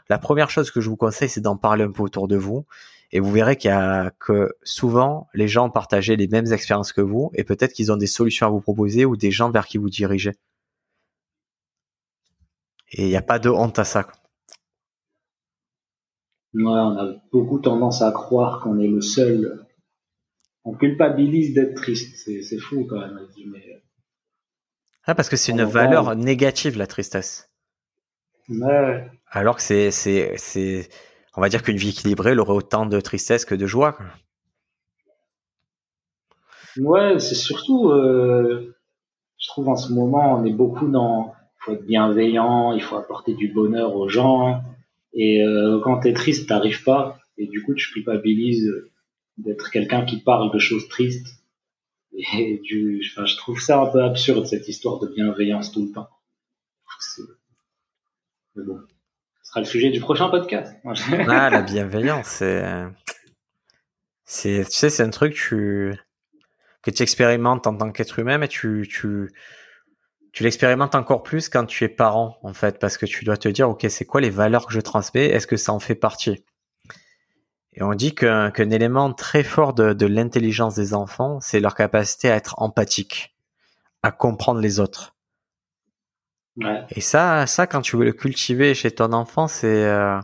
La 0.09 0.19
première 0.19 0.51
chose 0.51 0.71
que 0.71 0.81
je 0.81 0.89
vous 0.89 0.97
conseille, 0.97 1.29
c'est 1.29 1.41
d'en 1.41 1.57
parler 1.57 1.85
un 1.85 1.93
peu 1.93 2.03
autour 2.03 2.29
de 2.29 2.37
vous. 2.37 2.67
Et 3.13 3.21
vous 3.21 3.33
verrez 3.33 3.57
qu'il 3.57 3.71
y 3.71 3.73
a 3.73 4.11
que 4.19 4.55
souvent, 4.63 5.29
les 5.35 5.49
gens 5.49 5.71
partagent 5.71 6.11
les 6.11 6.29
mêmes 6.29 6.53
expériences 6.53 6.93
que 6.93 7.01
vous 7.01 7.31
et 7.35 7.45
peut-être 7.45 7.73
qu'ils 7.73 7.91
ont 7.93 7.97
des 7.97 8.07
solutions 8.07 8.47
à 8.47 8.51
vous 8.51 8.61
proposer 8.61 9.05
ou 9.05 9.17
des 9.17 9.31
gens 9.31 9.51
vers 9.51 9.67
qui 9.67 9.79
vous 9.79 9.91
dirigez. 9.91 10.33
Et 12.91 13.05
il 13.05 13.09
n'y 13.09 13.17
a 13.17 13.23
pas 13.23 13.39
de 13.39 13.49
honte 13.51 13.79
à 13.79 13.85
ça. 13.85 14.07
Ouais, 16.59 16.65
on 16.65 16.99
a 16.99 17.15
beaucoup 17.31 17.61
tendance 17.61 18.03
à 18.03 18.11
croire 18.11 18.61
qu'on 18.61 18.81
est 18.81 18.89
le 18.89 19.01
seul. 19.01 19.65
On 20.65 20.75
culpabilise 20.75 21.55
d'être 21.55 21.75
triste. 21.75 22.17
C'est 22.17 22.59
fou 22.59 22.85
quand 22.91 22.99
même. 22.99 23.21
Mais... 23.47 23.83
Ah, 25.05 25.15
parce 25.15 25.29
que 25.29 25.37
c'est 25.37 25.53
une 25.53 25.63
valeur 25.63 26.17
négative, 26.17 26.77
la 26.77 26.89
tristesse. 26.89 27.49
Ouais. 28.49 29.09
Alors 29.31 29.57
que 29.57 29.63
c'est, 29.63 29.93
c'est, 29.93 30.37
c'est, 30.37 30.89
on 31.37 31.41
va 31.41 31.49
dire 31.49 31.63
qu'une 31.63 31.77
vie 31.77 31.91
équilibrée, 31.91 32.33
elle 32.33 32.41
aurait 32.41 32.55
autant 32.55 32.87
de 32.87 33.01
tristesse 33.01 33.45
que 33.45 33.55
de 33.55 33.67
joie. 33.67 33.97
Ouais, 36.77 37.21
c'est 37.21 37.37
surtout, 37.37 37.91
euh, 37.91 38.75
je 39.39 39.49
trouve 39.49 39.69
en 39.69 39.77
ce 39.77 39.93
moment, 39.93 40.35
on 40.35 40.45
est 40.45 40.53
beaucoup 40.53 40.89
dans, 40.89 41.35
il 41.37 41.65
faut 41.65 41.73
être 41.73 41.87
bienveillant, 41.87 42.73
il 42.73 42.83
faut 42.83 42.97
apporter 42.97 43.35
du 43.35 43.53
bonheur 43.53 43.95
aux 43.95 44.09
gens. 44.09 44.63
Et 45.13 45.43
euh, 45.43 45.81
quand 45.83 46.01
t'es 46.01 46.13
triste, 46.13 46.49
t'arrives 46.49 46.85
pas. 46.85 47.19
Et 47.37 47.47
du 47.47 47.63
coup, 47.63 47.75
tu 47.75 47.93
culpabilises 47.93 48.71
d'être 49.37 49.71
quelqu'un 49.71 50.05
qui 50.05 50.21
parle 50.21 50.53
de 50.53 50.59
choses 50.59 50.89
tristes. 50.89 51.29
Et 52.35 52.61
du, 52.65 53.03
je 53.03 53.37
trouve 53.37 53.61
ça 53.61 53.81
un 53.81 53.87
peu 53.87 54.03
absurde, 54.03 54.47
cette 54.47 54.67
histoire 54.69 54.99
de 54.99 55.09
bienveillance 55.09 55.73
tout 55.73 55.87
le 55.87 55.93
temps. 55.93 56.09
Mais 58.57 58.65
bon, 58.65 58.81
ce 59.43 59.51
sera 59.51 59.61
le 59.61 59.67
sujet 59.67 59.91
du 59.91 60.01
prochain 60.01 60.29
podcast. 60.29 60.75
ah, 60.85 61.51
la 61.51 61.63
bienveillance, 61.63 62.27
c'est, 62.27 62.65
c'est, 64.25 64.65
tu 64.65 64.73
sais, 64.73 64.91
c'est 64.91 65.03
un 65.03 65.11
truc 65.11 65.35
tu, 65.35 65.95
que 66.83 66.91
tu 66.91 67.03
expérimentes 67.03 67.67
en 67.67 67.77
tant 67.77 67.93
qu'être 67.93 68.19
humain, 68.19 68.39
mais 68.39 68.49
tu, 68.49 68.89
tu, 68.91 69.31
tu 70.33 70.43
l'expérimentes 70.43 70.95
encore 70.95 71.23
plus 71.23 71.49
quand 71.49 71.65
tu 71.65 71.85
es 71.85 71.89
parent, 71.89 72.39
en 72.43 72.53
fait, 72.53 72.79
parce 72.79 72.97
que 72.97 73.07
tu 73.07 73.25
dois 73.25 73.37
te 73.37 73.49
dire, 73.49 73.69
OK, 73.69 73.87
c'est 73.89 74.05
quoi 74.05 74.21
les 74.21 74.31
valeurs 74.31 74.67
que 74.67 74.73
je 74.73 74.81
transmets? 74.81 75.27
Est-ce 75.27 75.47
que 75.47 75.57
ça 75.57 75.73
en 75.73 75.79
fait 75.79 75.95
partie? 75.95 76.45
Et 77.75 77.83
on 77.83 77.95
dit 77.95 78.15
qu'un 78.15 78.51
élément 78.71 79.13
très 79.13 79.45
fort 79.45 79.73
de, 79.73 80.07
l'intelligence 80.07 80.75
des 80.75 80.95
enfants, 80.95 81.39
c'est 81.41 81.61
leur 81.61 81.75
capacité 81.75 82.31
à 82.31 82.35
être 82.35 82.61
empathique, 82.61 83.37
à 84.03 84.11
comprendre 84.11 84.61
les 84.61 84.81
autres. 84.81 85.15
Et 86.91 87.01
ça, 87.01 87.47
ça, 87.47 87.69
quand 87.69 87.83
tu 87.83 87.97
veux 87.97 88.05
le 88.05 88.13
cultiver 88.13 88.75
chez 88.75 88.91
ton 88.91 89.13
enfant, 89.13 89.47
c'est 89.47 89.85
euh, 89.85 90.19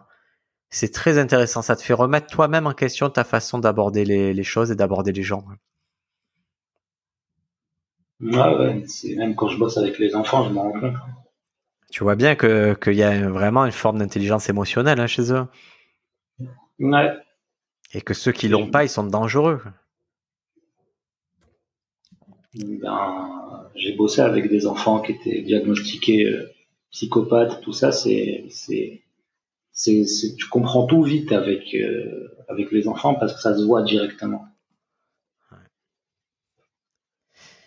c'est 0.68 0.92
très 0.92 1.16
intéressant. 1.18 1.62
Ça 1.62 1.76
te 1.76 1.82
fait 1.82 1.94
remettre 1.94 2.26
toi-même 2.26 2.66
en 2.66 2.72
question 2.72 3.08
ta 3.08 3.22
façon 3.22 3.60
d'aborder 3.60 4.04
les, 4.04 4.34
les, 4.34 4.42
choses 4.42 4.72
et 4.72 4.74
d'aborder 4.74 5.12
les 5.12 5.22
gens. 5.22 5.44
Ouais, 8.20 8.56
ouais. 8.56 8.84
C'est 8.86 9.16
même 9.16 9.34
quand 9.34 9.48
je 9.48 9.58
bosse 9.58 9.76
avec 9.76 9.98
les 9.98 10.14
enfants, 10.14 10.44
je 10.44 10.50
m'en 10.50 10.62
rends 10.64 10.80
compte. 10.80 10.94
Tu 11.90 12.02
vois 12.02 12.16
bien 12.16 12.34
que 12.34 12.74
qu'il 12.74 12.94
y 12.94 13.02
a 13.02 13.28
vraiment 13.28 13.64
une 13.64 13.72
forme 13.72 13.98
d'intelligence 13.98 14.48
émotionnelle 14.48 15.00
hein, 15.00 15.06
chez 15.06 15.32
eux. 15.32 15.46
Ouais. 16.78 17.12
Et 17.92 18.00
que 18.00 18.14
ceux 18.14 18.32
qui 18.32 18.48
l'ont 18.48 18.70
pas, 18.70 18.84
ils 18.84 18.88
sont 18.88 19.04
dangereux. 19.04 19.60
Ben, 22.54 23.70
j'ai 23.74 23.92
bossé 23.94 24.20
avec 24.20 24.48
des 24.48 24.66
enfants 24.66 25.00
qui 25.00 25.12
étaient 25.12 25.42
diagnostiqués 25.42 26.24
euh, 26.24 26.50
psychopathes, 26.90 27.60
tout 27.62 27.72
ça. 27.72 27.92
C'est, 27.92 28.44
c'est, 28.50 29.02
c'est, 29.72 30.04
tu 30.36 30.48
comprends 30.48 30.86
tout 30.86 31.02
vite 31.02 31.32
avec 31.32 31.74
euh, 31.74 32.28
avec 32.48 32.70
les 32.72 32.88
enfants 32.88 33.14
parce 33.14 33.34
que 33.34 33.40
ça 33.40 33.56
se 33.56 33.64
voit 33.64 33.82
directement. 33.82 34.46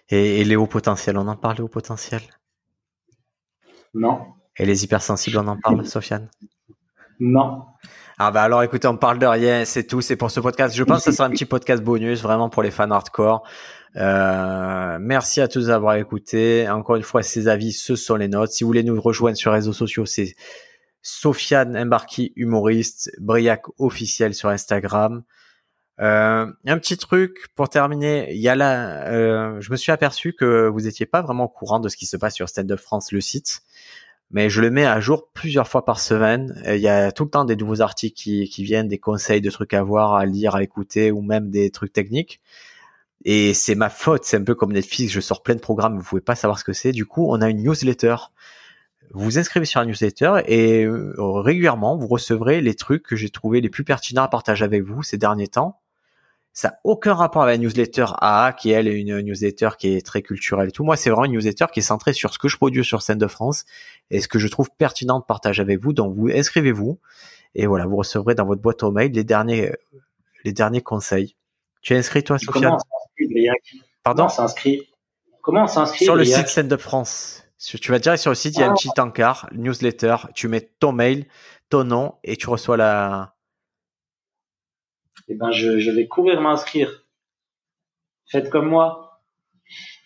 Et, 0.09 0.43
les 0.43 0.55
hauts 0.55 0.67
potentiels, 0.67 1.17
on 1.17 1.27
en 1.27 1.35
parle, 1.35 1.57
les 1.57 1.63
hauts 1.63 1.67
potentiels? 1.67 2.21
Non. 3.93 4.21
Et 4.57 4.65
les 4.65 4.83
hypersensibles, 4.83 5.37
on 5.37 5.47
en 5.47 5.57
parle, 5.57 5.85
Sofiane? 5.87 6.29
Non. 7.19 7.63
Ah 8.19 8.31
bah 8.31 8.41
alors 8.41 8.63
écoutez, 8.63 8.87
on 8.87 8.97
parle 8.97 9.19
de 9.19 9.27
rien, 9.27 9.63
c'est 9.63 9.85
tout, 9.85 10.01
c'est 10.01 10.15
pour 10.15 10.31
ce 10.31 10.39
podcast. 10.39 10.75
Je 10.75 10.83
pense 10.83 11.05
que 11.05 11.11
ce 11.11 11.17
sera 11.17 11.27
un 11.27 11.31
petit 11.31 11.45
podcast 11.45 11.83
bonus, 11.83 12.21
vraiment 12.23 12.49
pour 12.49 12.63
les 12.63 12.71
fans 12.71 12.89
hardcore. 12.89 13.43
Euh, 13.95 14.97
merci 14.99 15.39
à 15.39 15.47
tous 15.47 15.67
d'avoir 15.67 15.95
écouté. 15.95 16.67
Encore 16.67 16.95
une 16.95 17.03
fois, 17.03 17.21
ces 17.21 17.47
avis, 17.47 17.73
ce 17.73 17.95
sont 17.95 18.15
les 18.15 18.27
notes. 18.27 18.51
Si 18.51 18.63
vous 18.63 18.69
voulez 18.69 18.83
nous 18.83 18.99
rejoindre 18.99 19.37
sur 19.37 19.51
les 19.51 19.57
réseaux 19.57 19.73
sociaux, 19.73 20.05
c'est 20.05 20.35
Sofiane 21.03 21.77
Embarki, 21.77 22.33
humoriste, 22.35 23.11
Briac 23.19 23.65
officiel 23.77 24.33
sur 24.33 24.49
Instagram. 24.49 25.23
Euh, 25.99 26.45
un 26.65 26.77
petit 26.77 26.97
truc 26.97 27.47
pour 27.55 27.69
terminer, 27.69 28.31
il 28.31 28.39
y 28.39 28.49
a 28.49 28.55
là, 28.55 29.07
euh, 29.07 29.59
je 29.61 29.71
me 29.71 29.77
suis 29.77 29.91
aperçu 29.91 30.33
que 30.33 30.67
vous 30.67 30.87
étiez 30.87 31.07
pas 31.07 31.23
vraiment 31.23 31.45
au 31.45 31.49
courant 31.49 31.79
de 31.79 31.89
ce 31.89 31.97
qui 31.97 32.05
se 32.05 32.17
passe 32.17 32.35
sur 32.35 32.47
Stand 32.47 32.71
Up 32.71 32.79
France, 32.79 33.11
le 33.11 33.19
site, 33.19 33.61
mais 34.29 34.49
je 34.49 34.61
le 34.61 34.69
mets 34.69 34.85
à 34.85 34.99
jour 34.99 35.29
plusieurs 35.33 35.67
fois 35.67 35.85
par 35.85 35.99
semaine. 35.99 36.61
Il 36.67 36.79
y 36.81 36.87
a 36.87 37.11
tout 37.11 37.23
le 37.23 37.29
temps 37.31 37.45
des 37.45 37.55
nouveaux 37.55 37.81
articles 37.81 38.15
qui, 38.15 38.47
qui 38.49 38.63
viennent, 38.63 38.87
des 38.87 38.99
conseils 38.99 39.41
de 39.41 39.49
trucs 39.49 39.73
à 39.73 39.81
voir, 39.81 40.13
à 40.13 40.25
lire, 40.25 40.55
à 40.55 40.63
écouter, 40.63 41.11
ou 41.11 41.21
même 41.21 41.49
des 41.49 41.71
trucs 41.71 41.93
techniques. 41.93 42.41
Et 43.25 43.53
c'est 43.53 43.75
ma 43.75 43.89
faute, 43.89 44.23
c'est 44.25 44.37
un 44.37 44.43
peu 44.43 44.55
comme 44.55 44.73
Netflix, 44.73 45.11
je 45.11 45.19
sors 45.19 45.41
plein 45.41 45.55
de 45.55 45.59
programmes, 45.59 45.97
vous 45.97 46.03
pouvez 46.03 46.21
pas 46.21 46.35
savoir 46.35 46.59
ce 46.59 46.63
que 46.63 46.73
c'est. 46.73 46.91
Du 46.91 47.05
coup, 47.05 47.27
on 47.29 47.41
a 47.41 47.49
une 47.49 47.63
newsletter. 47.63 48.15
Vous 49.13 49.23
vous 49.23 49.39
inscrivez 49.39 49.65
sur 49.65 49.79
la 49.79 49.85
newsletter 49.87 50.41
et 50.45 50.83
euh, 50.83 51.13
régulièrement, 51.17 51.97
vous 51.97 52.07
recevrez 52.07 52.61
les 52.61 52.75
trucs 52.75 53.03
que 53.03 53.15
j'ai 53.15 53.29
trouvé 53.29 53.61
les 53.61 53.69
plus 53.69 53.83
pertinents 53.83 54.23
à 54.23 54.27
partager 54.27 54.63
avec 54.65 54.83
vous 54.83 55.01
ces 55.01 55.17
derniers 55.17 55.47
temps 55.47 55.79
ça 56.57 56.69
n'a 56.69 56.79
aucun 56.85 57.13
rapport 57.13 57.43
avec 57.43 57.59
la 57.59 57.63
newsletter 57.63 58.05
AA, 58.19 58.51
qui 58.51 58.71
elle 58.71 58.87
est 58.87 58.99
une 58.99 59.21
newsletter 59.21 59.69
qui 59.77 59.89
est 59.89 60.03
très 60.03 60.23
culturelle 60.23 60.69
et 60.69 60.71
tout. 60.71 60.83
Moi, 60.83 60.97
c'est 60.97 61.11
vraiment 61.11 61.25
une 61.25 61.33
newsletter 61.33 61.65
qui 61.71 61.81
est 61.81 61.83
centrée 61.83 62.13
sur 62.13 62.33
ce 62.33 62.39
que 62.39 62.47
je 62.47 62.57
produis 62.57 62.83
sur 62.83 63.03
scène 63.03 63.19
de 63.19 63.27
France 63.27 63.63
et 64.09 64.21
ce 64.21 64.27
que 64.27 64.39
je 64.39 64.47
trouve 64.47 64.67
pertinent 64.75 65.19
de 65.19 65.23
partager 65.23 65.61
avec 65.61 65.79
vous. 65.79 65.93
Donc, 65.93 66.15
vous 66.15 66.29
inscrivez-vous 66.29 66.97
et 67.53 67.67
voilà, 67.67 67.85
vous 67.85 67.97
recevrez 67.97 68.33
dans 68.33 68.45
votre 68.45 68.59
boîte 68.59 68.81
aux 68.81 68.89
mail 68.89 69.11
les 69.11 69.23
derniers, 69.23 69.71
les 70.45 70.51
derniers 70.51 70.81
conseils. 70.81 71.35
Tu 71.83 71.93
es 71.93 71.97
inscrit 71.99 72.23
toi, 72.23 72.39
Sofiane 72.39 72.63
Comment 72.63 72.77
Pardon? 74.01 74.23
Comment 74.23 74.29
s'inscrit? 74.29 74.89
Comment 75.43 75.67
s'inscrit 75.67 76.05
Sur 76.05 76.15
le 76.15 76.25
site 76.25 76.47
Scène 76.47 76.69
de 76.69 76.77
France. 76.77 77.43
Tu 77.59 77.91
vas 77.91 77.99
direct 77.99 78.19
sur 78.19 78.31
le 78.31 78.35
site, 78.35 78.55
il 78.55 78.61
y 78.61 78.63
a 78.63 78.67
un 78.67 78.71
ah. 78.71 78.73
petit 78.73 78.99
encart, 78.99 79.47
newsletter. 79.51 80.15
Tu 80.33 80.47
mets 80.47 80.71
ton 80.79 80.91
mail, 80.91 81.27
ton 81.69 81.83
nom 81.83 82.15
et 82.23 82.35
tu 82.35 82.49
reçois 82.49 82.77
la 82.77 83.36
eh 85.27 85.35
ben 85.35 85.51
je, 85.51 85.79
je 85.79 85.91
vais 85.91 86.07
courir 86.07 86.41
m'inscrire. 86.41 87.05
Faites 88.29 88.49
comme 88.49 88.69
moi. 88.69 89.21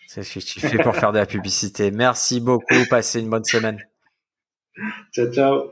C'est 0.08 0.22
ce 0.22 0.34
que 0.34 0.44
tu 0.44 0.60
fais 0.60 0.78
pour 0.78 0.94
faire 0.94 1.12
de 1.12 1.18
la 1.18 1.26
publicité. 1.26 1.90
Merci 1.90 2.40
beaucoup. 2.40 2.86
Passez 2.90 3.20
une 3.20 3.30
bonne 3.30 3.44
semaine. 3.44 3.78
Ciao, 5.12 5.32
ciao. 5.32 5.70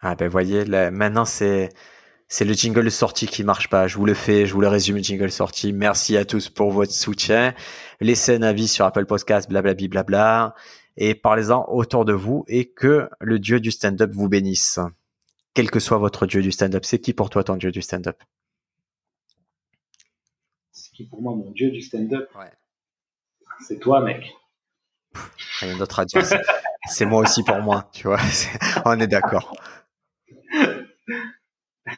Ah 0.00 0.14
ben 0.14 0.28
voyez, 0.28 0.64
là, 0.64 0.90
maintenant 0.90 1.24
c'est 1.24 1.70
c'est 2.28 2.44
le 2.44 2.52
jingle 2.54 2.90
sortie 2.90 3.26
qui 3.26 3.44
marche 3.44 3.68
pas. 3.68 3.86
Je 3.86 3.96
vous 3.96 4.06
le 4.06 4.14
fais, 4.14 4.46
je 4.46 4.52
vous 4.52 4.60
le 4.60 4.68
résume, 4.68 4.96
le 4.96 5.02
jingle 5.02 5.30
sortie. 5.30 5.72
Merci 5.72 6.16
à 6.16 6.24
tous 6.24 6.48
pour 6.48 6.70
votre 6.70 6.92
soutien. 6.92 7.54
Laissez 8.00 8.34
un 8.36 8.42
avis 8.42 8.68
sur 8.68 8.84
Apple 8.84 9.06
Podcast, 9.06 9.48
blablabla, 9.48 9.88
blabla, 9.88 10.54
et 10.96 11.14
parlez-en 11.14 11.64
autour 11.68 12.04
de 12.04 12.12
vous 12.12 12.44
et 12.48 12.72
que 12.72 13.08
le 13.20 13.38
dieu 13.38 13.60
du 13.60 13.70
stand-up 13.70 14.10
vous 14.12 14.28
bénisse. 14.28 14.80
Quel 15.56 15.70
que 15.70 15.80
soit 15.80 15.96
votre 15.96 16.26
dieu 16.26 16.42
du 16.42 16.52
stand-up. 16.52 16.84
C'est 16.84 16.98
qui 16.98 17.14
pour 17.14 17.30
toi 17.30 17.42
ton 17.42 17.56
dieu 17.56 17.72
du 17.72 17.80
stand-up? 17.80 18.22
C'est 20.70 20.92
qui 20.92 21.06
pour 21.06 21.22
moi 21.22 21.34
mon 21.34 21.50
dieu 21.52 21.70
du 21.70 21.80
stand-up? 21.80 22.28
Ouais. 22.38 22.52
C'est 23.66 23.78
toi, 23.78 24.02
mec. 24.02 24.36
Rien 25.60 25.78
d'autre 25.78 26.00
à 26.00 26.04
dire. 26.04 26.22
C'est 26.90 27.06
moi 27.06 27.22
aussi 27.22 27.42
pour 27.42 27.56
moi, 27.62 27.88
tu 27.94 28.06
vois. 28.06 28.20
on 28.84 29.00
est 29.00 29.06
d'accord. 29.06 29.56